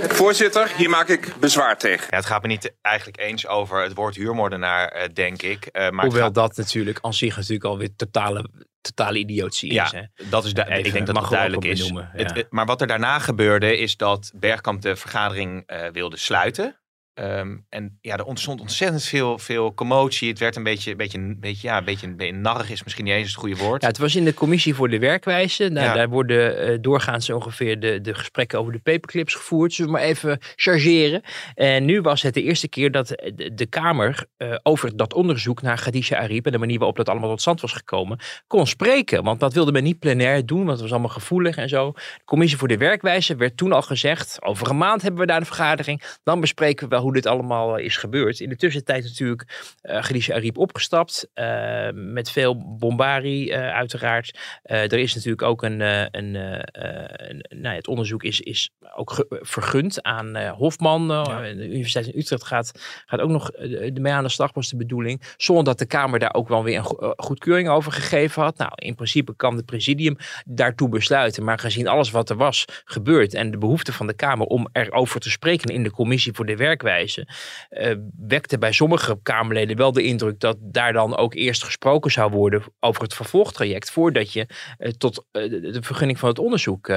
Voorzitter, 0.09 0.73
hier 0.77 0.91
maak 0.91 1.09
ik 1.09 1.33
bezwaar 1.41 1.77
tegen. 1.79 2.07
Ja, 2.11 2.17
het 2.17 2.27
gaat 2.27 2.43
me 2.43 2.49
niet 2.49 2.73
eigenlijk 2.83 3.19
eens 3.21 3.47
over 3.47 3.83
het 3.83 3.95
woord 3.95 4.17
huurmoordenaar, 4.17 4.97
uh, 4.97 5.03
denk 5.15 5.43
ik. 5.43 5.69
Uh, 5.73 5.91
maar 6.01 6.11
Hoewel 6.11 6.25
gaat... 6.25 6.35
dat 6.35 6.57
natuurlijk 6.57 6.99
aan 7.01 7.15
zich 7.15 7.37
natuurlijk 7.37 7.65
alweer 7.65 7.97
totale, 7.97 8.51
totale 8.81 9.19
idiotie 9.19 9.73
ja, 9.73 9.85
is. 9.85 9.93
Hè? 9.93 10.03
dat 10.31 10.45
is 10.45 10.53
Even, 10.55 10.85
ik 10.85 10.93
denk 10.93 11.07
dat 11.07 11.17
het 11.17 11.31
duidelijk 11.31 11.65
is. 11.65 11.79
Benoemen, 11.79 12.11
het, 12.13 12.35
het, 12.35 12.47
maar 12.51 12.67
wat 12.67 12.81
er 12.81 12.87
daarna 12.87 13.19
gebeurde 13.19 13.77
is 13.79 13.97
dat 13.97 14.33
Bergkamp 14.35 14.83
de 14.83 14.97
vergadering 14.97 15.63
uh, 15.67 15.87
wilde 15.93 16.17
sluiten. 16.17 16.80
Um, 17.15 17.67
en 17.69 17.99
ja, 18.01 18.17
er 18.17 18.25
ontstond 18.25 18.61
ontzettend 18.61 19.05
veel, 19.05 19.39
veel 19.39 19.75
commotie. 19.75 20.29
Het 20.29 20.39
werd 20.39 20.57
een 20.57 20.63
beetje, 20.63 20.97
beetje, 20.97 21.19
een 21.19 21.41
beetje, 21.41 21.69
ja, 21.69 21.79
een 21.79 21.85
beetje, 21.85 22.07
een 22.07 22.17
beetje 22.17 22.35
narrig 22.35 22.71
is 22.71 22.83
misschien 22.83 23.05
niet 23.05 23.15
eens 23.15 23.29
het 23.29 23.37
goede 23.37 23.57
woord. 23.57 23.83
Ja, 23.83 23.89
het 23.89 23.99
was 23.99 24.17
in 24.17 24.25
de 24.25 24.35
commissie 24.35 24.75
voor 24.75 24.89
de 24.89 24.99
werkwijze. 24.99 25.69
Nou, 25.69 25.87
ja. 25.87 25.95
Daar 25.95 26.09
worden 26.09 26.71
uh, 26.71 26.79
doorgaans 26.81 27.31
ongeveer 27.31 27.81
de, 27.81 28.01
de 28.01 28.15
gesprekken 28.15 28.59
over 28.59 28.73
de 28.73 28.79
paperclips 28.79 29.35
gevoerd. 29.35 29.73
Zullen 29.73 29.93
we 29.93 29.99
maar 29.99 30.07
even 30.07 30.39
chargeren. 30.57 31.23
En 31.55 31.85
nu 31.85 32.01
was 32.01 32.23
het 32.23 32.35
de 32.35 32.43
eerste 32.43 32.69
keer 32.69 32.91
dat 32.91 33.09
de, 33.09 33.55
de 33.55 33.67
Kamer 33.67 34.27
uh, 34.39 34.57
over 34.63 34.97
dat 34.97 35.15
onderzoek 35.15 35.63
naar 35.63 35.81
Khadija 35.81 36.19
Ariep 36.19 36.47
en 36.47 36.53
de 36.53 36.59
manier 36.59 36.79
waarop 36.79 36.97
dat 36.97 37.09
allemaal 37.09 37.31
tot 37.31 37.41
stand 37.41 37.61
was 37.61 37.73
gekomen, 37.73 38.19
kon 38.47 38.67
spreken. 38.67 39.23
Want 39.25 39.41
dat 39.41 39.53
wilde 39.53 39.73
men 39.73 39.83
niet 39.83 39.99
plenair 39.99 40.47
doen, 40.47 40.59
want 40.59 40.71
het 40.71 40.81
was 40.81 40.91
allemaal 40.91 41.09
gevoelig 41.09 41.57
en 41.57 41.69
zo. 41.69 41.93
De 41.93 42.25
commissie 42.25 42.59
voor 42.59 42.69
de 42.69 42.77
werkwijze 42.77 43.37
werd 43.37 43.57
toen 43.57 43.73
al 43.73 43.83
gezegd, 43.83 44.43
over 44.43 44.71
een 44.71 44.79
maand 44.79 45.03
hebben 45.03 45.21
we 45.21 45.27
daar 45.27 45.41
een 45.41 45.47
vergadering. 45.47 46.03
Dan 46.23 46.41
bespreken 46.41 46.89
we 46.89 46.95
wel 46.95 47.00
hoe 47.01 47.13
dit 47.13 47.27
allemaal 47.27 47.77
is 47.77 47.97
gebeurd. 47.97 48.41
In 48.41 48.49
de 48.49 48.57
tussentijd 48.57 49.05
natuurlijk 49.05 49.77
uh, 49.83 50.01
Khadija 50.01 50.35
Ariep 50.35 50.59
opgestapt. 50.59 51.29
Uh, 51.35 51.89
met 51.93 52.31
veel 52.31 52.77
bombarie 52.79 53.49
uh, 53.49 53.71
uiteraard. 53.71 54.39
er 54.63 54.99
is 54.99 55.15
natuurlijk 55.15 55.43
ook 55.43 55.63
een... 55.63 55.81
een, 55.81 56.35
een 56.35 57.45
nou, 57.49 57.77
het 57.77 57.89
onderzoek 57.89 58.23
is, 58.23 58.41
is 58.41 58.71
ook 58.95 59.27
vergund 59.29 60.03
aan 60.03 60.37
Hofman. 60.37 61.09
De 61.09 61.69
Universiteit 61.69 62.07
in 62.07 62.19
Utrecht 62.19 62.45
gaat, 62.45 62.73
gaat 63.07 63.21
ook 63.21 63.31
nog 63.31 63.51
mee 63.95 64.13
aan 64.13 64.23
de 64.23 64.29
slag, 64.29 64.53
was 64.53 64.69
de 64.69 64.77
bedoeling. 64.77 65.23
Zonder 65.37 65.65
dat 65.65 65.79
de 65.79 65.87
Kamer 65.87 66.19
daar 66.19 66.35
ook 66.35 66.49
wel 66.49 66.65
weer 66.65 66.77
een 66.77 67.15
goedkeuring 67.17 67.69
over 67.69 67.93
gegeven 67.93 68.43
had. 68.43 68.57
Nou, 68.57 68.73
in 68.75 68.95
principe 68.95 69.37
kan 69.37 69.57
het 69.57 69.67
presidium 69.67 70.17
daartoe 70.45 70.89
besluiten. 70.89 71.45
Maar 71.45 71.59
gezien 71.59 71.89
alles 71.89 72.11
wat 72.11 72.31
er 72.31 72.37
was 72.37 72.65
gebeurd 72.85 73.35
en 73.35 73.51
de 73.51 73.59
behoefte 73.59 73.93
van 73.93 74.07
de 74.07 74.15
Kamer 74.15 74.47
om 74.47 74.69
erover 74.73 75.21
te 75.21 75.31
spreken 75.31 75.75
in 75.75 75.83
de 75.83 75.91
commissie 75.91 76.33
voor 76.33 76.47
de 76.47 76.57
werkwijze, 76.57 76.90
uh, 76.99 77.95
wekte 78.19 78.59
bij 78.59 78.73
sommige 78.73 79.19
Kamerleden 79.23 79.77
wel 79.77 79.93
de 79.93 80.03
indruk 80.03 80.41
dat 80.41 80.57
daar 80.61 80.93
dan 80.93 81.17
ook 81.17 81.35
eerst 81.35 81.65
gesproken 81.65 82.11
zou 82.11 82.31
worden 82.31 82.63
over 82.81 83.03
het 83.03 83.15
vervolgtraject 83.15 83.91
voordat 83.91 84.33
je 84.33 84.47
uh, 84.79 84.91
tot 84.91 85.25
uh, 85.33 85.51
de 85.51 85.83
vergunning 85.83 86.19
van 86.19 86.29
het 86.29 86.39
onderzoek 86.39 86.93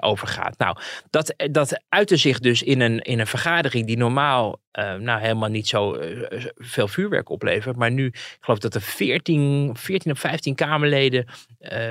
overgaat. 0.00 0.58
Nou, 0.58 0.76
dat, 1.10 1.34
dat 1.50 1.82
uitte 1.88 2.16
zich 2.16 2.38
dus 2.38 2.62
in 2.62 2.80
een, 2.80 2.98
in 2.98 3.18
een 3.18 3.26
vergadering 3.26 3.86
die 3.86 3.96
normaal 3.96 4.60
nou, 4.98 5.20
helemaal 5.20 5.48
niet 5.48 5.68
zo 5.68 5.98
veel 6.54 6.88
vuurwerk 6.88 7.28
oplevert. 7.28 7.76
Maar 7.76 7.90
nu, 7.90 8.06
ik 8.06 8.36
geloof 8.40 8.58
dat 8.58 8.74
er 8.74 8.80
14, 8.80 9.76
14 9.76 10.12
of 10.12 10.18
15 10.18 10.54
Kamerleden 10.54 11.26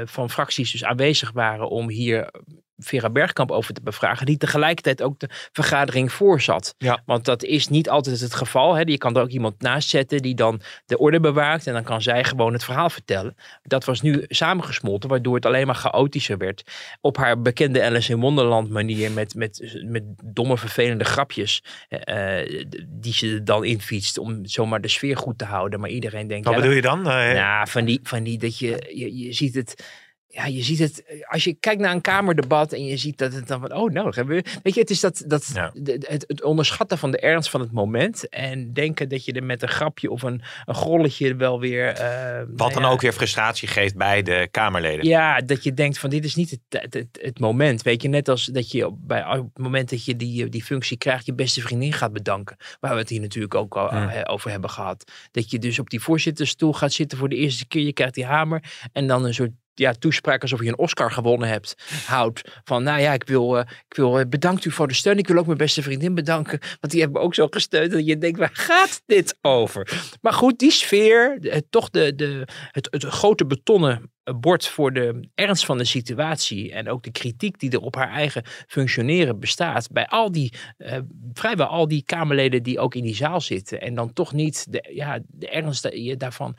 van 0.05 0.29
fracties 0.29 0.71
dus 0.71 0.83
aanwezig 0.83 1.31
waren 1.31 1.69
om 1.69 1.89
hier 1.89 2.31
Vera 2.77 3.09
Bergkamp 3.09 3.51
over 3.51 3.73
te 3.73 3.81
bevragen, 3.83 4.25
die 4.25 4.37
tegelijkertijd 4.37 5.01
ook 5.01 5.19
de 5.19 5.29
vergadering 5.51 6.11
voorzat. 6.11 6.75
Ja. 6.77 7.01
Want 7.05 7.25
dat 7.25 7.43
is 7.43 7.67
niet 7.67 7.89
altijd 7.89 8.19
het 8.19 8.33
geval. 8.35 8.73
Hè. 8.73 8.81
Je 8.85 8.97
kan 8.97 9.15
er 9.15 9.21
ook 9.21 9.29
iemand 9.29 9.61
naast 9.61 9.89
zetten 9.89 10.21
die 10.21 10.35
dan 10.35 10.61
de 10.85 10.97
orde 10.97 11.19
bewaakt 11.19 11.67
en 11.67 11.73
dan 11.73 11.83
kan 11.83 12.01
zij 12.01 12.23
gewoon 12.23 12.53
het 12.53 12.63
verhaal 12.63 12.89
vertellen. 12.89 13.35
Dat 13.63 13.85
was 13.85 14.01
nu 14.01 14.25
samengesmolten, 14.27 15.09
waardoor 15.09 15.35
het 15.35 15.45
alleen 15.45 15.65
maar 15.65 15.75
chaotischer 15.75 16.37
werd. 16.37 16.63
Op 17.01 17.17
haar 17.17 17.41
bekende 17.41 17.83
Alice 17.83 18.11
in 18.11 18.19
Wonderland 18.19 18.69
manier 18.69 19.11
met, 19.11 19.35
met, 19.35 19.81
met 19.85 20.03
domme 20.23 20.57
vervelende 20.57 21.03
grapjes 21.03 21.63
uh, 21.89 22.65
die 22.87 23.13
ze 23.13 23.43
dan 23.43 23.65
infietst 23.65 24.17
om 24.17 24.45
zomaar 24.45 24.81
de 24.81 24.87
sfeer 24.87 25.17
goed 25.17 25.37
te 25.37 25.45
houden. 25.45 25.79
Maar 25.79 25.89
iedereen 25.89 26.27
denkt... 26.27 26.45
Wat 26.45 26.53
ja, 26.53 26.59
bedoel 26.59 26.75
je 26.75 26.81
dan? 26.81 26.99
Uh, 26.99 27.31
nou, 27.33 27.67
van 27.67 27.85
die, 27.85 27.99
van 28.03 28.23
die 28.23 28.37
dat 28.37 28.59
je, 28.59 28.91
je, 28.95 29.17
je 29.17 29.33
ziet 29.33 29.55
het 29.55 29.83
ja, 30.29 30.45
je 30.45 30.63
ziet 30.63 30.79
het, 30.79 31.03
als 31.27 31.43
je 31.43 31.53
kijkt 31.53 31.81
naar 31.81 31.91
een 31.91 32.01
kamerdebat 32.01 32.73
en 32.73 32.85
je 32.85 32.97
ziet 32.97 33.17
dat 33.17 33.33
het 33.33 33.47
dan 33.47 33.59
van, 33.59 33.73
oh 33.73 33.91
nou, 33.91 34.11
hebben 34.15 34.35
we, 34.35 34.59
weet 34.63 34.73
je, 34.73 34.79
het 34.79 34.89
is 34.89 34.99
dat, 34.99 35.23
dat 35.27 35.47
het, 35.83 36.23
het, 36.27 36.43
onderschatten 36.43 36.97
van 36.97 37.11
de 37.11 37.19
ernst 37.19 37.49
van 37.49 37.59
het 37.59 37.71
moment 37.71 38.29
en 38.29 38.73
denken 38.73 39.09
dat 39.09 39.25
je 39.25 39.31
er 39.31 39.43
met 39.43 39.61
een 39.61 39.67
grapje 39.67 40.11
of 40.11 40.21
een, 40.21 40.41
een 40.65 40.75
grolletje 40.75 41.35
wel 41.35 41.59
weer... 41.59 41.99
Uh, 41.99 42.41
Wat 42.47 42.73
dan 42.73 42.85
ook 42.85 43.01
weer 43.01 43.13
frustratie 43.13 43.67
geeft 43.67 43.95
bij 43.95 44.21
de 44.21 44.47
Kamerleden. 44.51 45.05
Ja, 45.05 45.41
dat 45.41 45.63
je 45.63 45.73
denkt 45.73 45.99
van, 45.99 46.09
dit 46.09 46.25
is 46.25 46.35
niet 46.35 46.49
het, 46.49 46.93
het, 46.93 47.07
het, 47.21 47.39
moment, 47.39 47.81
weet 47.81 48.01
je, 48.01 48.07
net 48.07 48.29
als 48.29 48.45
dat 48.45 48.71
je 48.71 48.91
bij, 48.97 49.25
op 49.37 49.49
het 49.53 49.63
moment 49.63 49.89
dat 49.89 50.05
je 50.05 50.15
die, 50.15 50.49
die 50.49 50.63
functie 50.63 50.97
krijgt, 50.97 51.25
je 51.25 51.33
beste 51.33 51.61
vriendin 51.61 51.93
gaat 51.93 52.13
bedanken, 52.13 52.57
waar 52.79 52.93
we 52.93 52.99
het 52.99 53.09
hier 53.09 53.21
natuurlijk 53.21 53.55
ook 53.55 53.77
al 53.77 53.91
over 54.23 54.51
hebben 54.51 54.69
gehad. 54.69 55.11
Dat 55.31 55.51
je 55.51 55.59
dus 55.59 55.79
op 55.79 55.89
die 55.89 56.01
voorzittersstoel 56.01 56.73
gaat 56.73 56.93
zitten 56.93 57.17
voor 57.17 57.29
de 57.29 57.35
eerste 57.35 57.67
keer, 57.67 57.83
je 57.83 57.93
krijgt 57.93 58.13
die 58.13 58.25
hamer 58.25 58.63
en 58.93 59.07
dan 59.07 59.25
een 59.25 59.33
soort 59.33 59.51
ja, 59.79 59.93
toespraak 59.93 60.41
alsof 60.41 60.61
je 60.61 60.67
een 60.67 60.77
Oscar 60.77 61.11
gewonnen 61.11 61.49
hebt, 61.49 61.75
houdt. 62.05 62.41
Van 62.63 62.83
nou 62.83 63.01
ja, 63.01 63.13
ik 63.13 63.23
wil, 63.23 63.57
uh, 63.57 63.63
ik 63.89 63.95
wil 63.95 64.19
uh, 64.19 64.25
bedankt 64.29 64.65
u 64.65 64.71
voor 64.71 64.87
de 64.87 64.93
steun. 64.93 65.17
Ik 65.17 65.27
wil 65.27 65.37
ook 65.37 65.45
mijn 65.45 65.57
beste 65.57 65.81
vriendin 65.81 66.15
bedanken, 66.15 66.59
want 66.59 66.91
die 66.91 67.01
hebben 67.01 67.21
me 67.21 67.27
ook 67.27 67.35
zo 67.35 67.47
gesteund. 67.49 67.91
Dat 67.91 68.05
je 68.05 68.17
denkt, 68.17 68.39
waar 68.39 68.49
gaat 68.53 69.01
dit 69.05 69.37
over? 69.41 70.15
Maar 70.21 70.33
goed, 70.33 70.59
die 70.59 70.71
sfeer, 70.71 71.39
toch 71.69 71.89
de, 71.89 72.15
de, 72.15 72.47
het, 72.71 72.87
het 72.91 73.03
grote 73.03 73.45
betonnen 73.45 74.11
bord 74.35 74.67
voor 74.67 74.93
de 74.93 75.29
ernst 75.35 75.65
van 75.65 75.77
de 75.77 75.85
situatie 75.85 76.71
en 76.71 76.89
ook 76.89 77.03
de 77.03 77.11
kritiek 77.11 77.59
die 77.59 77.71
er 77.71 77.81
op 77.81 77.95
haar 77.95 78.11
eigen 78.11 78.43
functioneren 78.67 79.39
bestaat 79.39 79.91
bij 79.91 80.07
al 80.07 80.31
die, 80.31 80.53
uh, 80.77 80.97
vrijwel 81.33 81.67
al 81.67 81.87
die 81.87 82.03
Kamerleden 82.03 82.63
die 82.63 82.79
ook 82.79 82.95
in 82.95 83.03
die 83.03 83.15
zaal 83.15 83.41
zitten 83.41 83.81
en 83.81 83.95
dan 83.95 84.13
toch 84.13 84.33
niet 84.33 84.65
de, 84.69 84.89
ja, 84.93 85.19
de 85.27 85.49
ernst 85.49 85.89
daarvan 86.17 86.57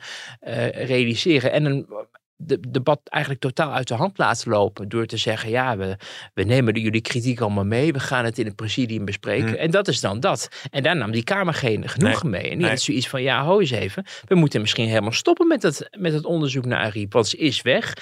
realiseren. 0.71 1.51
En 1.51 1.65
een 1.65 1.87
de 2.41 2.59
debat 2.69 2.99
eigenlijk 3.03 3.43
totaal 3.43 3.73
uit 3.73 3.87
de 3.87 3.93
hand 3.93 4.17
laten 4.17 4.51
lopen. 4.51 4.89
Door 4.89 5.05
te 5.05 5.17
zeggen, 5.17 5.49
ja, 5.49 5.77
we, 5.77 5.95
we 6.33 6.43
nemen 6.43 6.81
jullie 6.81 7.01
kritiek 7.01 7.39
allemaal 7.39 7.65
mee. 7.65 7.93
We 7.93 7.99
gaan 7.99 8.25
het 8.25 8.39
in 8.39 8.45
het 8.45 8.55
presidium 8.55 9.05
bespreken. 9.05 9.47
Hmm. 9.47 9.57
En 9.57 9.71
dat 9.71 9.87
is 9.87 9.99
dan 9.99 10.19
dat. 10.19 10.49
En 10.69 10.83
daar 10.83 10.95
nam 10.95 11.11
die 11.11 11.23
Kamer 11.23 11.53
geen 11.53 11.89
genoegen 11.89 12.29
mee. 12.29 12.41
En 12.41 12.49
die 12.49 12.57
nee. 12.57 12.69
had 12.69 12.81
zoiets 12.81 13.07
van, 13.07 13.21
ja, 13.21 13.43
hou 13.43 13.59
eens 13.59 13.71
even. 13.71 14.05
We 14.25 14.35
moeten 14.35 14.61
misschien 14.61 14.87
helemaal 14.87 15.11
stoppen 15.11 15.47
met 15.47 15.63
het, 15.63 15.87
met 15.97 16.13
het 16.13 16.25
onderzoek 16.25 16.65
naar 16.65 16.79
Ariep. 16.79 17.13
Want 17.13 17.27
ze 17.27 17.37
is 17.37 17.61
weg. 17.61 17.93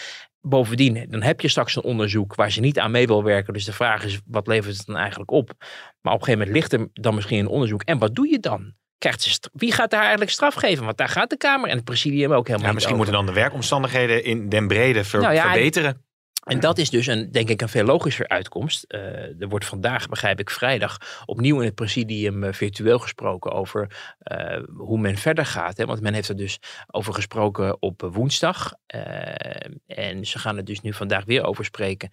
Bovendien, 0.42 1.06
dan 1.10 1.22
heb 1.22 1.42
je 1.42 1.48
straks 1.48 1.76
een 1.76 1.84
onderzoek 1.84 2.36
waar 2.36 2.52
ze 2.52 2.60
niet 2.60 2.80
aan 2.80 2.92
mee 2.92 3.08
wil 3.08 3.24
werken. 3.24 3.54
Dus 3.54 3.66
de 3.66 3.74
vraag 3.74 4.04
is, 4.04 4.20
wat 4.26 4.48
levert 4.48 4.78
het 4.78 4.86
dan 4.86 4.98
eigenlijk 4.98 5.32
op? 5.32 5.54
Maar 6.02 6.14
op 6.14 6.20
een 6.20 6.26
gegeven 6.26 6.48
moment 6.48 6.54
ligt 6.54 6.74
er 6.74 6.90
dan 6.94 7.16
misschien 7.16 7.40
een 7.40 7.48
onderzoek. 7.48 7.84
En 7.84 7.98
wat 7.98 8.16
doe 8.16 8.30
je 8.30 8.40
dan? 8.40 8.74
Krijgt 8.98 9.22
ze 9.22 9.40
wie 9.54 9.72
gaat 9.72 9.90
daar 9.90 10.02
eigenlijk 10.02 10.32
straf 10.32 10.54
geven? 10.54 10.86
Want 10.86 10.98
daar 10.98 11.10
gaat 11.10 11.30
de 11.30 11.38
Kamer 11.38 11.70
en 11.70 11.76
het 11.76 11.86
presidium 11.86 12.32
ook 12.32 12.48
helemaal 12.48 12.68
ja, 12.68 12.74
Misschien 12.74 12.96
moeten 12.96 13.14
dan 13.14 13.26
de 13.26 13.34
werkomstandigheden 13.34 14.24
in 14.24 14.50
den 14.50 14.68
brede 14.68 15.04
ver 15.04 15.22
nou 15.22 15.34
ja, 15.34 15.52
verbeteren. 15.52 16.06
En 16.48 16.60
dat 16.60 16.78
is 16.78 16.90
dus 16.90 17.08
een, 17.08 17.32
denk 17.32 17.50
ik 17.50 17.62
een 17.62 17.70
veel 17.70 17.84
logischer 17.84 18.28
uitkomst. 18.28 18.86
Uh, 18.88 19.02
er 19.42 19.48
wordt 19.50 19.66
vandaag, 19.66 20.10
begrijp 20.10 20.40
ik, 20.40 20.50
vrijdag 20.50 20.98
opnieuw 21.26 21.60
in 21.60 21.66
het 21.66 21.76
presidium 21.76 22.44
uh, 22.44 22.54
virtueel 22.54 23.00
gesproken 23.00 23.52
over 23.52 24.12
uh, 24.24 24.64
hoe 24.76 25.00
men 25.00 25.18
verder 25.18 25.46
gaat. 25.46 25.78
Hè? 25.78 25.86
Want 25.86 26.02
men 26.02 26.14
heeft 26.14 26.30
er 26.30 26.38
dus 26.38 26.60
over 26.88 27.14
gesproken 27.14 27.82
op 27.82 28.02
woensdag. 28.14 28.74
en 29.88 30.26
ze 30.26 30.40
gaan 30.40 30.58
er 30.58 30.66
dus 30.66 30.82
nu 30.82 30.94
vandaag 30.94 31.26
weer 31.26 31.44
over 31.44 31.66
spreken 31.66 32.10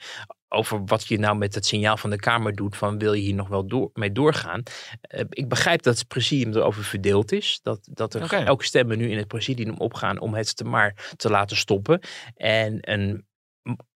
over 0.55 0.85
wat 0.85 1.07
je 1.07 1.18
nou 1.18 1.37
met 1.37 1.55
het 1.55 1.66
signaal 1.66 1.97
van 1.97 2.11
de 2.11 2.16
Kamer 2.16 2.55
doet 2.55 2.77
van 2.77 2.99
wil 2.99 3.12
je 3.12 3.23
hier 3.23 3.35
nog 3.35 3.49
wel 3.49 3.66
door, 3.66 3.90
mee 3.94 4.12
doorgaan. 4.12 4.62
Uh, 5.09 5.20
ik 5.29 5.49
begrijp 5.49 5.83
dat 5.83 5.99
het 5.99 6.09
presidium 6.09 6.55
erover 6.55 6.85
verdeeld 6.85 7.33
is. 7.33 7.61
Dat, 7.62 7.88
dat 7.90 8.14
er 8.14 8.23
okay. 8.23 8.44
elke 8.44 8.64
stemmen 8.64 8.99
nu 8.99 9.11
in 9.11 9.18
het 9.18 9.29
presidium 9.29 9.75
opgaan 9.77 10.18
om 10.20 10.35
het 10.35 10.57
te 10.57 10.64
maar 10.64 11.12
te 11.16 11.31
laten 11.31 11.57
stoppen. 11.57 12.01
En 12.37 12.79
een 12.81 13.25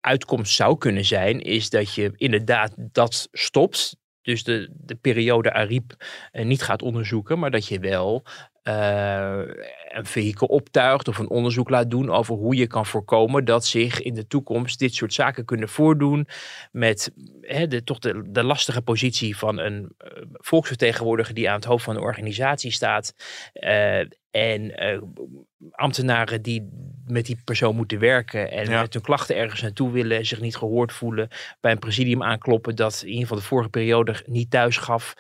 uitkomst 0.01 0.55
zou 0.55 0.79
kunnen 0.79 1.05
zijn 1.05 1.41
is 1.41 1.71
dat 1.71 1.95
je 1.95 2.13
inderdaad 2.17 2.73
dat 2.77 3.29
stopt. 3.33 3.97
Dus 4.23 4.45
de, 4.45 4.69
de 4.73 4.95
periode 4.95 5.53
Ariep 5.53 6.05
uh, 6.33 6.45
niet 6.45 6.63
gaat 6.63 6.83
onderzoeken, 6.83 7.39
maar 7.39 7.51
dat 7.51 7.67
je 7.67 7.79
wel 7.79 8.25
uh, 8.69 9.43
een 9.89 10.07
vehikel 10.07 10.47
optuigt 10.47 11.09
of 11.09 11.19
een 11.19 11.29
onderzoek 11.29 11.71
laat 11.71 11.91
doen 11.91 12.11
over 12.11 12.35
hoe 12.35 12.57
je 12.57 12.67
kan 12.67 12.87
voorkomen 12.87 13.45
dat 13.45 13.67
zich 13.67 14.03
in 14.03 14.15
de 14.15 14.27
toekomst 14.27 14.79
dit 14.79 14.95
soort 14.95 15.15
zaken 15.15 15.45
kunnen 15.45 15.69
voordoen 15.69 16.29
met 16.73 17.13
de, 17.69 17.81
toch 17.85 17.99
de, 17.99 18.23
de 18.31 18.45
lastige 18.45 18.83
positie 18.83 19.37
van 19.37 19.59
een 19.59 19.95
uh, 20.05 20.23
volksvertegenwoordiger 20.33 21.35
die 21.35 21.49
aan 21.49 21.55
het 21.55 21.65
hoofd 21.65 21.85
van 21.85 21.97
een 21.97 22.03
organisatie 22.03 22.71
staat 22.71 23.15
en 24.39 24.73
ambtenaren 25.71 26.43
die 26.43 26.69
met 27.07 27.27
die 27.27 27.41
persoon 27.45 27.77
moeten 27.77 27.99
werken 27.99 28.51
en 28.51 28.71
ja. 28.71 28.81
met 28.81 28.93
hun 28.93 29.03
klachten 29.03 29.37
ergens 29.37 29.63
naartoe 29.63 29.91
willen, 29.91 30.27
zich 30.27 30.41
niet 30.41 30.57
gehoord 30.57 30.93
voelen, 30.93 31.29
bij 31.61 31.73
een 31.73 31.79
presidium 31.79 32.23
aankloppen 32.23 32.77
dat 32.77 33.01
in 33.01 33.09
ieder 33.09 33.23
geval 33.23 33.39
de 33.39 33.45
vorige 33.45 33.71
periode 33.71 34.23
niet 34.27 34.51
thuis 34.51 34.77
gaf 34.77 35.15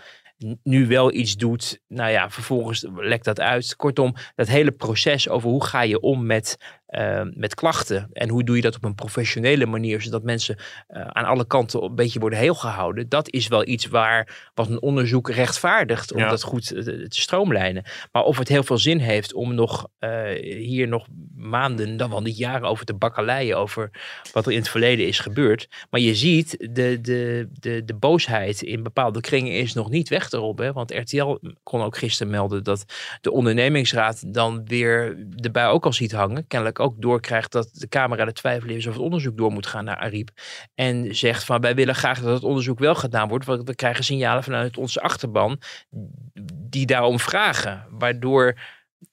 nu 0.62 0.86
wel 0.86 1.12
iets 1.12 1.36
doet, 1.36 1.80
nou 1.88 2.10
ja, 2.10 2.30
vervolgens 2.30 2.86
lekt 2.96 3.24
dat 3.24 3.40
uit. 3.40 3.76
Kortom, 3.76 4.14
dat 4.34 4.48
hele 4.48 4.70
proces 4.72 5.28
over 5.28 5.50
hoe 5.50 5.64
ga 5.64 5.82
je 5.82 6.00
om 6.00 6.26
met 6.26 6.56
uh, 6.90 7.22
met 7.34 7.54
klachten. 7.54 8.08
En 8.12 8.28
hoe 8.28 8.44
doe 8.44 8.56
je 8.56 8.62
dat 8.62 8.76
op 8.76 8.84
een 8.84 8.94
professionele 8.94 9.66
manier, 9.66 10.00
zodat 10.00 10.22
mensen 10.22 10.56
uh, 10.90 11.06
aan 11.06 11.24
alle 11.24 11.46
kanten 11.46 11.82
een 11.82 11.94
beetje 11.94 12.20
worden 12.20 12.38
heel 12.38 12.54
gehouden. 12.54 13.08
Dat 13.08 13.30
is 13.30 13.48
wel 13.48 13.66
iets 13.66 13.86
waar 13.86 14.50
wat 14.54 14.68
een 14.68 14.82
onderzoek 14.82 15.30
rechtvaardigt 15.30 16.12
om 16.12 16.18
ja. 16.18 16.28
dat 16.28 16.42
goed 16.42 16.66
te, 16.66 16.82
te, 17.08 17.20
stroomlijnen. 17.20 17.84
Maar 18.12 18.22
of 18.22 18.38
het 18.38 18.48
heel 18.48 18.62
veel 18.62 18.78
zin 18.78 18.98
heeft 18.98 19.34
om 19.34 19.54
nog 19.54 19.88
uh, 20.00 20.10
hier 20.42 20.88
nog 20.88 21.06
maanden, 21.36 21.96
dan 21.96 22.10
wel 22.10 22.22
niet 22.22 22.36
jaren 22.36 22.68
over 22.68 22.84
te 22.84 22.94
bakkeleien 22.94 23.56
over 23.56 23.90
wat 24.32 24.46
er 24.46 24.52
in 24.52 24.58
het 24.58 24.68
verleden 24.68 25.06
is 25.06 25.18
gebeurd. 25.18 25.68
Maar 25.90 26.00
je 26.00 26.14
ziet, 26.14 26.56
de, 26.70 27.00
de, 27.00 27.48
de, 27.52 27.84
de 27.84 27.94
boosheid 27.94 28.62
in 28.62 28.82
bepaalde 28.82 29.20
kringen 29.20 29.52
is 29.52 29.72
nog 29.72 29.90
niet 29.90 30.08
weg 30.08 30.30
erop. 30.30 30.58
Hè? 30.58 30.72
Want 30.72 30.92
RTL 30.94 31.38
kon 31.62 31.82
ook 31.82 31.96
gisteren 31.96 32.32
melden 32.32 32.64
dat 32.64 32.84
de 33.20 33.30
ondernemingsraad 33.30 34.34
dan 34.34 34.64
weer 34.64 35.26
erbij 35.36 35.66
ook 35.66 35.84
al 35.84 35.92
ziet 35.92 36.12
hangen. 36.12 36.46
Kennelijk 36.46 36.77
ook 36.80 36.94
doorkrijgt 37.02 37.52
dat 37.52 37.68
de 37.72 37.88
Kamer 37.88 38.20
aan 38.20 38.26
het 38.26 38.36
twijfelen 38.36 38.76
is 38.76 38.86
of 38.86 38.92
het 38.92 39.02
onderzoek 39.02 39.36
door 39.36 39.52
moet 39.52 39.66
gaan 39.66 39.84
naar 39.84 39.96
Ariep. 39.96 40.30
En 40.74 41.16
zegt 41.16 41.44
van 41.44 41.60
wij 41.60 41.74
willen 41.74 41.94
graag 41.94 42.20
dat 42.20 42.34
het 42.34 42.44
onderzoek 42.44 42.78
wel 42.78 42.94
gedaan 42.94 43.28
wordt, 43.28 43.44
want 43.44 43.68
we 43.68 43.74
krijgen 43.74 44.04
signalen 44.04 44.44
vanuit 44.44 44.76
onze 44.76 45.00
achterban 45.00 45.60
die 46.54 46.86
daarom 46.86 47.18
vragen. 47.18 47.86
Waardoor 47.90 48.58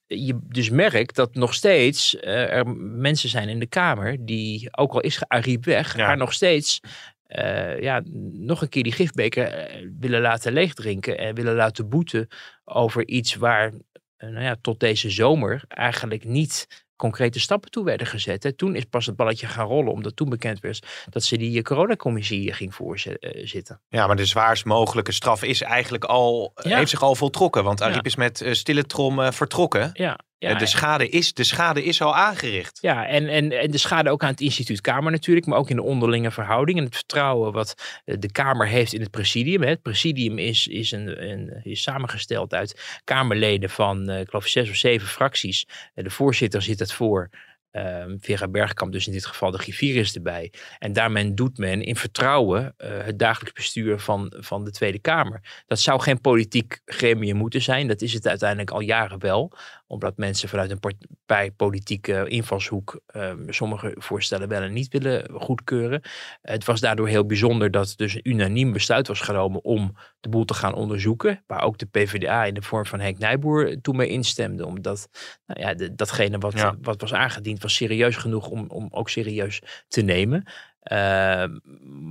je 0.06 0.38
dus 0.42 0.70
merkt 0.70 1.14
dat 1.14 1.34
nog 1.34 1.54
steeds 1.54 2.14
uh, 2.14 2.52
er 2.52 2.68
mensen 2.78 3.28
zijn 3.28 3.48
in 3.48 3.58
de 3.58 3.66
Kamer 3.66 4.16
die, 4.26 4.76
ook 4.76 4.92
al 4.92 5.00
is 5.00 5.22
Ariep 5.28 5.64
weg, 5.64 5.96
ja. 5.96 6.04
haar 6.04 6.16
nog 6.16 6.32
steeds 6.32 6.80
eh, 7.26 7.80
ja, 7.80 8.02
nog 8.32 8.62
een 8.62 8.68
keer 8.68 8.82
die 8.82 8.92
gifbeker 8.92 9.46
eh, 9.46 9.88
willen 9.98 10.20
laten 10.20 10.52
leegdrinken 10.52 11.18
en 11.18 11.34
willen 11.34 11.54
laten 11.54 11.88
boeten 11.88 12.28
over 12.64 13.06
iets 13.06 13.34
waar 13.34 13.72
eh, 14.16 14.28
nou 14.28 14.44
ja, 14.44 14.56
tot 14.60 14.80
deze 14.80 15.10
zomer 15.10 15.64
eigenlijk 15.68 16.24
niet 16.24 16.84
concrete 16.96 17.40
stappen 17.40 17.70
toe 17.70 17.84
werden 17.84 18.06
gezet. 18.06 18.42
Hè. 18.42 18.52
Toen 18.52 18.74
is 18.76 18.84
pas 18.84 19.06
het 19.06 19.16
balletje 19.16 19.46
gaan 19.46 19.66
rollen, 19.66 19.92
omdat 19.92 20.16
toen 20.16 20.28
bekend 20.28 20.60
werd 20.60 20.86
dat 21.10 21.22
ze 21.22 21.36
die 21.36 21.62
coronacommissie 21.62 22.52
ging 22.52 22.74
voorzitten. 22.74 23.80
Ja, 23.88 24.06
maar 24.06 24.16
de 24.16 24.24
zwaarst 24.24 24.64
mogelijke 24.64 25.12
straf 25.12 25.42
is 25.42 25.62
eigenlijk 25.62 26.04
al, 26.04 26.52
Ja. 26.62 26.76
heeft 26.76 26.90
zich 26.90 27.02
al 27.02 27.14
voltrokken. 27.14 27.64
Want 27.64 27.82
Ariep 27.82 27.94
Ja. 27.96 28.02
is 28.02 28.16
met 28.16 28.40
eh, 28.40 28.52
stille 28.52 28.84
trom 28.84 29.20
eh, 29.20 29.30
vertrokken. 29.30 29.90
Ja, 29.92 30.18
ja, 30.38 30.50
Eh, 30.50 30.58
de, 30.58 30.66
schade 30.66 31.08
is, 31.08 31.34
de 31.34 31.44
schade 31.44 31.84
is 31.84 32.02
al 32.02 32.16
aangericht. 32.16 32.78
Ja, 32.80 33.06
en, 33.06 33.28
en, 33.28 33.52
en 33.52 33.70
de 33.70 33.78
schade 33.78 34.10
ook 34.10 34.22
aan 34.22 34.30
het 34.30 34.40
instituut 34.40 34.80
Kamer 34.80 35.12
natuurlijk, 35.12 35.46
maar 35.46 35.58
ook 35.58 35.70
in 35.70 35.76
de 35.76 35.82
onderlinge 35.82 36.30
verhouding 36.30 36.78
en 36.78 36.84
het 36.84 36.94
vertrouwen 36.94 37.52
wat 37.52 38.00
eh, 38.04 38.16
de 38.18 38.32
Kamer 38.32 38.66
heeft 38.66 38.92
in 38.92 39.00
het 39.00 39.10
presidium. 39.10 39.62
Het 39.62 39.82
presidium 39.82 40.38
is, 40.38 40.66
is, 40.66 40.92
een, 40.92 41.30
een, 41.30 41.60
is 41.62 41.82
samengesteld 41.82 42.54
uit 42.54 43.00
Kamerleden 43.04 43.70
van, 43.70 44.08
eh, 44.08 44.20
ik 44.20 44.28
geloof, 44.28 44.46
zes 44.46 44.70
of 44.70 44.76
zeven 44.76 45.08
fracties. 45.08 45.66
De 45.94 46.10
voorzitter 46.10 46.62
zit 46.62 46.78
het 46.78 46.92
voor. 46.92 47.30
Ehm 47.70 48.16
Vera 48.20 48.48
Bergkamp, 48.48 48.92
dus 48.92 49.06
in 49.06 49.12
dit 49.12 49.26
geval 49.26 49.50
de 49.50 49.58
griffier 49.58 49.96
is 49.96 50.14
erbij. 50.14 50.52
En 50.78 50.92
daarmee 50.92 51.34
doet 51.34 51.58
men 51.58 51.82
in 51.82 51.96
vertrouwen 51.96 52.74
het 52.76 53.18
dagelijks 53.18 53.52
bestuur 53.52 53.98
van, 53.98 54.32
van 54.36 54.64
de 54.64 54.70
Tweede 54.70 54.98
Kamer. 54.98 55.62
Dat 55.66 55.80
zou 55.80 56.00
geen 56.00 56.20
politiek 56.20 56.80
gremium 56.84 57.36
moeten 57.36 57.62
zijn. 57.62 57.88
Dat 57.88 58.00
is 58.00 58.12
het 58.12 58.26
uiteindelijk 58.26 58.70
al 58.70 58.80
jaren 58.80 59.18
wel. 59.18 59.52
Omdat 59.88 60.16
mensen 60.16 60.48
vanuit 60.48 60.70
een 60.70 60.80
partijpolitieke 61.26 62.28
invalshoek 62.28 63.00
eh, 63.06 63.32
sommige 63.48 63.94
voorstellen 63.98 64.48
wel 64.48 64.62
en 64.62 64.72
niet 64.72 64.92
willen 64.92 65.30
goedkeuren. 65.40 66.00
Het 66.42 66.64
was 66.64 66.80
daardoor 66.80 67.08
heel 67.08 67.26
bijzonder 67.26 67.70
dat 67.70 67.92
dus 67.96 68.14
een 68.14 68.28
unaniem 68.28 68.72
besluit 68.72 69.08
was 69.08 69.20
genomen 69.20 69.64
om 69.64 69.96
de 70.20 70.28
boel 70.28 70.44
te 70.44 70.54
gaan 70.54 70.74
onderzoeken. 70.74 71.42
Waar 71.46 71.62
ook 71.62 71.78
de 71.78 71.86
PvdA 71.86 72.44
in 72.44 72.54
de 72.54 72.62
vorm 72.62 72.86
van 72.86 73.00
Henk 73.00 73.18
Nijboer 73.18 73.80
toen 73.80 73.96
mee 73.96 74.08
instemde. 74.08 74.66
Omdat 74.66 75.08
nou 75.46 75.60
ja, 75.60 75.74
de- 75.74 75.94
datgene 75.94 76.38
wat, 76.38 76.52
Ja. 76.52 76.74
wat 76.80 77.00
was 77.00 77.12
aangediend 77.14 77.62
was 77.62 77.74
serieus 77.74 78.16
genoeg 78.16 78.48
om, 78.48 78.64
om 78.68 78.88
ook 78.90 79.08
serieus 79.08 79.62
te 79.88 80.00
nemen. 80.02 80.44
Ehm, 80.86 81.58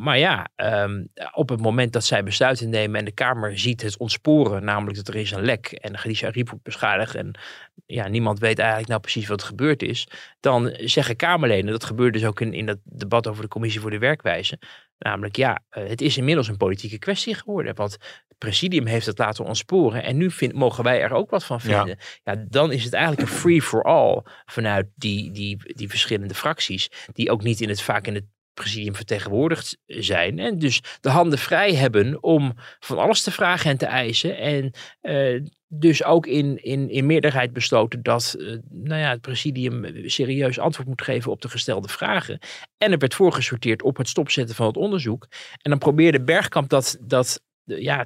maar 0.03 0.17
ja, 0.17 0.47
ehm, 0.55 1.03
op 1.31 1.49
het 1.49 1.61
moment 1.61 1.93
dat 1.93 2.03
zij 2.03 2.23
besluiten 2.23 2.69
nemen 2.69 2.99
en 2.99 3.05
de 3.05 3.11
Kamer 3.11 3.59
ziet 3.59 3.81
het 3.81 3.97
ontsporen, 3.97 4.63
namelijk 4.63 4.97
dat 4.97 5.07
er 5.07 5.15
is 5.15 5.31
een 5.31 5.45
lek 5.45 5.67
en 5.71 5.93
Khadija 5.93 6.27
Ariep 6.27 6.49
wordt 6.49 6.63
beschadigd 6.63 7.15
en 7.15 7.39
ja, 7.85 8.07
niemand 8.07 8.39
weet 8.39 8.59
eigenlijk 8.59 8.89
nou 8.89 9.01
precies 9.01 9.27
wat 9.27 9.41
er 9.41 9.47
gebeurd 9.47 9.81
is, 9.83 10.07
dan 10.39 10.73
zeggen 10.77 11.15
Kamerleden, 11.15 11.71
dat 11.71 11.83
gebeurde 11.83 12.17
dus 12.17 12.27
ook 12.27 12.41
in, 12.41 12.53
in 12.53 12.65
dat 12.65 12.77
debat 12.83 13.27
over 13.27 13.41
de 13.41 13.47
commissie 13.47 13.81
voor 13.81 13.89
de 13.91 13.97
werkwijze, 13.97 14.59
namelijk 14.97 15.35
ja, 15.35 15.59
eh, 15.69 15.87
het 15.87 16.01
is 16.01 16.17
inmiddels 16.17 16.47
een 16.47 16.57
politieke 16.57 16.99
kwestie 16.99 17.35
geworden, 17.35 17.75
want 17.75 17.91
het 18.27 18.37
presidium 18.37 18.85
heeft 18.85 19.05
het 19.05 19.17
laten 19.17 19.45
ontsporen 19.45 20.03
en 20.03 20.17
nu 20.17 20.31
vind, 20.31 20.53
mogen 20.53 20.83
wij 20.83 21.01
er 21.01 21.13
ook 21.13 21.29
wat 21.29 21.43
van 21.45 21.59
Ja. 21.63 21.77
vinden. 21.77 21.97
Ja. 22.23 22.45
dan 22.49 22.71
is 22.71 22.83
het 22.83 22.93
eigenlijk 22.93 23.29
een 23.29 23.35
free-for-all 23.35 24.21
vanuit 24.45 24.87
die, 24.95 25.31
die, 25.31 25.73
die 25.75 25.89
verschillende 25.89 26.33
fracties, 26.35 26.89
die 27.13 27.31
ook 27.31 27.43
niet 27.43 27.61
in 27.61 27.69
het, 27.69 27.81
vaak 27.81 28.07
in 28.07 28.15
het 28.15 28.25
presidium 28.55 28.95
vertegenwoordigd 28.95 29.77
zijn. 29.85 30.39
En 30.39 30.59
dus 30.59 30.81
de 31.01 31.09
handen 31.09 31.39
vrij 31.39 31.73
hebben 31.73 32.23
om 32.23 32.53
van 32.79 32.97
alles 32.97 33.21
te 33.21 33.31
vragen 33.31 33.71
en 33.71 33.77
te 33.77 33.85
eisen. 33.85 34.37
En 34.37 34.71
eh, 35.01 35.41
dus 35.67 36.03
ook 36.03 36.27
in, 36.27 36.63
in, 36.63 36.89
in 36.89 37.05
meerderheid 37.05 37.53
besloten 37.53 38.03
dat 38.03 38.35
eh, 38.39 38.45
nou 38.69 39.01
ja, 39.01 39.09
het 39.09 39.21
presidium 39.21 40.09
serieus 40.09 40.59
antwoord 40.59 40.87
moet 40.87 41.01
geven 41.01 41.31
op 41.31 41.41
de 41.41 41.49
gestelde 41.49 41.87
vragen. 41.87 42.39
En 42.77 42.91
er 42.91 42.97
werd 42.97 43.13
voorgesorteerd 43.13 43.83
op 43.83 43.97
het 43.97 44.07
stopzetten 44.07 44.55
van 44.55 44.67
het 44.67 44.77
onderzoek. 44.77 45.27
En 45.61 45.69
dan 45.69 45.79
probeerde 45.79 46.23
Bergkamp 46.23 46.69
dat, 46.69 46.97
dat 47.01 47.41
eh, 47.65 47.81
ja, 47.81 48.05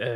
eh, 0.00 0.10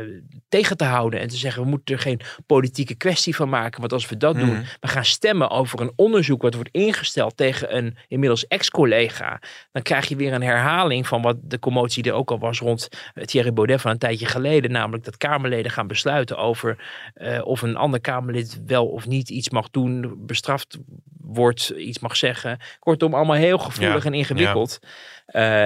tegen 0.49 0.77
te 0.77 0.83
houden 0.83 1.19
en 1.19 1.27
te 1.27 1.35
zeggen 1.37 1.63
we 1.63 1.69
moeten 1.69 1.95
er 1.95 2.01
geen 2.01 2.19
politieke 2.45 2.95
kwestie 2.95 3.35
van 3.35 3.49
maken. 3.49 3.79
Want 3.79 3.93
als 3.93 4.09
we 4.09 4.17
dat 4.17 4.35
doen, 4.35 4.49
Mhm. 4.49 4.63
we 4.79 4.87
gaan 4.87 5.05
stemmen 5.05 5.49
over 5.49 5.81
een 5.81 5.91
onderzoek 5.95 6.41
wat 6.41 6.53
wordt 6.53 6.69
ingesteld 6.71 7.37
tegen 7.37 7.75
een 7.75 7.97
inmiddels 8.07 8.47
ex-collega. 8.47 9.41
Dan 9.71 9.81
krijg 9.81 10.07
je 10.07 10.15
weer 10.15 10.33
een 10.33 10.43
herhaling 10.43 11.07
van 11.07 11.21
wat 11.21 11.37
de 11.41 11.59
commotie 11.59 12.03
er 12.03 12.13
ook 12.13 12.31
al 12.31 12.39
was 12.39 12.59
rond 12.59 12.87
eh, 13.13 13.23
Thierry 13.23 13.53
Baudet 13.53 13.81
van 13.81 13.91
een 13.91 13.97
tijdje 13.97 14.25
geleden. 14.25 14.71
Namelijk 14.71 15.03
dat 15.03 15.17
Kamerleden 15.17 15.71
gaan 15.71 15.87
besluiten 15.87 16.37
over 16.37 16.83
eh, 17.13 17.45
of 17.45 17.61
een 17.61 17.75
ander 17.75 18.01
Kamerlid 18.01 18.61
wel 18.65 18.87
of 18.87 19.07
niet 19.07 19.29
iets 19.29 19.49
mag 19.49 19.69
doen, 19.69 20.13
bestraft 20.17 20.77
wordt, 21.21 21.69
iets 21.69 21.99
mag 21.99 22.15
zeggen. 22.15 22.59
Kortom, 22.79 23.13
allemaal 23.13 23.35
heel 23.35 23.57
gevoelig 23.57 24.03
Ja, 24.03 24.09
en 24.09 24.13
ingewikkeld. 24.13 24.79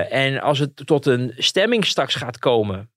En 0.09 0.41
als 0.41 0.59
het 0.59 0.81
tot 0.85 1.05
een 1.05 1.33
stemming 1.37 1.85
straks 1.85 2.15
gaat 2.15 2.39
komen 2.39 2.89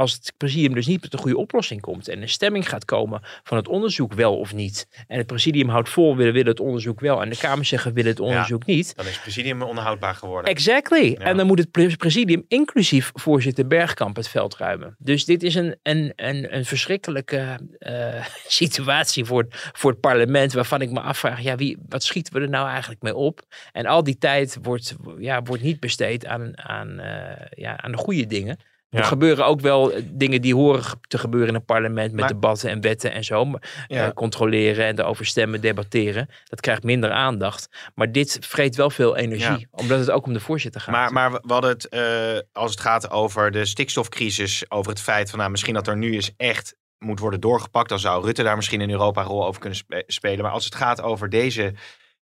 als 0.00 0.12
het 0.12 0.32
presidium 0.36 0.74
dus 0.74 0.86
niet 0.86 1.02
met 1.02 1.12
een 1.12 1.18
goede 1.18 1.36
oplossing 1.36 1.80
komt 1.80 2.08
en 2.08 2.22
een 2.22 2.28
stemming 2.28 2.68
gaat 2.68 2.84
komen 2.84 3.20
van 3.42 3.56
het 3.56 3.68
onderzoek 3.68 4.12
wel 4.12 4.38
of 4.38 4.54
niet. 4.54 5.04
En 5.06 5.18
het 5.18 5.26
presidium 5.26 5.68
houdt 5.68 5.88
vol, 5.88 6.16
we 6.16 6.30
willen 6.30 6.46
het 6.46 6.60
onderzoek 6.60 7.00
wel. 7.00 7.22
En 7.22 7.30
de 7.30 7.36
Kamer 7.36 7.64
zeggen, 7.64 7.88
we 7.88 7.94
willen 7.94 8.10
het 8.10 8.20
onderzoek 8.20 8.66
niet. 8.66 8.96
Dan 8.96 9.06
is 9.06 9.12
het 9.12 9.22
presidium 9.22 9.62
onhoudbaar 9.62 10.14
geworden. 10.14 10.50
Exactly. 10.50 11.16
En 11.18 11.36
dan 11.36 11.46
moet 11.46 11.58
het 11.58 11.70
pre- 11.70 11.96
presidium, 11.96 12.44
inclusief 12.48 13.10
voorzitter 13.14 13.66
Bergkamp, 13.66 14.16
het 14.16 14.28
veld 14.28 14.56
ruimen. 14.56 14.96
Dus 14.98 15.24
dit 15.24 15.42
is 15.42 15.54
een, 15.54 15.76
een, 15.82 16.12
een, 16.16 16.56
een 16.56 16.64
verschrikkelijke 16.64 17.58
eh, 17.78 18.24
situatie 18.60 19.24
voor, 19.24 19.46
voor 19.50 19.90
het 19.90 20.00
parlement, 20.00 20.52
waarvan 20.52 20.80
ik 20.80 20.90
me 20.90 21.00
afvraag, 21.00 21.40
ja, 21.40 21.56
wie, 21.56 21.78
wat 21.88 22.02
schieten 22.02 22.32
we 22.32 22.40
er 22.40 22.48
nou 22.48 22.68
eigenlijk 22.68 23.02
mee 23.02 23.14
op? 23.14 23.40
En 23.72 23.86
al 23.86 24.04
die 24.04 24.18
tijd 24.18 24.58
wordt, 24.62 24.96
ja, 25.18 25.42
wordt 25.42 25.62
niet 25.62 25.80
besteed 25.80 26.26
aan, 26.26 26.58
aan, 26.58 26.98
eh, 26.98 27.46
ja, 27.50 27.80
aan 27.80 27.92
de 27.92 27.98
goede 27.98 28.26
dingen. 28.26 28.58
Ja. 28.92 28.98
Er 28.98 29.04
gebeuren 29.04 29.46
ook 29.46 29.60
wel 29.60 29.92
eh, 29.92 30.02
dingen 30.12 30.40
die 30.40 30.54
horen 30.54 30.82
te 31.08 31.18
gebeuren 31.18 31.48
in 31.48 31.54
een 31.54 31.64
parlement 31.64 32.10
met 32.12 32.20
Maar- 32.20 32.28
debatten 32.28 32.70
en 32.70 32.80
wetten 32.80 33.12
en 33.12 33.24
zo. 33.24 33.50
Ja. 33.88 34.06
eh, 34.06 34.12
controleren 34.14 34.86
en 34.86 34.98
erover 34.98 35.26
stemmen, 35.26 35.60
debatteren. 35.60 36.28
Dat 36.44 36.60
krijgt 36.60 36.82
minder 36.82 37.10
aandacht. 37.10 37.68
Maar 37.94 38.12
dit 38.12 38.38
vreet 38.40 38.76
wel 38.76 38.90
veel 38.90 39.16
energie, 39.16 39.58
Ja. 39.58 39.66
omdat 39.70 39.98
het 39.98 40.10
ook 40.10 40.26
om 40.26 40.32
de 40.32 40.40
voorzitter 40.40 40.80
gaat. 40.80 40.94
Maar, 40.94 41.12
maar 41.12 41.32
we 41.32 41.40
we 41.42 41.52
hadden 41.52 41.70
het, 41.70 41.88
eh, 41.88 42.38
als 42.52 42.70
het 42.70 42.80
gaat 42.80 43.10
over 43.10 43.50
de 43.50 43.64
stikstofcrisis, 43.64 44.64
over 44.70 44.90
het 44.90 45.00
feit 45.00 45.30
van 45.30 45.38
nou, 45.38 45.50
misschien 45.50 45.74
dat 45.74 45.86
er 45.86 45.96
nu 45.96 46.12
eens 46.14 46.32
echt 46.36 46.74
moet 46.98 47.18
worden 47.20 47.40
doorgepakt, 47.40 47.88
dan 47.88 47.98
zou 47.98 48.24
Rutte 48.24 48.42
daar 48.42 48.56
misschien 48.56 48.80
in 48.80 48.90
Europa 48.90 49.20
een 49.20 49.26
rol 49.26 49.46
over 49.46 49.60
kunnen 49.60 49.78
spe- 49.78 50.04
spelen. 50.06 50.42
Maar 50.42 50.52
als 50.52 50.64
het 50.64 50.74
gaat 50.74 51.02
over 51.02 51.28
deze 51.28 51.74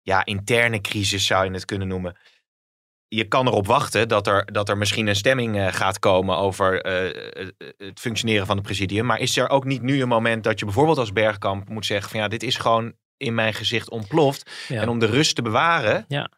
ja, 0.01 0.25
interne 0.25 0.81
crisis, 0.81 1.25
zou 1.25 1.45
je 1.45 1.51
het 1.51 1.65
kunnen 1.65 1.87
noemen. 1.87 2.17
Je 3.07 3.23
kan 3.27 3.47
erop 3.47 3.67
wachten 3.67 4.07
dat 4.07 4.27
er, 4.27 4.45
dat 4.53 4.69
er 4.69 4.77
misschien 4.77 5.07
een 5.07 5.15
stemming 5.15 5.57
eh, 5.57 5.67
gaat 5.73 5.99
komen 5.99 6.37
over 6.37 6.81
eh, 6.81 7.41
eh, 7.41 7.47
het 7.77 7.99
functioneren 7.99 8.45
van 8.45 8.55
het 8.55 8.65
presidium. 8.65 9.05
Maar 9.05 9.19
is 9.19 9.37
er 9.37 9.49
ook 9.49 9.65
niet 9.65 9.81
nu 9.81 10.01
een 10.01 10.07
moment 10.07 10.43
dat 10.43 10.59
je 10.59 10.65
bijvoorbeeld 10.65 10.97
als 10.97 11.13
Bergkamp 11.13 11.69
moet 11.69 11.85
zeggen 11.85 12.09
van 12.09 12.19
ja, 12.19 12.27
dit 12.27 12.43
is 12.43 12.57
gewoon 12.57 12.93
in 13.17 13.35
mijn 13.35 13.53
gezicht 13.53 13.89
ontploft. 13.89 14.51
Ja. 14.67 14.81
En 14.81 14.89
om 14.89 14.99
de 14.99 15.05
rust 15.05 15.35
te 15.35 15.41
bewaren, 15.41 16.05
Ja. 16.07 16.29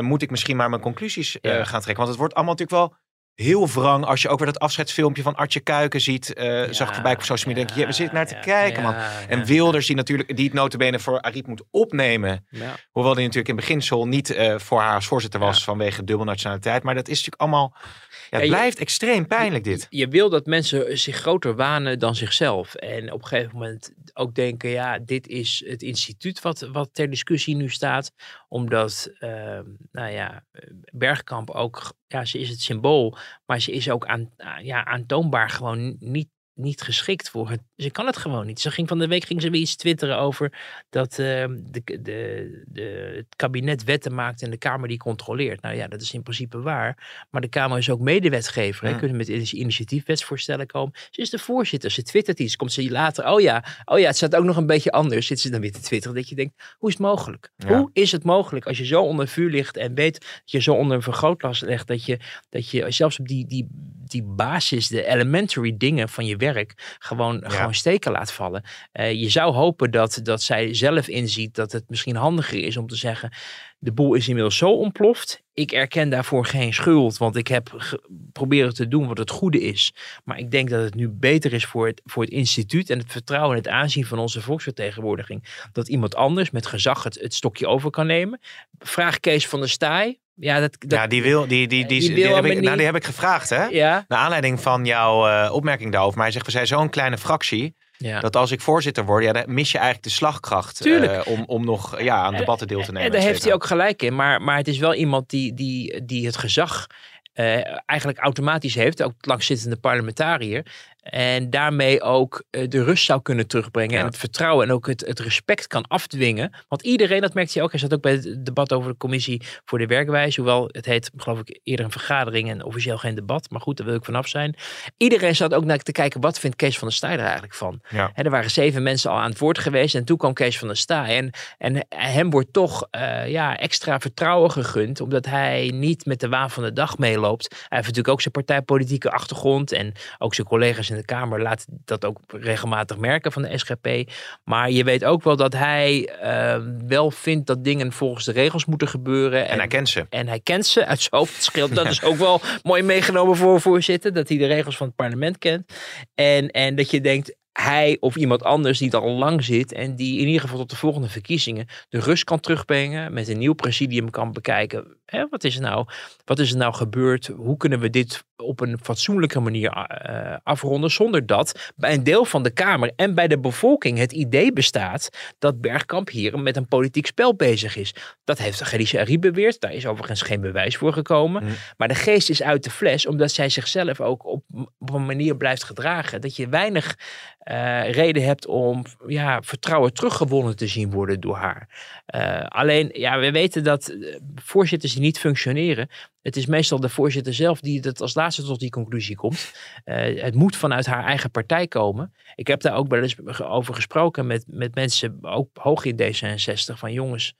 moet 0.00 0.22
ik 0.22 0.30
misschien 0.30 0.56
maar 0.56 0.68
mijn 0.70 0.82
conclusies 0.82 1.36
Ja. 1.40 1.64
gaan 1.64 1.80
trekken. 1.80 1.96
Want 1.96 2.08
het 2.08 2.18
wordt 2.18 2.34
allemaal 2.34 2.54
natuurlijk 2.54 2.90
wel 2.90 2.98
heel 3.42 3.68
wrang 3.68 4.04
als 4.04 4.22
je 4.22 4.28
ook 4.28 4.38
weer 4.38 4.46
dat 4.46 4.58
afscheidsfilmpje 4.58 5.22
van 5.22 5.34
Artje 5.34 5.60
Kuiken 5.60 6.00
ziet. 6.00 6.32
eh, 6.34 6.64
zag 6.70 6.88
ik 6.88 6.94
voorbij 6.94 7.14
op 7.14 7.22
social 7.22 7.54
media. 7.54 7.66
denk 7.66 7.78
je, 7.78 7.86
we 7.86 7.92
zitten 7.92 8.14
naar 8.14 8.26
te 8.26 8.38
kijken, 8.40 8.82
man. 8.82 8.92
ja, 8.92 9.10
En 9.28 9.38
ja. 9.38 9.44
Wilders, 9.44 9.86
die 9.86 9.96
natuurlijk 9.96 10.36
die 10.36 10.44
het 10.44 10.54
notabene 10.54 10.98
voor 10.98 11.20
Ariep 11.20 11.46
moet 11.46 11.62
opnemen. 11.70 12.46
Ja. 12.50 12.74
Hoewel 12.90 13.12
die 13.14 13.22
natuurlijk 13.22 13.48
in 13.48 13.56
beginsel 13.56 14.06
niet 14.08 14.30
eh, 14.30 14.58
voor 14.58 14.80
haar 14.80 14.94
als 14.94 15.06
voorzitter 15.06 15.40
was 15.40 15.64
vanwege 15.64 16.04
dubbelnationaliteit. 16.04 16.82
Maar 16.82 16.94
dat 16.94 17.08
is 17.08 17.16
natuurlijk 17.16 17.40
allemaal... 17.42 17.72
Ja, 17.74 17.84
het 18.30 18.30
Ja, 18.30 18.38
je- 18.38 18.48
blijft 18.48 18.78
extreem 18.78 19.26
pijnlijk 19.26 19.64
dit. 19.64 19.86
Je 19.90 20.08
wil 20.08 20.30
dat 20.30 20.46
mensen 20.46 20.98
zich 20.98 21.16
groter 21.16 21.54
wanen 21.56 21.98
dan 21.98 22.14
zichzelf. 22.14 22.74
En 22.74 23.12
op 23.12 23.22
een 23.22 23.26
gegeven 23.28 23.52
moment 23.54 23.92
ook 24.14 24.34
denken, 24.34 24.70
ja, 24.70 24.98
dit 24.98 25.26
is 25.28 25.64
het 25.66 25.82
instituut 25.82 26.40
wat, 26.40 26.68
wat 26.72 26.88
ter 26.92 27.10
discussie 27.10 27.56
nu 27.56 27.68
staat. 27.68 28.12
Omdat, 28.48 29.10
ehm, 29.18 29.64
nou 29.92 30.12
ja, 30.12 30.44
Bergkamp 30.92 31.50
ook, 31.50 31.92
ja, 32.08 32.24
ze 32.24 32.38
is 32.38 32.48
het 32.48 32.60
symbool. 32.60 33.16
Maar 33.46 33.60
ze 33.60 33.72
is 33.72 33.90
ook 33.90 34.06
aan, 34.06 34.30
ja, 34.62 34.84
aantoonbaar 34.84 35.50
gewoon 35.50 35.96
niet, 36.00 36.28
niet 36.58 36.82
geschikt 36.82 37.30
voor 37.30 37.50
het. 37.50 37.60
Ze 37.76 37.90
kan 37.90 38.06
het 38.06 38.16
gewoon 38.16 38.46
niet. 38.46 38.60
Ze 38.60 38.70
ging 38.70 38.88
van 38.88 38.98
de 38.98 39.06
week 39.06 39.24
ging 39.24 39.42
ze 39.42 39.50
weer 39.50 39.60
iets 39.60 39.76
twitteren 39.76 40.18
over 40.18 40.52
dat 40.90 41.18
ehm, 41.18 41.56
de, 41.62 41.82
de, 41.84 42.62
de, 42.66 43.12
het 43.16 43.36
kabinet 43.36 43.84
wetten 43.84 44.14
maakt 44.14 44.42
en 44.42 44.50
de 44.50 44.56
Kamer 44.56 44.88
die 44.88 44.98
controleert. 44.98 45.62
Nou 45.62 45.76
ja, 45.76 45.88
dat 45.88 46.00
is 46.00 46.12
in 46.12 46.22
principe 46.22 46.60
waar. 46.60 47.26
Maar 47.30 47.40
de 47.40 47.48
Kamer 47.48 47.78
is 47.78 47.90
ook 47.90 48.00
medewetgever. 48.00 48.84
Hè? 48.84 48.90
Ja. 48.90 48.98
Kunnen 48.98 49.16
met 49.16 49.28
initi- 49.28 49.58
initiatiefwetsvoorstellen 49.58 50.66
komen. 50.66 50.92
Ze 51.10 51.20
is 51.20 51.30
de 51.30 51.38
voorzitter. 51.38 51.90
Ze 51.90 52.02
twittert 52.02 52.40
iets. 52.40 52.56
Komt 52.56 52.72
ze 52.72 52.90
later. 52.90 53.26
Oh 53.26 53.40
ja, 53.40 53.64
oh 53.84 53.98
ja, 53.98 54.06
het 54.06 54.16
staat 54.16 54.36
ook 54.36 54.44
nog 54.44 54.56
een 54.56 54.66
beetje 54.66 54.90
anders. 54.90 55.26
Zit 55.26 55.40
ze 55.40 55.50
dan 55.50 55.60
weer 55.60 55.72
te 55.72 55.80
twitteren. 55.80 56.16
Dat 56.16 56.28
je 56.28 56.34
denkt, 56.34 56.76
hoe 56.78 56.88
is 56.88 56.94
het 56.94 57.04
mogelijk? 57.04 57.52
Ja. 57.56 57.78
Hoe 57.78 57.90
is 57.92 58.12
het 58.12 58.24
mogelijk 58.24 58.66
als 58.66 58.78
je 58.78 58.86
zo 58.86 59.02
onder 59.02 59.28
vuur 59.28 59.50
ligt 59.50 59.76
en 59.76 59.94
weet 59.94 60.20
dat 60.20 60.42
je 60.44 60.60
zo 60.60 60.74
onder 60.74 60.96
een 60.96 61.02
vergrootglas 61.02 61.60
legt. 61.60 61.86
Dat 61.86 62.04
je, 62.04 62.18
dat 62.48 62.70
je 62.70 62.90
zelfs 62.90 63.18
op 63.18 63.28
die, 63.28 63.46
die, 63.46 63.66
die 64.06 64.22
basis, 64.22 64.88
de 64.88 65.06
elementary 65.06 65.74
dingen 65.76 66.08
van 66.08 66.26
je 66.26 66.36
werk 66.36 66.46
werk 66.52 66.96
gewoon, 66.98 67.44
gewoon 67.46 67.74
steken 67.74 68.12
laat 68.12 68.32
vallen. 68.32 68.64
Eh, 68.92 69.12
je 69.12 69.28
zou 69.28 69.54
hopen 69.54 69.90
dat, 69.90 70.20
dat 70.22 70.42
zij 70.42 70.74
zelf 70.74 71.08
inziet 71.08 71.54
dat 71.54 71.72
het 71.72 71.84
misschien 71.88 72.16
handiger 72.16 72.58
is 72.58 72.76
om 72.76 72.86
te 72.86 72.96
zeggen, 72.96 73.32
de 73.78 73.92
boel 73.92 74.14
is 74.14 74.28
inmiddels 74.28 74.56
zo 74.56 74.70
ontploft. 74.70 75.42
Ik 75.54 75.72
erken 75.72 76.08
daarvoor 76.08 76.46
geen 76.46 76.74
schuld, 76.74 77.16
want 77.16 77.36
ik 77.36 77.48
heb 77.48 77.96
proberen 78.32 78.74
te 78.74 78.88
doen 78.88 79.06
wat 79.06 79.18
het 79.18 79.30
goede 79.30 79.60
is. 79.60 79.94
Maar 80.24 80.38
ik 80.38 80.50
denk 80.50 80.70
dat 80.70 80.82
het 80.82 80.94
nu 80.94 81.08
beter 81.08 81.52
is 81.52 81.64
voor 81.64 81.86
het, 81.86 82.00
voor 82.04 82.22
het 82.22 82.32
instituut 82.32 82.90
en 82.90 82.98
het 82.98 83.12
vertrouwen 83.12 83.50
en 83.50 83.62
het 83.62 83.68
aanzien 83.68 84.06
van 84.06 84.18
onze 84.18 84.40
volksvertegenwoordiging. 84.40 85.68
Dat 85.72 85.88
iemand 85.88 86.14
anders 86.14 86.50
met 86.50 86.66
gezag 86.66 87.02
het, 87.02 87.20
het 87.20 87.34
stokje 87.34 87.66
over 87.66 87.90
kan 87.90 88.06
nemen. 88.06 88.40
Vraag 88.78 89.20
Kees 89.20 89.48
van 89.48 89.60
der 89.60 89.68
Staaij. 89.68 90.18
Ja, 90.34 90.60
dat, 90.60 90.76
ja, 90.78 91.06
die 91.06 91.22
wil, 91.22 91.46
die, 91.46 91.68
die, 91.68 91.86
die, 91.86 92.14
die, 92.14 92.26
heb 92.26 92.44
ik, 92.44 92.60
nou, 92.60 92.76
die 92.76 92.86
heb 92.86 92.96
ik 92.96 93.04
gevraagd, 93.04 93.50
hè? 93.50 93.64
Ja. 93.64 94.04
Naar 94.08 94.18
aanleiding 94.18 94.60
van 94.60 94.84
jouw 94.84 95.28
uh, 95.28 95.50
opmerking 95.52 95.92
daarover. 95.92 96.16
Maar 96.16 96.24
hij 96.24 96.32
zegt, 96.32 96.46
we 96.46 96.52
zijn 96.52 96.66
zo'n 96.66 96.90
kleine 96.90 97.18
fractie. 97.18 97.76
Ja. 97.98 98.20
Dat 98.20 98.36
als 98.36 98.50
ik 98.50 98.60
voorzitter 98.60 99.04
word, 99.04 99.24
ja, 99.24 99.32
dan 99.32 99.44
mis 99.46 99.72
je 99.72 99.78
eigenlijk 99.78 100.06
de 100.06 100.14
slagkracht 100.14 100.86
uh, 100.86 101.20
om, 101.24 101.44
om 101.46 101.64
nog 101.64 102.00
ja, 102.00 102.16
aan 102.16 102.36
debatten 102.36 102.66
deel 102.66 102.82
te 102.82 102.92
nemen. 102.92 103.06
En 103.06 103.12
daar 103.12 103.28
heeft 103.28 103.44
hij 103.44 103.52
ook 103.52 103.64
gelijk 103.64 104.02
in. 104.02 104.14
Maar, 104.14 104.42
maar 104.42 104.56
het 104.56 104.68
is 104.68 104.78
wel 104.78 104.94
iemand 104.94 105.30
die, 105.30 105.54
die, 105.54 106.04
die 106.04 106.26
het 106.26 106.36
gezag 106.36 106.86
uh, 107.34 107.44
eigenlijk 107.86 108.18
automatisch 108.18 108.74
heeft, 108.74 109.02
ook 109.02 109.14
langzittende 109.20 109.76
parlementariër. 109.76 110.66
En 111.08 111.50
daarmee 111.50 112.02
ook 112.02 112.44
uh, 112.50 112.68
de 112.68 112.84
rust 112.84 113.04
zou 113.04 113.22
kunnen 113.22 113.46
terugbrengen. 113.46 113.94
Ja. 113.94 114.00
En 114.00 114.06
het 114.06 114.16
vertrouwen 114.16 114.66
en 114.66 114.72
ook 114.72 114.86
het, 114.86 115.00
het 115.06 115.20
respect 115.20 115.66
kan 115.66 115.86
afdwingen. 115.86 116.52
Want 116.68 116.82
iedereen, 116.82 117.20
dat 117.20 117.34
merkte 117.34 117.58
je 117.58 117.64
ook. 117.64 117.70
Hij 117.70 117.80
zat 117.80 117.94
ook 117.94 118.00
bij 118.00 118.12
het 118.12 118.44
debat 118.44 118.72
over 118.72 118.90
de 118.90 118.96
commissie 118.96 119.42
voor 119.64 119.78
de 119.78 119.86
werkwijze. 119.86 120.40
Hoewel 120.40 120.68
het 120.72 120.86
heet, 120.86 121.10
geloof 121.16 121.40
ik, 121.40 121.60
eerder 121.62 121.84
een 121.84 121.90
vergadering 121.90 122.50
en 122.50 122.64
officieel 122.64 122.98
geen 122.98 123.14
debat. 123.14 123.50
Maar 123.50 123.60
goed, 123.60 123.76
daar 123.76 123.86
wil 123.86 123.94
ik 123.94 124.04
vanaf 124.04 124.28
zijn. 124.28 124.56
Iedereen 124.96 125.36
zat 125.36 125.54
ook 125.54 125.64
naar 125.64 125.78
te 125.78 125.92
kijken, 125.92 126.20
wat 126.20 126.38
vindt 126.38 126.56
Kees 126.56 126.78
van 126.78 126.88
der 126.88 126.96
Staaij 126.96 127.14
er 127.14 127.20
eigenlijk 127.20 127.54
van? 127.54 127.80
Ja. 127.88 128.10
er 128.14 128.30
waren 128.30 128.50
zeven 128.50 128.82
mensen 128.82 129.10
al 129.10 129.18
aan 129.18 129.30
het 129.30 129.38
woord 129.38 129.58
geweest. 129.58 129.94
En 129.94 130.04
toen 130.04 130.16
kwam 130.16 130.32
Kees 130.32 130.58
van 130.58 130.68
der 130.68 130.76
Staaij. 130.76 131.16
En, 131.16 131.30
en 131.58 131.86
hem 131.88 132.30
wordt 132.30 132.52
toch 132.52 132.88
uh, 132.90 133.28
ja, 133.28 133.58
extra 133.58 134.00
vertrouwen 134.00 134.50
gegund. 134.50 135.00
Omdat 135.00 135.26
hij 135.26 135.70
niet 135.74 136.06
met 136.06 136.20
de 136.20 136.28
waan 136.28 136.50
van 136.50 136.62
de 136.62 136.72
dag 136.72 136.98
meeloopt. 136.98 137.48
Hij 137.50 137.58
heeft 137.68 137.82
natuurlijk 137.82 138.08
ook 138.08 138.20
zijn 138.20 138.34
partijpolitieke 138.34 139.10
achtergrond. 139.10 139.72
En 139.72 139.92
ook 140.18 140.34
zijn 140.34 140.46
collega's 140.46 140.90
in 140.90 140.96
de 140.98 141.04
Kamer 141.04 141.42
laat 141.42 141.66
dat 141.68 142.04
ook 142.04 142.18
regelmatig 142.26 142.98
merken 142.98 143.32
van 143.32 143.42
de 143.42 143.58
SGP. 143.58 144.10
Maar 144.44 144.70
je 144.70 144.84
weet 144.84 145.04
ook 145.04 145.22
wel 145.22 145.36
dat 145.36 145.52
hij 145.52 146.10
uh, 146.22 146.56
wel 146.86 147.10
vindt 147.10 147.46
dat 147.46 147.64
dingen 147.64 147.92
volgens 147.92 148.24
de 148.24 148.32
regels 148.32 148.64
moeten 148.64 148.88
gebeuren. 148.88 149.44
En, 149.44 149.50
en, 149.50 149.58
hij 149.58 149.66
kent 149.66 149.88
ze. 149.88 150.06
En 150.10 150.28
hij 150.28 150.40
kent 150.40 150.66
ze 150.66 150.86
uit 150.86 151.00
zijn 151.00 151.14
hoofd. 151.20 151.42
Scheelt, 151.42 151.74
dat 151.74 151.86
is 151.96 152.02
ook 152.02 152.16
wel 152.16 152.40
mooi 152.62 152.82
meegenomen 152.82 153.36
voor 153.36 153.60
voorzitter. 153.60 154.12
Dat 154.12 154.28
hij 154.28 154.38
de 154.38 154.46
regels 154.46 154.76
van 154.76 154.86
het 154.86 154.96
parlement 154.96 155.38
kent. 155.38 155.72
En, 156.14 156.50
en 156.50 156.76
dat 156.76 156.90
je 156.90 157.00
denkt, 157.00 157.36
hij 157.52 157.96
of 158.00 158.16
iemand 158.16 158.42
anders 158.42 158.78
die 158.78 158.90
er 158.90 159.00
al 159.00 159.10
lang 159.10 159.44
zit 159.44 159.72
en 159.72 159.96
die 159.96 160.20
in 160.20 160.26
ieder 160.26 160.40
geval 160.40 160.58
tot 160.58 160.70
de 160.70 160.76
volgende 160.76 161.08
verkiezingen 161.08 161.66
de 161.88 162.00
rust 162.00 162.24
kan 162.24 162.40
terugbrengen, 162.40 163.12
met 163.12 163.28
een 163.28 163.38
nieuw 163.38 163.52
presidium 163.52 164.10
kan 164.10 164.32
bekijken. 164.32 164.96
Hè, 165.10 165.26
wat, 165.30 165.44
is 165.44 165.54
er 165.54 165.62
nou, 165.62 165.86
wat 166.24 166.38
is 166.38 166.50
er 166.50 166.56
nou 166.56 166.74
gebeurd? 166.74 167.26
Hoe 167.26 167.56
kunnen 167.56 167.80
we 167.80 167.90
dit 167.90 168.24
op 168.36 168.60
een 168.60 168.78
fatsoenlijke 168.82 169.40
manier 169.40 169.86
uh, 170.10 170.36
afronden, 170.42 170.90
zonder 170.90 171.26
dat 171.26 171.72
bij 171.76 171.94
een 171.94 172.02
deel 172.02 172.24
van 172.24 172.42
de 172.42 172.50
Kamer 172.50 172.92
en 172.96 173.14
bij 173.14 173.28
de 173.28 173.38
bevolking 173.38 173.98
het 173.98 174.12
idee 174.12 174.52
bestaat 174.52 175.08
dat 175.38 175.60
Bergkamp 175.60 176.10
hier 176.10 176.38
met 176.38 176.56
een 176.56 176.68
politiek 176.68 177.06
spel 177.06 177.34
bezig 177.34 177.76
is. 177.76 177.94
Dat 178.24 178.38
heeft 178.38 178.62
Khadija 178.62 179.00
Ari 179.00 179.18
beweerd, 179.18 179.60
daar 179.60 179.72
is 179.72 179.86
overigens 179.86 180.22
geen 180.22 180.40
bewijs 180.40 180.76
voor 180.76 180.92
gekomen. 180.92 181.44
Mm. 181.44 181.50
Maar 181.76 181.88
de 181.88 181.94
geest 181.94 182.30
is 182.30 182.42
uit 182.42 182.64
de 182.64 182.70
fles, 182.70 183.06
omdat 183.06 183.30
zij 183.30 183.48
zichzelf 183.48 184.00
ook 184.00 184.26
op, 184.26 184.44
op 184.78 184.92
een 184.92 185.06
manier 185.06 185.36
blijft 185.36 185.64
gedragen. 185.64 186.20
Dat 186.20 186.36
je 186.36 186.48
weinig 186.48 186.96
uh, 187.44 187.90
reden 187.90 188.24
hebt 188.24 188.46
om 188.46 188.84
ja, 189.06 189.42
vertrouwen 189.42 189.92
teruggewonnen 189.92 190.56
te 190.56 190.66
zien 190.66 190.90
worden 190.90 191.20
door 191.20 191.36
haar. 191.36 191.68
Uh, 192.14 192.46
alleen, 192.46 192.90
ja, 192.92 193.18
we 193.18 193.30
weten 193.30 193.64
dat 193.64 193.96
voorzitters 194.34 194.96
niet 194.98 195.18
functioneren, 195.18 195.88
het 196.22 196.36
is 196.36 196.46
meestal 196.46 196.80
de 196.80 196.88
voorzitter 196.88 197.34
zelf 197.34 197.60
die 197.60 197.80
het 197.80 198.00
als 198.00 198.14
laatste 198.14 198.42
tot 198.42 198.60
die 198.60 198.70
conclusie 198.70 199.16
komt. 199.16 199.52
Uh, 199.84 200.22
het 200.22 200.34
moet 200.34 200.56
vanuit 200.56 200.86
haar 200.86 201.04
eigen 201.04 201.30
partij 201.30 201.66
komen. 201.66 202.14
Ik 202.34 202.46
heb 202.46 202.60
daar 202.60 202.74
ook 202.74 202.88
wel 202.88 203.02
eens 203.02 203.40
over 203.40 203.74
gesproken 203.74 204.26
met, 204.26 204.44
met 204.46 204.74
mensen, 204.74 205.18
ook 205.20 205.48
hoog 205.52 205.84
in 205.84 206.00
D66, 206.02 206.78
van 206.78 206.92
jongens, 206.92 207.34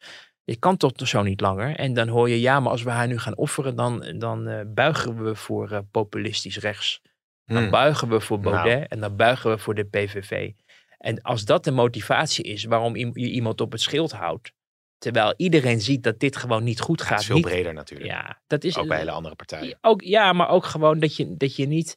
dit 0.44 0.58
kan 0.58 0.76
toch 0.76 0.92
zo 0.94 1.22
niet 1.22 1.40
langer. 1.40 1.76
En 1.76 1.94
dan 1.94 2.08
hoor 2.08 2.28
je, 2.28 2.40
ja, 2.40 2.60
maar 2.60 2.72
als 2.72 2.82
we 2.82 2.90
haar 2.90 3.06
nu 3.06 3.18
gaan 3.18 3.36
offeren, 3.36 3.76
dan, 3.76 4.14
dan 4.18 4.48
uh, 4.48 4.60
buigen 4.66 5.24
we 5.24 5.34
voor 5.34 5.72
uh, 5.72 5.78
populistisch 5.90 6.58
rechts. 6.58 7.00
Dan 7.44 7.62
hmm. 7.62 7.70
buigen 7.70 8.08
we 8.08 8.20
voor 8.20 8.40
Baudet 8.40 8.72
nou. 8.72 8.86
en 8.88 9.00
dan 9.00 9.16
buigen 9.16 9.50
we 9.50 9.58
voor 9.58 9.74
de 9.74 9.84
PVV. 9.84 10.50
En 10.98 11.22
als 11.22 11.44
dat 11.44 11.64
de 11.64 11.70
motivatie 11.70 12.44
is 12.44 12.64
waarom 12.64 12.96
je 12.96 13.12
iemand 13.12 13.60
op 13.60 13.72
het 13.72 13.80
schild 13.80 14.12
houdt, 14.12 14.52
terwijl 14.98 15.34
iedereen 15.36 15.80
ziet 15.80 16.02
dat 16.02 16.20
dit 16.20 16.36
gewoon 16.36 16.64
niet 16.64 16.80
goed 16.80 17.02
gaat. 17.02 17.10
Het 17.10 17.20
is 17.20 17.26
veel 17.26 17.36
niet, 17.36 17.44
breder 17.44 17.74
natuurlijk. 17.74 18.10
Ja, 18.10 18.40
dat 18.46 18.64
is 18.64 18.76
ook 18.76 18.88
bij 18.88 18.98
hele 18.98 19.10
andere 19.10 19.34
partijen. 19.34 19.78
Ook, 19.80 20.02
ja, 20.02 20.32
maar 20.32 20.48
ook 20.48 20.64
gewoon 20.64 20.98
dat 20.98 21.16
je, 21.16 21.36
dat 21.36 21.56
je 21.56 21.66
niet 21.66 21.96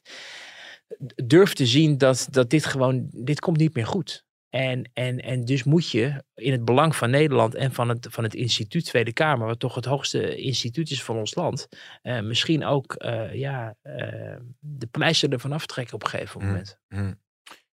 durft 1.24 1.56
te 1.56 1.66
zien 1.66 1.98
dat, 1.98 2.28
dat 2.30 2.50
dit 2.50 2.64
gewoon, 2.64 3.08
dit 3.10 3.40
komt 3.40 3.56
niet 3.56 3.74
meer 3.74 3.86
goed. 3.86 4.24
En, 4.48 4.90
en, 4.92 5.20
en 5.20 5.44
dus 5.44 5.64
moet 5.64 5.90
je 5.90 6.24
in 6.34 6.52
het 6.52 6.64
belang 6.64 6.96
van 6.96 7.10
Nederland 7.10 7.54
en 7.54 7.72
van 7.72 7.88
het, 7.88 8.06
van 8.10 8.24
het 8.24 8.34
instituut 8.34 8.84
Tweede 8.84 9.12
Kamer, 9.12 9.46
wat 9.46 9.58
toch 9.58 9.74
het 9.74 9.84
hoogste 9.84 10.36
instituut 10.36 10.90
is 10.90 11.02
van 11.02 11.16
ons 11.16 11.34
land, 11.34 11.68
uh, 12.02 12.20
misschien 12.20 12.64
ook 12.64 12.94
uh, 12.98 13.34
ja, 13.34 13.74
uh, 13.82 14.36
de 14.58 14.86
pleister 14.90 15.32
ervan 15.32 15.52
aftrekken 15.52 15.94
op 15.94 16.02
een 16.02 16.08
gegeven 16.08 16.44
moment. 16.44 16.78
Mm, 16.88 17.00
mm. 17.00 17.20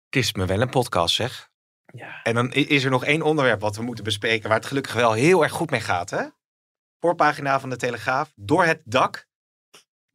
Het 0.05 0.17
is 0.17 0.33
me 0.33 0.47
wel 0.47 0.61
een 0.61 0.71
podcast, 0.71 1.15
zeg. 1.15 1.51
En 2.23 2.35
dan 2.35 2.53
is 2.53 2.85
er 2.85 2.91
nog 2.91 3.05
één 3.05 3.23
onderwerp 3.23 3.61
wat 3.61 3.77
we 3.77 3.83
moeten 3.83 4.05
bespreken, 4.05 4.49
waar 4.49 4.59
het 4.59 4.67
gelukkig 4.67 4.93
wel 4.93 5.13
heel 5.13 5.43
erg 5.43 5.53
goed 5.53 5.71
mee 5.71 5.81
gaat. 5.81 6.11
Hè? 6.11 6.25
Voorpagina 7.01 7.61
van 7.61 7.71
de 7.71 7.77
Telegraaf. 7.77 8.33
Door 8.35 8.65
het 8.65 8.81
dak 8.85 9.26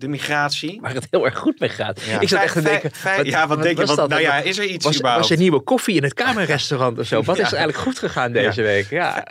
de 0.02 0.08
migratie. 0.08 0.82
Waar 0.82 0.94
het 0.94 1.08
heel 1.10 1.26
erg 1.26 1.38
goed 1.38 1.60
mee 1.60 1.70
gaat. 1.70 2.02
Ja. 2.02 2.20
Ik 2.20 2.28
zat 2.28 2.42
echt 2.42 2.54
te 2.54 2.62
denken. 2.62 2.92
Wat, 3.04 3.26
ja, 3.26 3.40
wat, 3.40 3.58
wat 3.58 3.64
denk 3.64 3.80
je? 3.80 3.86
Wat, 3.86 4.10
nou 4.10 4.22
ja, 4.22 4.38
is 4.38 4.58
er 4.58 4.66
iets 4.66 4.86
was, 4.86 4.96
überhaupt? 4.96 5.22
Was 5.22 5.32
er 5.32 5.38
nieuwe 5.38 5.60
koffie 5.60 5.96
in 5.96 6.04
het 6.04 6.14
kamerrestaurant 6.14 7.00
of 7.00 7.06
zo? 7.06 7.24
Wat 7.24 7.38
ja. 7.38 7.44
is 7.44 7.52
er 7.52 7.58
eigenlijk 7.58 7.88
goed 7.88 8.00
gegaan 8.00 8.32
deze 8.32 8.62
ja. 8.62 8.68
week? 8.68 8.90
Ja, 8.90 9.28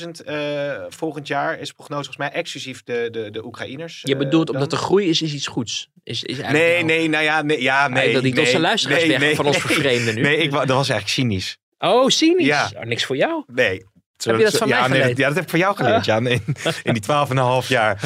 55.000 0.00 0.08
uh, 0.26 0.72
volgend 0.88 1.26
jaar 1.26 1.58
is 1.58 1.72
prognose 1.72 2.04
volgens 2.04 2.16
mij 2.16 2.30
exclusief 2.30 2.82
de, 2.82 3.08
de, 3.10 3.30
de 3.30 3.44
Oekraïners. 3.44 4.00
Je 4.02 4.16
bedoelt 4.16 4.48
uh, 4.48 4.54
omdat 4.54 4.70
de 4.70 4.76
groei 4.76 5.08
is, 5.08 5.22
is 5.22 5.32
iets 5.32 5.46
goeds? 5.46 5.88
Is, 6.04 6.22
is 6.22 6.36
nee, 6.36 6.72
nou, 6.72 6.84
nee, 6.84 7.08
nou 7.08 7.24
ja, 7.24 7.42
nee, 7.42 7.62
ja, 7.62 7.88
nee. 7.88 8.12
dat 8.12 8.22
niet 8.22 8.34
nee, 8.34 8.44
onze 8.44 8.60
luisteraars 8.60 9.00
nee, 9.00 9.10
weg 9.10 9.20
nee, 9.20 9.34
van 9.34 9.46
ons 9.46 9.58
vervreemden 9.58 10.14
nu. 10.14 10.22
Nee, 10.22 10.36
ik, 10.36 10.50
dat 10.50 10.68
was 10.68 10.88
eigenlijk 10.88 11.08
cynisch. 11.08 11.58
Oh, 11.78 12.08
cynisch? 12.08 12.46
Ja. 12.46 12.70
Oh, 12.76 12.82
niks 12.82 13.04
voor 13.04 13.16
jou? 13.16 13.44
Nee. 13.46 13.90
Heb 14.26 14.38
je 14.38 14.44
dat 14.44 14.56
van 14.56 14.68
ja, 14.68 14.80
mij 14.80 14.88
nee, 14.88 15.00
geleerd? 15.00 15.18
ja, 15.18 15.26
dat 15.26 15.34
heb 15.34 15.44
ik 15.44 15.50
van 15.50 15.58
jou 15.58 15.76
geleerd, 15.76 16.04
ja. 16.10 16.16
In, 16.16 16.42
in 16.82 16.92
die 16.92 17.02
12,5 17.62 17.68
jaar. 17.68 18.00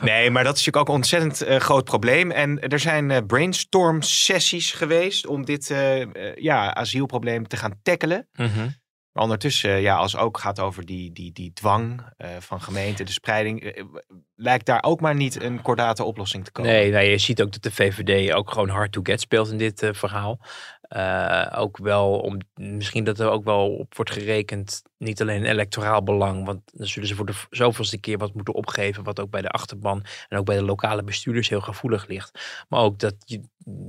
Nee, 0.00 0.30
maar 0.30 0.44
dat 0.44 0.56
is 0.56 0.64
natuurlijk 0.64 0.76
ook 0.76 0.88
een 0.88 1.02
ontzettend 1.02 1.48
uh, 1.48 1.56
groot 1.56 1.84
probleem. 1.84 2.30
En 2.30 2.60
er 2.60 2.78
zijn 2.78 3.10
uh, 3.10 3.16
brainstorm 3.26 4.02
sessies 4.02 4.72
geweest 4.72 5.26
om 5.26 5.44
dit 5.44 5.70
uh, 5.70 6.36
ja, 6.36 6.74
asielprobleem 6.74 7.48
te 7.48 7.56
gaan 7.56 7.80
tackelen. 7.82 8.28
Mm 8.32 8.46
-hmm. 8.46 8.84
Maar 9.12 9.24
ondertussen, 9.24 9.80
ja, 9.80 9.96
als 9.96 10.12
het 10.12 10.20
ook 10.20 10.38
gaat 10.38 10.60
over 10.60 10.84
die, 10.86 11.12
die, 11.12 11.32
die 11.32 11.52
dwang 11.52 12.02
van 12.38 12.60
gemeenten, 12.60 13.06
de 13.06 13.12
spreiding, 13.12 13.84
lijkt 14.34 14.66
daar 14.66 14.82
ook 14.82 15.00
maar 15.00 15.14
niet 15.14 15.42
een 15.42 15.62
kordate 15.62 16.04
oplossing 16.04 16.44
te 16.44 16.52
komen. 16.52 16.70
Nee, 16.70 16.90
nou, 16.90 17.04
je 17.04 17.18
ziet 17.18 17.42
ook 17.42 17.52
dat 17.52 17.62
de 17.62 17.70
VVD 17.70 18.32
ook 18.32 18.50
gewoon 18.50 18.68
hard 18.68 18.92
to 18.92 19.00
get 19.02 19.20
speelt 19.20 19.50
in 19.50 19.58
dit 19.58 19.90
verhaal. 19.92 20.40
Uh, 20.88 21.46
ook 21.54 21.76
wel 21.76 22.18
om 22.18 22.38
misschien 22.54 23.04
dat 23.04 23.18
er 23.18 23.30
ook 23.30 23.44
wel 23.44 23.76
op 23.76 23.94
wordt 23.94 24.10
gerekend, 24.10 24.82
niet 24.98 25.20
alleen 25.20 25.44
electoraal 25.44 26.02
belang, 26.02 26.44
want 26.44 26.60
dan 26.72 26.86
zullen 26.86 27.08
ze 27.08 27.14
voor 27.14 27.26
de 27.26 27.44
zoveelste 27.50 27.98
keer 27.98 28.18
wat 28.18 28.34
moeten 28.34 28.54
opgeven, 28.54 29.04
wat 29.04 29.20
ook 29.20 29.30
bij 29.30 29.42
de 29.42 29.48
achterban 29.48 30.04
en 30.28 30.38
ook 30.38 30.44
bij 30.44 30.56
de 30.56 30.62
lokale 30.62 31.02
bestuurders 31.02 31.48
heel 31.48 31.60
gevoelig 31.60 32.06
ligt. 32.06 32.64
Maar 32.68 32.80
ook 32.80 32.98
dat 32.98 33.14
je, 33.18 33.40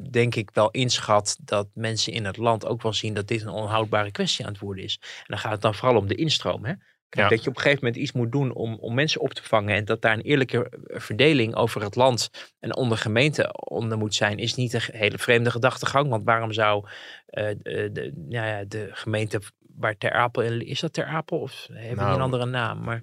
denk 0.10 0.36
ik, 0.36 0.50
wel 0.54 0.72
inschat 0.72 1.38
dat 1.42 1.68
mensen 1.74 2.14
in 2.14 2.26
het 2.26 2.38
land 2.38 2.66
ook 2.66 2.82
wel 2.82 2.94
zien 2.94 3.14
dat 3.14 3.28
dit 3.28 3.42
een 3.42 3.50
onhoudbare 3.50 4.12
kwestie 4.12 4.46
aan 4.46 4.52
het 4.52 4.62
worden 4.62 4.84
is. 4.84 5.00
En 5.02 5.26
dan 5.28 5.38
gaat 5.38 5.52
het 5.52 5.62
dan 5.62 5.76
vooral 5.76 5.98
om 5.98 6.08
de 6.08 6.16
instroom. 6.16 6.66
Hè? 6.66 6.74
Ja. 7.10 7.28
Dat 7.28 7.44
je 7.44 7.50
op 7.50 7.56
een 7.56 7.62
gegeven 7.62 7.86
moment 7.86 8.02
iets 8.02 8.12
moet 8.12 8.32
doen 8.32 8.54
om, 8.54 8.78
om 8.80 8.94
mensen 8.94 9.22
op 9.22 9.34
te 9.34 9.44
vangen. 9.44 9.76
En 9.76 9.86
dat 9.86 10.02
daar 10.02 10.14
een 10.14 10.22
eerlijke 10.22 10.72
verdeling 10.88 11.56
over 11.56 11.82
het 11.82 11.96
land 11.96 12.30
en 12.60 12.76
onder 12.76 12.98
gemeenten 12.98 13.70
onder 13.70 13.98
moet 13.98 14.16
zijn, 14.16 14.38
is 14.38 14.56
niet 14.56 14.74
een 14.74 14.82
hele 14.92 15.18
vreemde 15.18 15.52
gedachtegang. 15.52 16.10
Want 16.10 16.24
waarom 16.24 16.52
zou 16.52 16.86
uh, 16.86 17.48
de, 17.62 17.90
de, 17.92 18.26
ja, 18.30 18.64
de 18.68 18.90
gemeente 18.92 19.42
waar 19.78 19.98
Ter 19.98 20.12
Apel 20.12 20.42
is 20.42 20.80
dat 20.80 20.94
Ter 20.94 21.06
Apel 21.06 21.40
of 21.40 21.68
hebben 21.72 21.96
nou, 21.96 22.08
die 22.08 22.16
een 22.16 22.24
andere 22.24 22.46
naam? 22.46 22.84
Maar 22.84 23.02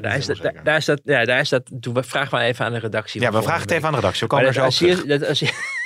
daar, 0.00 0.16
is 0.16 0.26
dat, 0.26 0.36
daar, 0.36 0.64
daar, 0.64 0.76
is 0.76 0.84
dat, 0.84 1.00
ja, 1.04 1.24
daar 1.24 1.40
is 1.40 1.48
dat. 1.48 1.70
Toen 1.80 2.04
vraag 2.04 2.30
maar 2.30 2.42
even 2.42 2.64
aan 2.64 2.72
de 2.72 2.78
redactie. 2.78 3.20
Ja, 3.20 3.32
we 3.32 3.42
vragen 3.42 3.62
het 3.62 3.70
even 3.70 3.84
aan 3.84 3.92
de 3.92 3.98
redactie. 3.98 4.22
We 4.22 4.28
komen 4.28 4.46
er 4.46 4.54
zo 4.54 4.62
als 4.62 4.78
je, 4.78 5.04
dat, 5.06 5.26
als 5.26 5.38
je, 5.38 5.78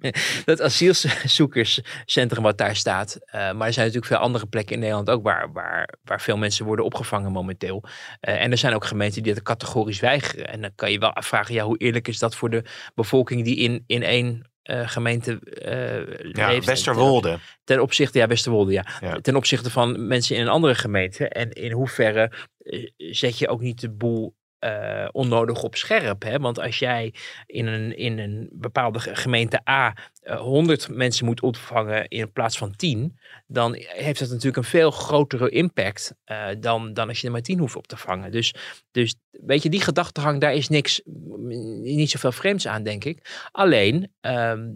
dat 0.44 0.62
asielzoekerscentrum 0.62 2.42
wat 2.42 2.58
daar 2.58 2.76
staat. 2.76 3.18
Uh, 3.26 3.32
maar 3.32 3.66
er 3.66 3.72
zijn 3.72 3.86
natuurlijk 3.86 4.12
veel 4.12 4.16
andere 4.16 4.46
plekken 4.46 4.74
in 4.74 4.80
Nederland 4.80 5.10
ook 5.10 5.22
waar, 5.22 5.52
waar, 5.52 5.94
waar 6.04 6.20
veel 6.20 6.36
mensen 6.36 6.64
worden 6.64 6.84
opgevangen 6.84 7.32
momenteel. 7.32 7.84
Uh, 7.84 8.42
en 8.42 8.50
er 8.50 8.58
zijn 8.58 8.74
ook 8.74 8.84
gemeenten 8.84 9.22
die 9.22 9.34
dat 9.34 9.42
categorisch 9.42 10.00
weigeren. 10.00 10.48
En 10.48 10.60
dan 10.60 10.70
kan 10.74 10.92
je 10.92 10.98
wel 10.98 11.12
afvragen, 11.12 11.54
ja, 11.54 11.64
hoe 11.64 11.78
eerlijk 11.78 12.08
is 12.08 12.18
dat 12.18 12.36
voor 12.36 12.50
de 12.50 12.62
bevolking 12.94 13.44
die 13.44 13.56
in, 13.56 13.84
in 13.86 14.02
één 14.02 14.46
eh, 14.68 14.88
gemeente 14.88 15.40
eh, 15.40 16.32
Ja, 16.32 16.48
leeft. 16.48 16.66
Westerwolde. 16.66 17.28
Ten, 17.28 17.40
ten 17.64 17.80
opzichte, 17.80 18.18
ja, 18.18 18.26
Westerwolde, 18.26 18.72
ja. 18.72 18.86
Ja. 19.00 19.20
Ten 19.20 19.36
opzichte 19.36 19.70
van 19.70 20.06
mensen 20.06 20.36
in 20.36 20.42
een 20.42 20.48
andere 20.48 20.74
gemeente. 20.74 21.28
En 21.28 21.52
in 21.52 21.72
hoeverre 21.72 22.32
eh, 22.58 22.90
zet 22.96 23.38
je 23.38 23.48
ook 23.48 23.60
niet 23.60 23.80
de 23.80 23.90
boel 23.90 24.34
eh, 24.58 25.08
onnodig 25.12 25.62
op 25.62 25.76
scherp. 25.76 26.22
Hè? 26.22 26.38
Want 26.38 26.60
als 26.60 26.78
jij 26.78 27.14
in 27.46 27.66
een, 27.66 27.96
in 27.96 28.18
een 28.18 28.48
bepaalde 28.52 28.98
ge- 29.00 29.16
gemeente 29.16 29.60
A 29.68 29.94
eh, 30.22 30.40
100 30.40 30.88
mensen 30.88 31.24
moet 31.26 31.40
opvangen 31.42 32.08
in 32.08 32.32
plaats 32.32 32.58
van 32.58 32.76
10, 32.76 33.18
dan 33.50 33.74
heeft 33.76 34.18
dat 34.18 34.28
natuurlijk 34.28 34.56
een 34.56 34.64
veel 34.64 34.90
grotere 34.90 35.48
impact 35.50 36.14
eh, 36.24 36.46
dan, 36.60 36.92
dan 36.94 37.08
als 37.08 37.20
je 37.20 37.26
er 37.26 37.32
maar 37.32 37.42
10 37.42 37.58
hoeft 37.58 37.76
op 37.76 37.86
te 37.86 37.96
vangen. 37.96 38.30
Dus, 38.30 38.54
dus 38.90 39.14
weet 39.30 39.62
je, 39.62 39.68
die 39.68 39.80
gedachtegang, 39.80 40.40
daar 40.40 40.54
is 40.54 40.68
niks, 40.68 41.00
mm, 41.04 41.82
niet 41.82 42.10
zoveel 42.10 42.32
vreemds 42.32 42.66
aan, 42.66 42.82
denk 42.82 43.04
ik. 43.04 43.48
Alleen, 43.50 44.12
ehm, 44.20 44.68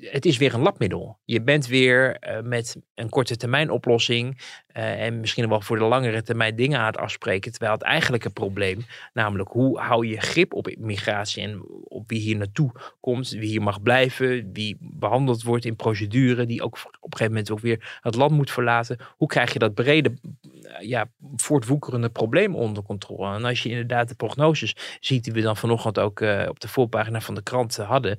het 0.00 0.26
is 0.26 0.36
weer 0.36 0.54
een 0.54 0.60
labmiddel. 0.60 1.18
Je 1.24 1.42
bent 1.42 1.66
weer 1.66 2.16
eh, 2.16 2.42
met 2.42 2.76
een 2.94 3.08
korte 3.08 3.36
termijn 3.36 3.70
oplossing 3.70 4.40
eh, 4.66 5.04
en 5.04 5.20
misschien 5.20 5.48
wel 5.48 5.60
voor 5.60 5.78
de 5.78 5.84
langere 5.84 6.22
termijn 6.22 6.56
dingen 6.56 6.78
aan 6.78 6.86
het 6.86 6.96
afspreken. 6.96 7.50
Terwijl 7.50 7.72
het 7.72 7.82
eigenlijke 7.82 8.30
probleem, 8.30 8.86
namelijk 9.12 9.50
hoe 9.50 9.78
hou 9.78 10.06
je 10.06 10.20
grip 10.20 10.54
op 10.54 10.74
migratie 10.78 11.42
en 11.42 11.62
op 11.84 12.08
wie 12.08 12.20
hier 12.20 12.36
naartoe 12.36 12.72
komt, 13.00 13.30
wie 13.30 13.48
hier 13.48 13.62
mag 13.62 13.82
blijven, 13.82 14.50
wie 14.52 14.76
behandeld 14.80 15.42
wordt 15.42 15.64
in 15.64 15.76
procedure, 15.76 16.46
die 16.46 16.62
ook 16.62 16.74
op 16.74 17.12
een 17.12 17.18
gegeven 17.18 17.32
moment 17.32 17.50
ook 17.50 17.60
weer 17.60 17.97
het 18.00 18.14
land 18.14 18.30
moet 18.30 18.50
verlaten. 18.50 18.98
Hoe 19.16 19.28
krijg 19.28 19.52
je 19.52 19.58
dat 19.58 19.74
brede, 19.74 20.14
eh, 20.62 20.88
ja, 20.88 21.10
voortwoekerende 21.36 22.08
probleem 22.08 22.54
onder 22.54 22.82
controle? 22.82 23.34
En 23.34 23.44
als 23.44 23.62
je 23.62 23.68
inderdaad 23.68 24.08
de 24.08 24.14
prognoses 24.14 24.76
ziet 25.00 25.24
die 25.24 25.32
we 25.32 25.40
dan 25.40 25.56
vanochtend 25.56 25.98
ook 25.98 26.20
eh, 26.20 26.46
op 26.48 26.60
de 26.60 26.68
voorpagina 26.68 27.20
van 27.20 27.34
de 27.34 27.42
krant 27.42 27.78
eh, 27.78 27.88
hadden, 27.88 28.18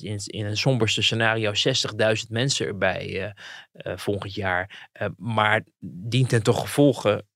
in, 0.00 0.20
een 0.44 0.56
somberste 0.56 1.02
scenario 1.02 1.52
60.000 1.52 2.30
mensen 2.30 2.66
erbij 2.66 3.34
volgend 3.72 4.34
jaar. 4.34 4.90
Maar 5.16 5.64
dient 5.80 6.28
ten 6.28 6.42
toch 6.42 6.60
gevolgen 6.60 7.26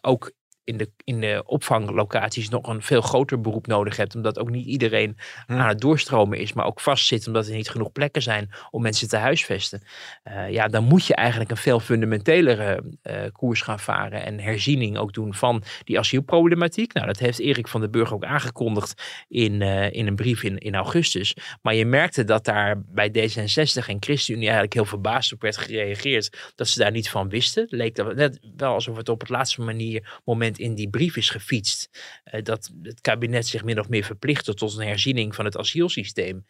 ook 0.00 0.32
in 0.66 0.76
de, 0.76 0.90
in 1.04 1.20
de 1.20 1.42
opvanglocaties 1.46 2.48
nog 2.48 2.68
een 2.68 2.82
veel 2.82 3.00
groter 3.00 3.40
beroep 3.40 3.66
nodig 3.66 3.96
hebt. 3.96 4.14
Omdat 4.14 4.38
ook 4.38 4.50
niet 4.50 4.66
iedereen 4.66 5.16
aan 5.46 5.68
het 5.68 5.80
doorstromen 5.80 6.38
is, 6.38 6.52
maar 6.52 6.66
ook 6.66 6.80
vastzit 6.80 7.26
omdat 7.26 7.46
er 7.46 7.54
niet 7.54 7.70
genoeg 7.70 7.92
plekken 7.92 8.22
zijn 8.22 8.50
om 8.70 8.82
mensen 8.82 9.08
te 9.08 9.16
huisvesten. 9.16 9.82
Eh, 10.22 10.50
ja, 10.50 10.68
dan 10.68 10.84
moet 10.84 11.06
je 11.06 11.14
eigenlijk 11.14 11.50
een 11.50 11.56
veel 11.56 11.80
fundamentelere 11.80 12.82
eh, 13.02 13.20
koers 13.32 13.62
gaan 13.62 13.80
varen 13.80 14.24
en 14.24 14.40
herziening 14.40 14.98
ook 14.98 15.12
doen 15.12 15.34
van 15.34 15.62
die 15.84 15.98
asielproblematiek. 15.98 16.92
Nou, 16.92 17.06
dat 17.06 17.18
heeft 17.18 17.38
Erik 17.38 17.68
van 17.68 17.80
den 17.80 17.90
Burg 17.90 18.12
ook 18.12 18.24
aangekondigd 18.24 19.02
in, 19.28 19.62
eh, 19.62 19.92
in 19.92 20.06
een 20.06 20.16
brief 20.16 20.42
in, 20.42 20.58
in 20.58 20.74
augustus. 20.74 21.36
Maar 21.62 21.74
je 21.74 21.86
merkte 21.86 22.24
dat 22.24 22.44
daar 22.44 22.82
bij 22.86 23.08
D66 23.08 23.86
en 23.86 23.96
ChristenUnie 24.00 24.44
eigenlijk 24.44 24.74
heel 24.74 24.84
verbaasd 24.84 25.32
op 25.32 25.40
werd 25.40 25.56
gereageerd 25.56 26.52
dat 26.54 26.68
ze 26.68 26.78
daar 26.78 26.90
niet 26.90 27.10
van 27.10 27.28
wisten. 27.28 27.62
Het 27.62 27.72
leek 27.72 27.94
dat 27.94 28.14
net 28.14 28.38
wel 28.56 28.72
alsof 28.72 28.96
het 28.96 29.08
op 29.08 29.20
het 29.20 29.28
laatste 29.28 29.60
manier, 29.60 30.20
moment 30.24 30.55
in 30.58 30.74
die 30.74 30.90
brief 30.90 31.16
is 31.16 31.30
gefietst. 31.30 31.88
eh, 32.24 32.42
dat 32.42 32.70
het 32.82 33.00
kabinet 33.00 33.46
zich 33.46 33.64
min 33.64 33.80
of 33.80 33.88
meer 33.88 34.04
verplichtte 34.04 34.54
tot 34.54 34.76
een 34.76 34.86
herziening 34.86 35.34
van 35.34 35.44
het 35.44 35.56
asielsysteem 35.56 36.46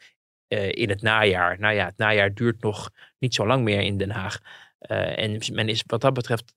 eh, 0.48 0.72
in 0.72 0.88
het 0.88 1.02
najaar. 1.02 1.58
Nou 1.58 1.74
ja, 1.74 1.84
het 1.84 1.96
najaar 1.96 2.34
duurt 2.34 2.62
nog 2.62 2.90
niet 3.18 3.34
zo 3.34 3.46
lang 3.46 3.64
meer 3.64 3.80
in 3.80 3.98
Den 3.98 4.10
Haag. 4.10 4.40
Eh, 4.78 5.18
en 5.18 5.40
men 5.52 5.68
is 5.68 5.82
wat 5.86 6.00
dat 6.00 6.14
betreft 6.14 6.54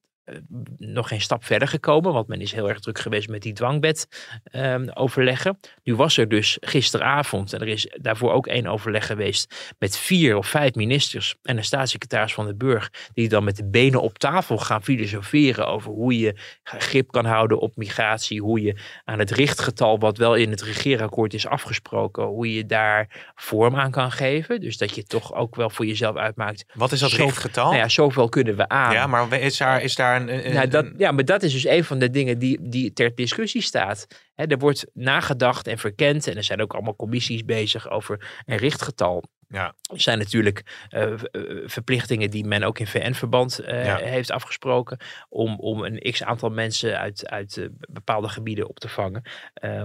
nog 0.78 1.08
geen 1.08 1.22
stap 1.22 1.46
verder 1.46 1.68
gekomen, 1.68 2.14
want 2.14 2.28
men 2.28 2.42
is 2.42 2.52
heel 2.52 2.70
erg 2.70 2.80
druk 2.80 3.00
geweest 3.00 3.30
met 3.30 3.42
die 3.42 3.54
dwangbed 3.54 4.08
ehm, 4.44 4.88
overleggen. 4.94 5.60
Nu 5.84 5.96
was 5.96 6.18
er 6.18 6.28
dus 6.30 6.58
gisteravond, 6.60 7.54
en 7.54 7.62
er 7.62 7.68
is 7.68 7.88
daarvoor 8.02 8.32
ook 8.32 8.48
één 8.48 8.68
overleg 8.68 9.06
geweest, 9.06 9.74
met 9.80 9.98
vier 9.98 10.38
of 10.38 10.48
vijf 10.48 10.76
ministers 10.76 11.36
en 11.44 11.58
een 11.58 11.64
staatssecretaris 11.64 12.34
van 12.34 12.46
de 12.48 12.56
Burg, 12.56 12.90
die 13.14 13.30
dan 13.30 13.44
met 13.44 13.56
de 13.56 13.66
benen 13.70 14.02
op 14.02 14.18
tafel 14.18 14.58
gaan 14.58 14.84
filosoferen 14.84 15.68
over 15.68 15.92
hoe 15.92 16.20
je 16.20 16.36
grip 16.64 17.12
kan 17.12 17.26
houden 17.26 17.60
op 17.60 17.76
migratie, 17.76 18.42
hoe 18.42 18.62
je 18.62 18.76
aan 19.06 19.20
het 19.20 19.32
richtgetal, 19.32 20.00
wat 20.00 20.18
wel 20.18 20.36
in 20.36 20.50
het 20.50 20.62
regeerakkoord 20.62 21.34
is 21.34 21.48
afgesproken, 21.48 22.24
hoe 22.24 22.54
je 22.54 22.66
daar 22.66 23.32
vorm 23.36 23.76
aan 23.76 23.92
kan 23.92 24.12
geven. 24.12 24.62
Dus 24.62 24.78
dat 24.78 24.96
je 24.96 25.04
toch 25.04 25.34
ook 25.34 25.56
wel 25.56 25.70
voor 25.70 25.86
jezelf 25.86 26.16
uitmaakt. 26.16 26.66
Wat 26.74 26.92
is 26.92 27.00
dat 27.00 27.10
zo- 27.10 27.24
richtgetal? 27.24 27.66
Nou 27.66 27.78
ja, 27.78 27.88
zoveel 27.88 28.30
kunnen 28.30 28.56
we 28.56 28.68
aan. 28.68 28.94
Ja, 28.94 29.08
maar 29.08 29.34
is 29.34 29.58
daar, 29.58 29.82
is 29.82 29.96
daar 29.96 30.19
een... 30.22 30.46
een- 30.48 30.54
Nou, 30.54 30.68
dat, 30.68 30.86
ja, 30.98 31.12
maar 31.12 31.26
dat 31.26 31.44
is 31.44 31.54
dus 31.54 31.66
een 31.68 31.84
van 31.84 32.00
de 32.00 32.10
dingen 32.10 32.40
die, 32.40 32.70
die 32.70 32.94
ter 32.94 33.16
discussie 33.16 33.62
staat. 33.62 34.08
Er 34.36 34.58
wordt 34.58 34.86
nagedacht 34.94 35.68
en 35.68 35.78
verkend. 35.78 36.28
En 36.28 36.36
er 36.36 36.44
zijn 36.44 36.62
ook 36.62 36.74
allemaal 36.74 36.96
commissies 36.96 37.46
bezig 37.46 37.90
over 37.90 38.30
een 38.46 38.58
richtgetal. 38.58 39.24
Ja. 39.48 39.74
Er 39.94 40.02
zijn 40.02 40.18
natuurlijk 40.18 40.64
eh, 40.90 41.12
eh, 41.12 41.20
verplichtingen 41.66 42.30
die 42.30 42.46
men 42.46 42.64
ook 42.64 42.80
in 42.80 42.88
VN-verband 42.88 43.60
eh, 43.60 43.86
Ja. 43.86 43.98
heeft 43.98 44.32
afgesproken. 44.32 44.98
Om, 45.30 45.60
om 45.60 45.84
een 45.84 46.12
x 46.12 46.24
aantal 46.24 46.50
mensen 46.50 47.00
uit, 47.00 47.28
uit 47.30 47.70
bepaalde 47.90 48.30
gebieden 48.30 48.68
op 48.70 48.80
te 48.80 48.90
vangen. 48.90 49.22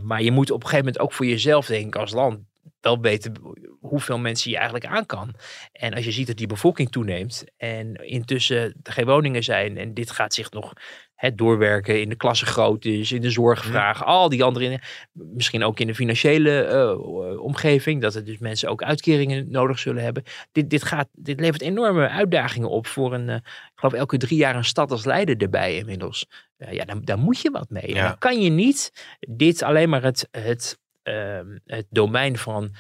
Maar 0.03 0.23
je 0.23 0.31
moet 0.31 0.51
op 0.51 0.63
een 0.63 0.69
gegeven 0.69 0.85
moment 0.85 1.03
ook 1.03 1.13
voor 1.13 1.27
jezelf, 1.27 1.67
denk 1.67 1.87
ik, 1.87 1.97
als 1.97 2.13
land 2.13 2.39
wel 2.81 3.01
weten 3.01 3.33
hoeveel 3.81 4.19
mensen 4.19 4.51
je 4.51 4.57
eigenlijk 4.57 4.87
aan 4.87 5.07
kan. 5.07 5.35
En 5.73 5.95
als 5.95 6.05
je 6.05 6.13
ziet 6.13 6.27
dat 6.27 6.37
die 6.37 6.47
bevolking 6.47 6.91
toeneemt 6.91 7.45
en 7.57 7.95
intussen 7.95 8.75
er 8.83 8.93
geen 8.93 9.07
woningen 9.07 9.45
zijn 9.45 9.77
en 9.77 9.95
dit 9.95 10.11
gaat 10.11 10.35
zich 10.35 10.51
nog 10.51 10.73
hè, 11.15 11.35
doorwerken 11.35 12.01
in 12.01 12.09
de 12.09 12.17
klassengroottes, 12.17 13.13
in 13.13 13.21
de 13.21 13.31
zorgvraag, 13.31 14.05
al 14.05 14.29
die 14.29 14.45
andere 14.45 14.65
dingen. 14.65 14.81
Misschien 15.13 15.65
ook 15.65 15.81
in 15.81 15.87
de 15.87 15.95
financiële 15.95 16.63
eh, 16.63 17.41
omgeving, 17.41 18.03
dat 18.03 18.15
er 18.15 18.25
dus 18.25 18.39
mensen 18.39 18.69
ook 18.69 18.83
uitkeringen 18.83 19.51
nodig 19.51 19.79
zullen 19.79 20.03
hebben. 20.03 20.23
Dit, 20.53 20.71
dit, 20.71 20.83
gaat, 20.83 21.09
dit 21.13 21.41
levert 21.41 21.63
enorme 21.63 22.09
uitdagingen 22.09 22.71
op 22.71 22.87
voor 22.87 23.15
een, 23.15 23.29
eh, 23.29 23.35
ik 23.35 23.73
geloof 23.75 23.93
elke 23.93 24.17
drie 24.17 24.39
jaar 24.39 24.57
een 24.57 24.65
stad 24.65 24.91
als 24.91 25.05
Leiden 25.05 25.39
erbij 25.39 25.77
inmiddels. 25.77 26.27
Ja, 26.57 26.85
daar, 26.85 27.05
daar 27.05 27.19
moet 27.19 27.41
je 27.41 27.51
wat 27.51 27.71
mee. 27.71 27.95
Ja. 27.95 28.09
Dan 28.09 28.19
kan 28.19 28.41
je 28.41 28.51
niet 28.51 28.93
dit 29.29 29.63
alleen 29.63 29.89
maar 29.89 30.03
het, 30.03 30.29
het, 30.31 30.79
ehm, 31.05 31.59
het 31.65 31.87
domein 31.91 32.39
van 32.39 32.75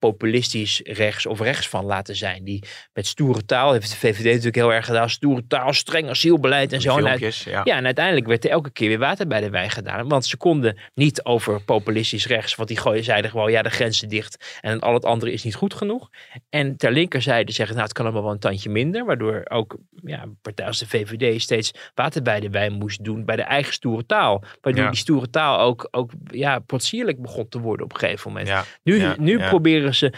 populistisch 0.00 0.80
rechts 0.84 1.26
of 1.26 1.40
rechts 1.40 1.68
van 1.68 1.84
laten 1.84 2.16
zijn. 2.16 2.44
Die 2.44 2.62
met 2.92 3.06
stoere 3.06 3.44
taal, 3.44 3.72
heeft 3.72 3.90
de 3.90 3.96
VVD 3.96 4.24
natuurlijk 4.24 4.54
heel 4.54 4.72
erg 4.72 4.86
gedaan, 4.86 5.10
stoere 5.10 5.46
taal, 5.46 5.72
streng 5.72 6.08
asielbeleid 6.08 6.72
en 6.72 6.80
zo. 6.80 6.96
En 6.96 7.06
uit- 7.08 7.36
ja. 7.36 7.60
ja, 7.64 7.76
en 7.76 7.84
uiteindelijk 7.84 8.26
werd 8.26 8.44
er 8.44 8.50
elke 8.50 8.70
keer 8.70 8.88
weer 8.88 8.98
water 8.98 9.26
bij 9.26 9.40
de 9.40 9.50
wijn 9.50 9.70
gedaan. 9.70 10.08
Want 10.08 10.26
ze 10.26 10.36
konden 10.36 10.78
niet 10.94 11.24
over 11.24 11.60
populistisch 11.64 12.26
rechts, 12.26 12.54
want 12.54 12.68
die 12.68 12.78
gooien, 12.78 13.04
zeiden 13.04 13.30
gewoon, 13.30 13.50
ja, 13.50 13.62
de 13.62 13.70
grenzen 13.70 14.08
dicht 14.08 14.58
en 14.60 14.80
al 14.80 14.94
het 14.94 15.04
andere 15.04 15.32
is 15.32 15.42
niet 15.44 15.54
goed 15.54 15.74
genoeg. 15.74 16.08
En 16.48 16.76
ter 16.76 16.92
linkerzijde 16.92 17.52
zeggen, 17.52 17.74
nou, 17.76 17.86
het 17.88 17.96
kan 17.96 18.04
allemaal 18.04 18.22
wel 18.24 18.32
een 18.32 18.38
tandje 18.38 18.70
minder, 18.70 19.04
waardoor 19.04 19.42
ook 19.48 19.76
ja, 20.04 20.24
partij 20.42 20.66
als 20.66 20.78
de 20.78 20.86
VVD 20.86 21.40
steeds 21.42 21.70
water 21.94 22.22
bij 22.22 22.40
de 22.40 22.50
wijn 22.50 22.72
moest 22.72 23.04
doen 23.04 23.24
bij 23.24 23.36
de 23.36 23.42
eigen 23.42 23.72
stoere 23.72 24.06
taal. 24.06 24.42
Waardoor 24.60 24.84
Ja. 24.84 24.90
die 24.90 24.98
stoere 24.98 25.30
taal 25.30 25.58
ook, 25.60 25.88
ook 25.90 26.10
ja, 26.30 26.58
potsierlijk 26.58 27.22
begon 27.22 27.48
te 27.48 27.58
worden 27.60 27.84
op 27.86 27.92
een 27.92 27.98
gegeven 27.98 28.28
moment. 28.30 28.48
Ja, 28.48 28.64
Nu, 28.82 29.12
nu 29.18 29.38
proberen 29.38 29.89
ze 29.92 30.06
eh, 30.06 30.12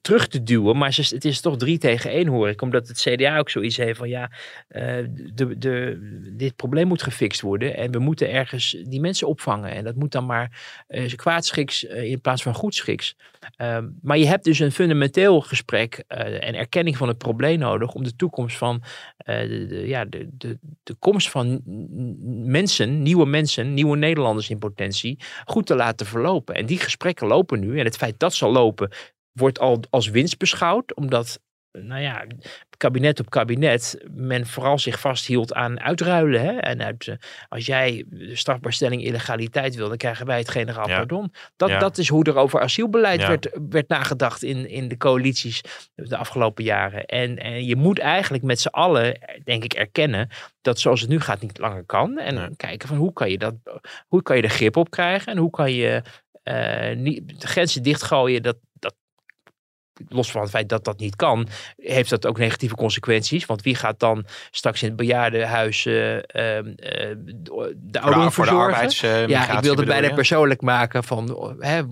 terug 0.00 0.28
te 0.28 0.42
duwen, 0.42 0.76
maar 0.76 0.96
het 0.96 1.24
is 1.24 1.40
toch 1.40 1.56
drie 1.56 1.78
tegen 1.78 2.10
één 2.10 2.26
hoor 2.26 2.48
ik. 2.48 2.62
Omdat 2.62 2.88
het 2.88 3.00
CDA 3.00 3.38
ook 3.38 3.50
zoiets 3.50 3.76
heeft 3.76 3.98
van 3.98 4.08
ja, 4.08 4.30
eh, 4.68 4.96
de, 5.34 5.58
de, 5.58 5.98
dit 6.36 6.56
probleem 6.56 6.88
moet 6.88 7.02
gefixt 7.02 7.40
worden 7.40 7.76
en 7.76 7.90
we 7.90 7.98
moeten 7.98 8.30
ergens 8.30 8.76
die 8.84 9.00
mensen 9.00 9.28
opvangen. 9.28 9.70
En 9.70 9.84
dat 9.84 9.94
moet 9.94 10.12
dan 10.12 10.26
maar 10.26 10.84
eh 10.86 11.08
kwaadschiks 11.16 11.86
eh, 11.86 12.10
in 12.10 12.20
plaats 12.20 12.42
van 12.42 12.54
goedschiks. 12.54 13.16
Ehm, 13.56 13.88
maar 14.02 14.18
je 14.18 14.26
hebt 14.26 14.44
dus 14.44 14.58
een 14.58 14.72
fundamenteel 14.72 15.40
gesprek 15.40 16.04
eh, 16.06 16.48
en 16.48 16.54
erkenning 16.54 16.96
van 16.96 17.08
het 17.08 17.18
probleem 17.18 17.58
nodig 17.58 17.92
om 17.92 18.02
de 18.02 18.16
toekomst 18.16 18.56
van 18.56 18.82
eh, 19.16 19.48
de, 19.48 19.82
ja, 19.86 20.04
de, 20.04 20.28
de, 20.32 20.58
de 20.82 20.94
komst 20.98 21.30
van 21.30 21.62
mensen, 22.44 23.02
nieuwe 23.02 23.26
mensen, 23.26 23.74
nieuwe 23.74 23.96
Nederlanders 23.96 24.50
in 24.50 24.58
potentie, 24.58 25.18
goed 25.44 25.66
te 25.66 25.74
laten 25.74 26.06
verlopen. 26.06 26.54
En 26.54 26.66
die 26.66 26.78
gesprekken 26.78 27.26
lopen 27.26 27.60
nu. 27.60 27.78
En 27.78 27.84
het 27.84 27.96
feit 27.96 28.18
dat 28.18 28.34
ze 28.34 28.46
lopen, 28.46 28.90
wordt 29.32 29.58
al 29.58 29.80
als 29.90 30.08
winst 30.08 30.38
beschouwd, 30.38 30.94
omdat 30.94 31.40
nou 31.72 32.00
ja, 32.00 32.24
kabinet 32.76 33.20
op 33.20 33.30
kabinet, 33.30 34.04
men 34.10 34.46
vooral 34.46 34.78
zich 34.78 35.00
vasthield 35.00 35.54
aan 35.54 35.80
uitruilen. 35.80 36.40
Hè? 36.40 36.52
En 36.56 36.82
uit, 36.82 37.08
eh, 37.08 37.14
als 37.48 37.66
jij 37.66 38.04
de 38.08 38.36
strafbaarstelling 38.36 39.04
illegaliteit 39.04 39.74
wil, 39.74 39.88
dan 39.88 39.96
krijgen 39.96 40.26
wij 40.26 40.38
het 40.38 40.48
generaal 40.48 40.88
Ja. 40.88 40.96
pardon. 40.96 41.32
Dat, 41.56 41.68
Ja. 41.68 41.78
dat 41.78 41.98
is 41.98 42.08
hoe 42.08 42.24
er 42.24 42.36
over 42.36 42.60
asielbeleid 42.60 43.20
Ja. 43.20 43.28
werd, 43.28 43.50
werd 43.70 43.88
nagedacht 43.88 44.42
in, 44.42 44.68
in 44.68 44.88
de 44.88 44.96
coalities 44.96 45.60
de 45.94 46.16
afgelopen 46.16 46.64
jaren. 46.64 47.04
En, 47.04 47.38
en 47.38 47.64
je 47.64 47.76
moet 47.76 47.98
eigenlijk 47.98 48.42
met 48.42 48.60
z'n 48.60 48.68
allen, 48.68 49.18
denk 49.44 49.64
ik, 49.64 49.72
erkennen 49.72 50.28
dat 50.60 50.78
zoals 50.80 51.00
het 51.00 51.10
nu 51.10 51.20
gaat 51.20 51.40
niet 51.40 51.58
langer 51.58 51.84
kan. 51.84 52.18
En 52.18 52.56
kijken 52.56 52.88
van 52.88 52.96
hoe 52.96 53.12
kan 53.12 53.30
je 53.30 53.38
dat, 53.38 53.54
hoe 54.08 54.22
kan 54.22 54.36
je 54.36 54.42
er 54.42 54.48
grip 54.50 54.76
op 54.76 54.90
krijgen 54.90 55.32
en 55.32 55.38
hoe 55.38 55.50
kan 55.50 55.72
je 55.72 56.02
eh, 56.42 56.96
niet, 56.96 57.40
de 57.40 57.46
grenzen 57.46 57.82
dichtgooien. 57.82 58.42
Dat, 58.42 58.56
dat 58.72 58.94
los 60.08 60.30
van 60.30 60.40
het 60.40 60.50
feit 60.50 60.68
dat 60.68 60.84
dat 60.84 60.98
niet 60.98 61.16
kan, 61.16 61.48
heeft 61.76 62.10
dat 62.10 62.26
ook 62.26 62.38
negatieve 62.38 62.74
consequenties. 62.74 63.46
Want 63.46 63.62
wie 63.62 63.74
gaat 63.74 64.00
dan 64.00 64.24
straks 64.50 64.82
in 64.82 64.88
het 64.88 64.96
bejaardenhuis 64.96 65.84
uh, 65.84 66.14
uh, 66.14 66.22
de, 66.32 67.76
de 67.76 68.00
ouderen 68.00 68.32
verzorgen? 68.32 69.28
ja, 69.28 69.56
ik 69.56 69.60
wilde 69.60 69.84
bijna 69.84 70.14
persoonlijk 70.14 70.60
maken 70.60 71.04
van 71.04 71.56
hè, 71.58 71.82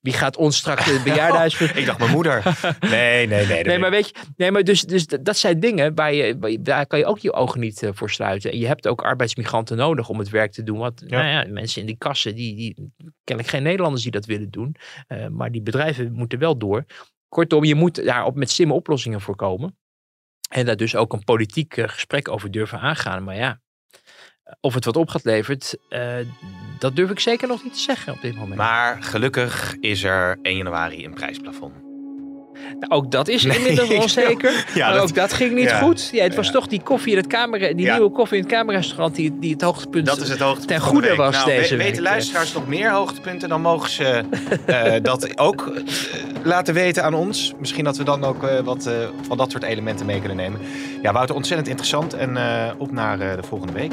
wie 0.00 0.12
gaat 0.12 0.36
ons 0.36 0.56
straks 0.56 0.86
in 0.86 0.92
het 0.94 1.04
bejaardenhuis 1.12 1.60
Ik 1.60 1.86
dacht 1.86 1.98
mijn 1.98 2.10
moeder. 2.10 2.42
Nee, 2.80 3.26
nee, 3.26 3.46
nee. 3.46 3.64
Nee, 3.64 3.78
maar 3.78 3.90
weet 3.90 4.06
je, 4.06 4.14
nee, 4.36 4.50
maar 4.50 4.64
dus, 4.64 4.82
dus 4.82 5.06
dat 5.06 5.36
zijn 5.36 5.60
dingen 5.60 5.94
waar 5.94 6.14
je, 6.14 6.58
daar 6.60 6.86
kan 6.86 6.98
je 6.98 7.04
ook 7.04 7.18
je 7.18 7.32
ogen 7.32 7.60
niet 7.60 7.88
voor 7.92 8.10
sluiten. 8.10 8.50
En 8.50 8.58
je 8.58 8.66
hebt 8.66 8.88
ook 8.88 9.02
arbeidsmigranten 9.02 9.76
nodig 9.76 10.08
om 10.08 10.18
het 10.18 10.28
werk 10.28 10.52
te 10.52 10.62
doen. 10.62 10.78
Want 10.78 11.08
Nou 11.08 11.24
ja, 11.24 11.46
mensen 11.48 11.80
in 11.80 11.86
die 11.86 11.96
kassen, 11.98 12.34
die, 12.34 12.56
die 12.56 12.92
kennelijk 13.24 13.54
geen 13.54 13.62
Nederlanders 13.62 14.02
die 14.02 14.12
dat 14.12 14.26
willen 14.26 14.50
doen. 14.50 14.76
maar 15.30 15.50
die 15.50 15.62
bedrijven 15.62 16.12
moeten 16.12 16.38
wel 16.38 16.58
door. 16.58 16.84
Kortom, 17.30 17.64
je 17.64 17.74
moet 17.74 18.04
daar 18.04 18.24
op 18.24 18.36
met 18.36 18.50
slimme 18.50 18.74
oplossingen 18.74 19.20
voor 19.20 19.36
komen. 19.36 19.78
En 20.48 20.66
daar 20.66 20.76
dus 20.76 20.96
ook 20.96 21.12
een 21.12 21.24
politiek 21.24 21.76
eh, 21.76 21.88
gesprek 21.88 22.28
over 22.28 22.50
durven 22.50 22.80
aangaan. 22.80 23.24
Maar 23.24 23.36
ja, 23.36 23.60
of 24.60 24.74
het 24.74 24.84
wat 24.84 24.96
op 24.96 25.08
gaat 25.08 25.24
levert, 25.24 25.76
uh, 25.88 26.16
dat 26.78 26.96
durf 26.96 27.10
ik 27.10 27.20
zeker 27.20 27.48
nog 27.48 27.62
niet 27.62 27.72
te 27.72 27.80
zeggen 27.80 28.12
op 28.12 28.20
dit 28.20 28.34
moment. 28.34 28.56
Maar 28.56 29.02
gelukkig 29.02 29.76
is 29.76 30.02
er 30.02 30.38
1 30.42 30.56
januari 30.56 31.04
een 31.04 31.14
prijsplafond. 31.14 31.89
Nou, 32.78 32.92
ook 32.92 33.10
dat 33.10 33.28
is 33.28 33.44
inmiddels 33.44 33.90
onzeker. 33.90 34.52
ja, 34.74 34.86
maar 34.86 34.94
dat, 34.94 35.02
ook 35.02 35.14
dat 35.14 35.32
ging 35.32 35.54
niet 35.54 35.72
goed. 35.72 36.08
Ja, 36.12 36.22
het 36.22 36.34
was 36.34 36.50
toch 36.50 36.66
die 36.66 36.82
koffie 36.82 37.12
in 37.12 37.18
het 37.18 37.26
kamer, 37.26 37.58
die 37.58 37.74
nieuwe 37.74 38.10
koffie 38.10 38.36
in 38.36 38.42
het 38.42 38.52
kamerrestaurant 38.52 39.14
die, 39.14 39.38
die 39.38 39.52
het 39.52 39.62
hoogtepunt 39.62 40.06
dat 40.06 40.20
is 40.20 40.28
het 40.28 40.38
hoogtepunt 40.38 40.68
ten 40.68 40.80
goede 40.80 41.14
was 41.14 41.34
nou, 41.34 41.46
deze 41.46 41.76
we, 41.76 41.82
Weten 41.82 42.02
luisteraars 42.02 42.52
nog 42.52 42.66
meer 42.66 42.90
hoogtepunten, 42.90 43.48
dan 43.48 43.60
mogen 43.60 43.90
ze 43.90 44.22
uh, 44.66 44.92
dat 45.02 45.38
ook 45.38 45.66
uh, 45.66 45.82
laten 46.42 46.74
weten 46.74 47.04
aan 47.04 47.14
ons. 47.14 47.52
Misschien 47.58 47.84
dat 47.84 47.96
we 47.96 48.04
dan 48.04 48.24
ook 48.24 48.42
uh, 48.42 48.58
wat 48.60 48.90
van 49.26 49.36
dat 49.36 49.50
soort 49.50 49.62
elementen 49.62 50.06
mee 50.06 50.18
kunnen 50.18 50.36
nemen. 50.36 50.60
Ja, 51.02 51.12
Wouter, 51.12 51.34
ontzettend 51.34 51.68
interessant 51.68 52.14
en 52.14 52.38
op 52.78 52.92
naar 52.92 53.18
de 53.18 53.42
volgende 53.42 53.72
week. 53.72 53.92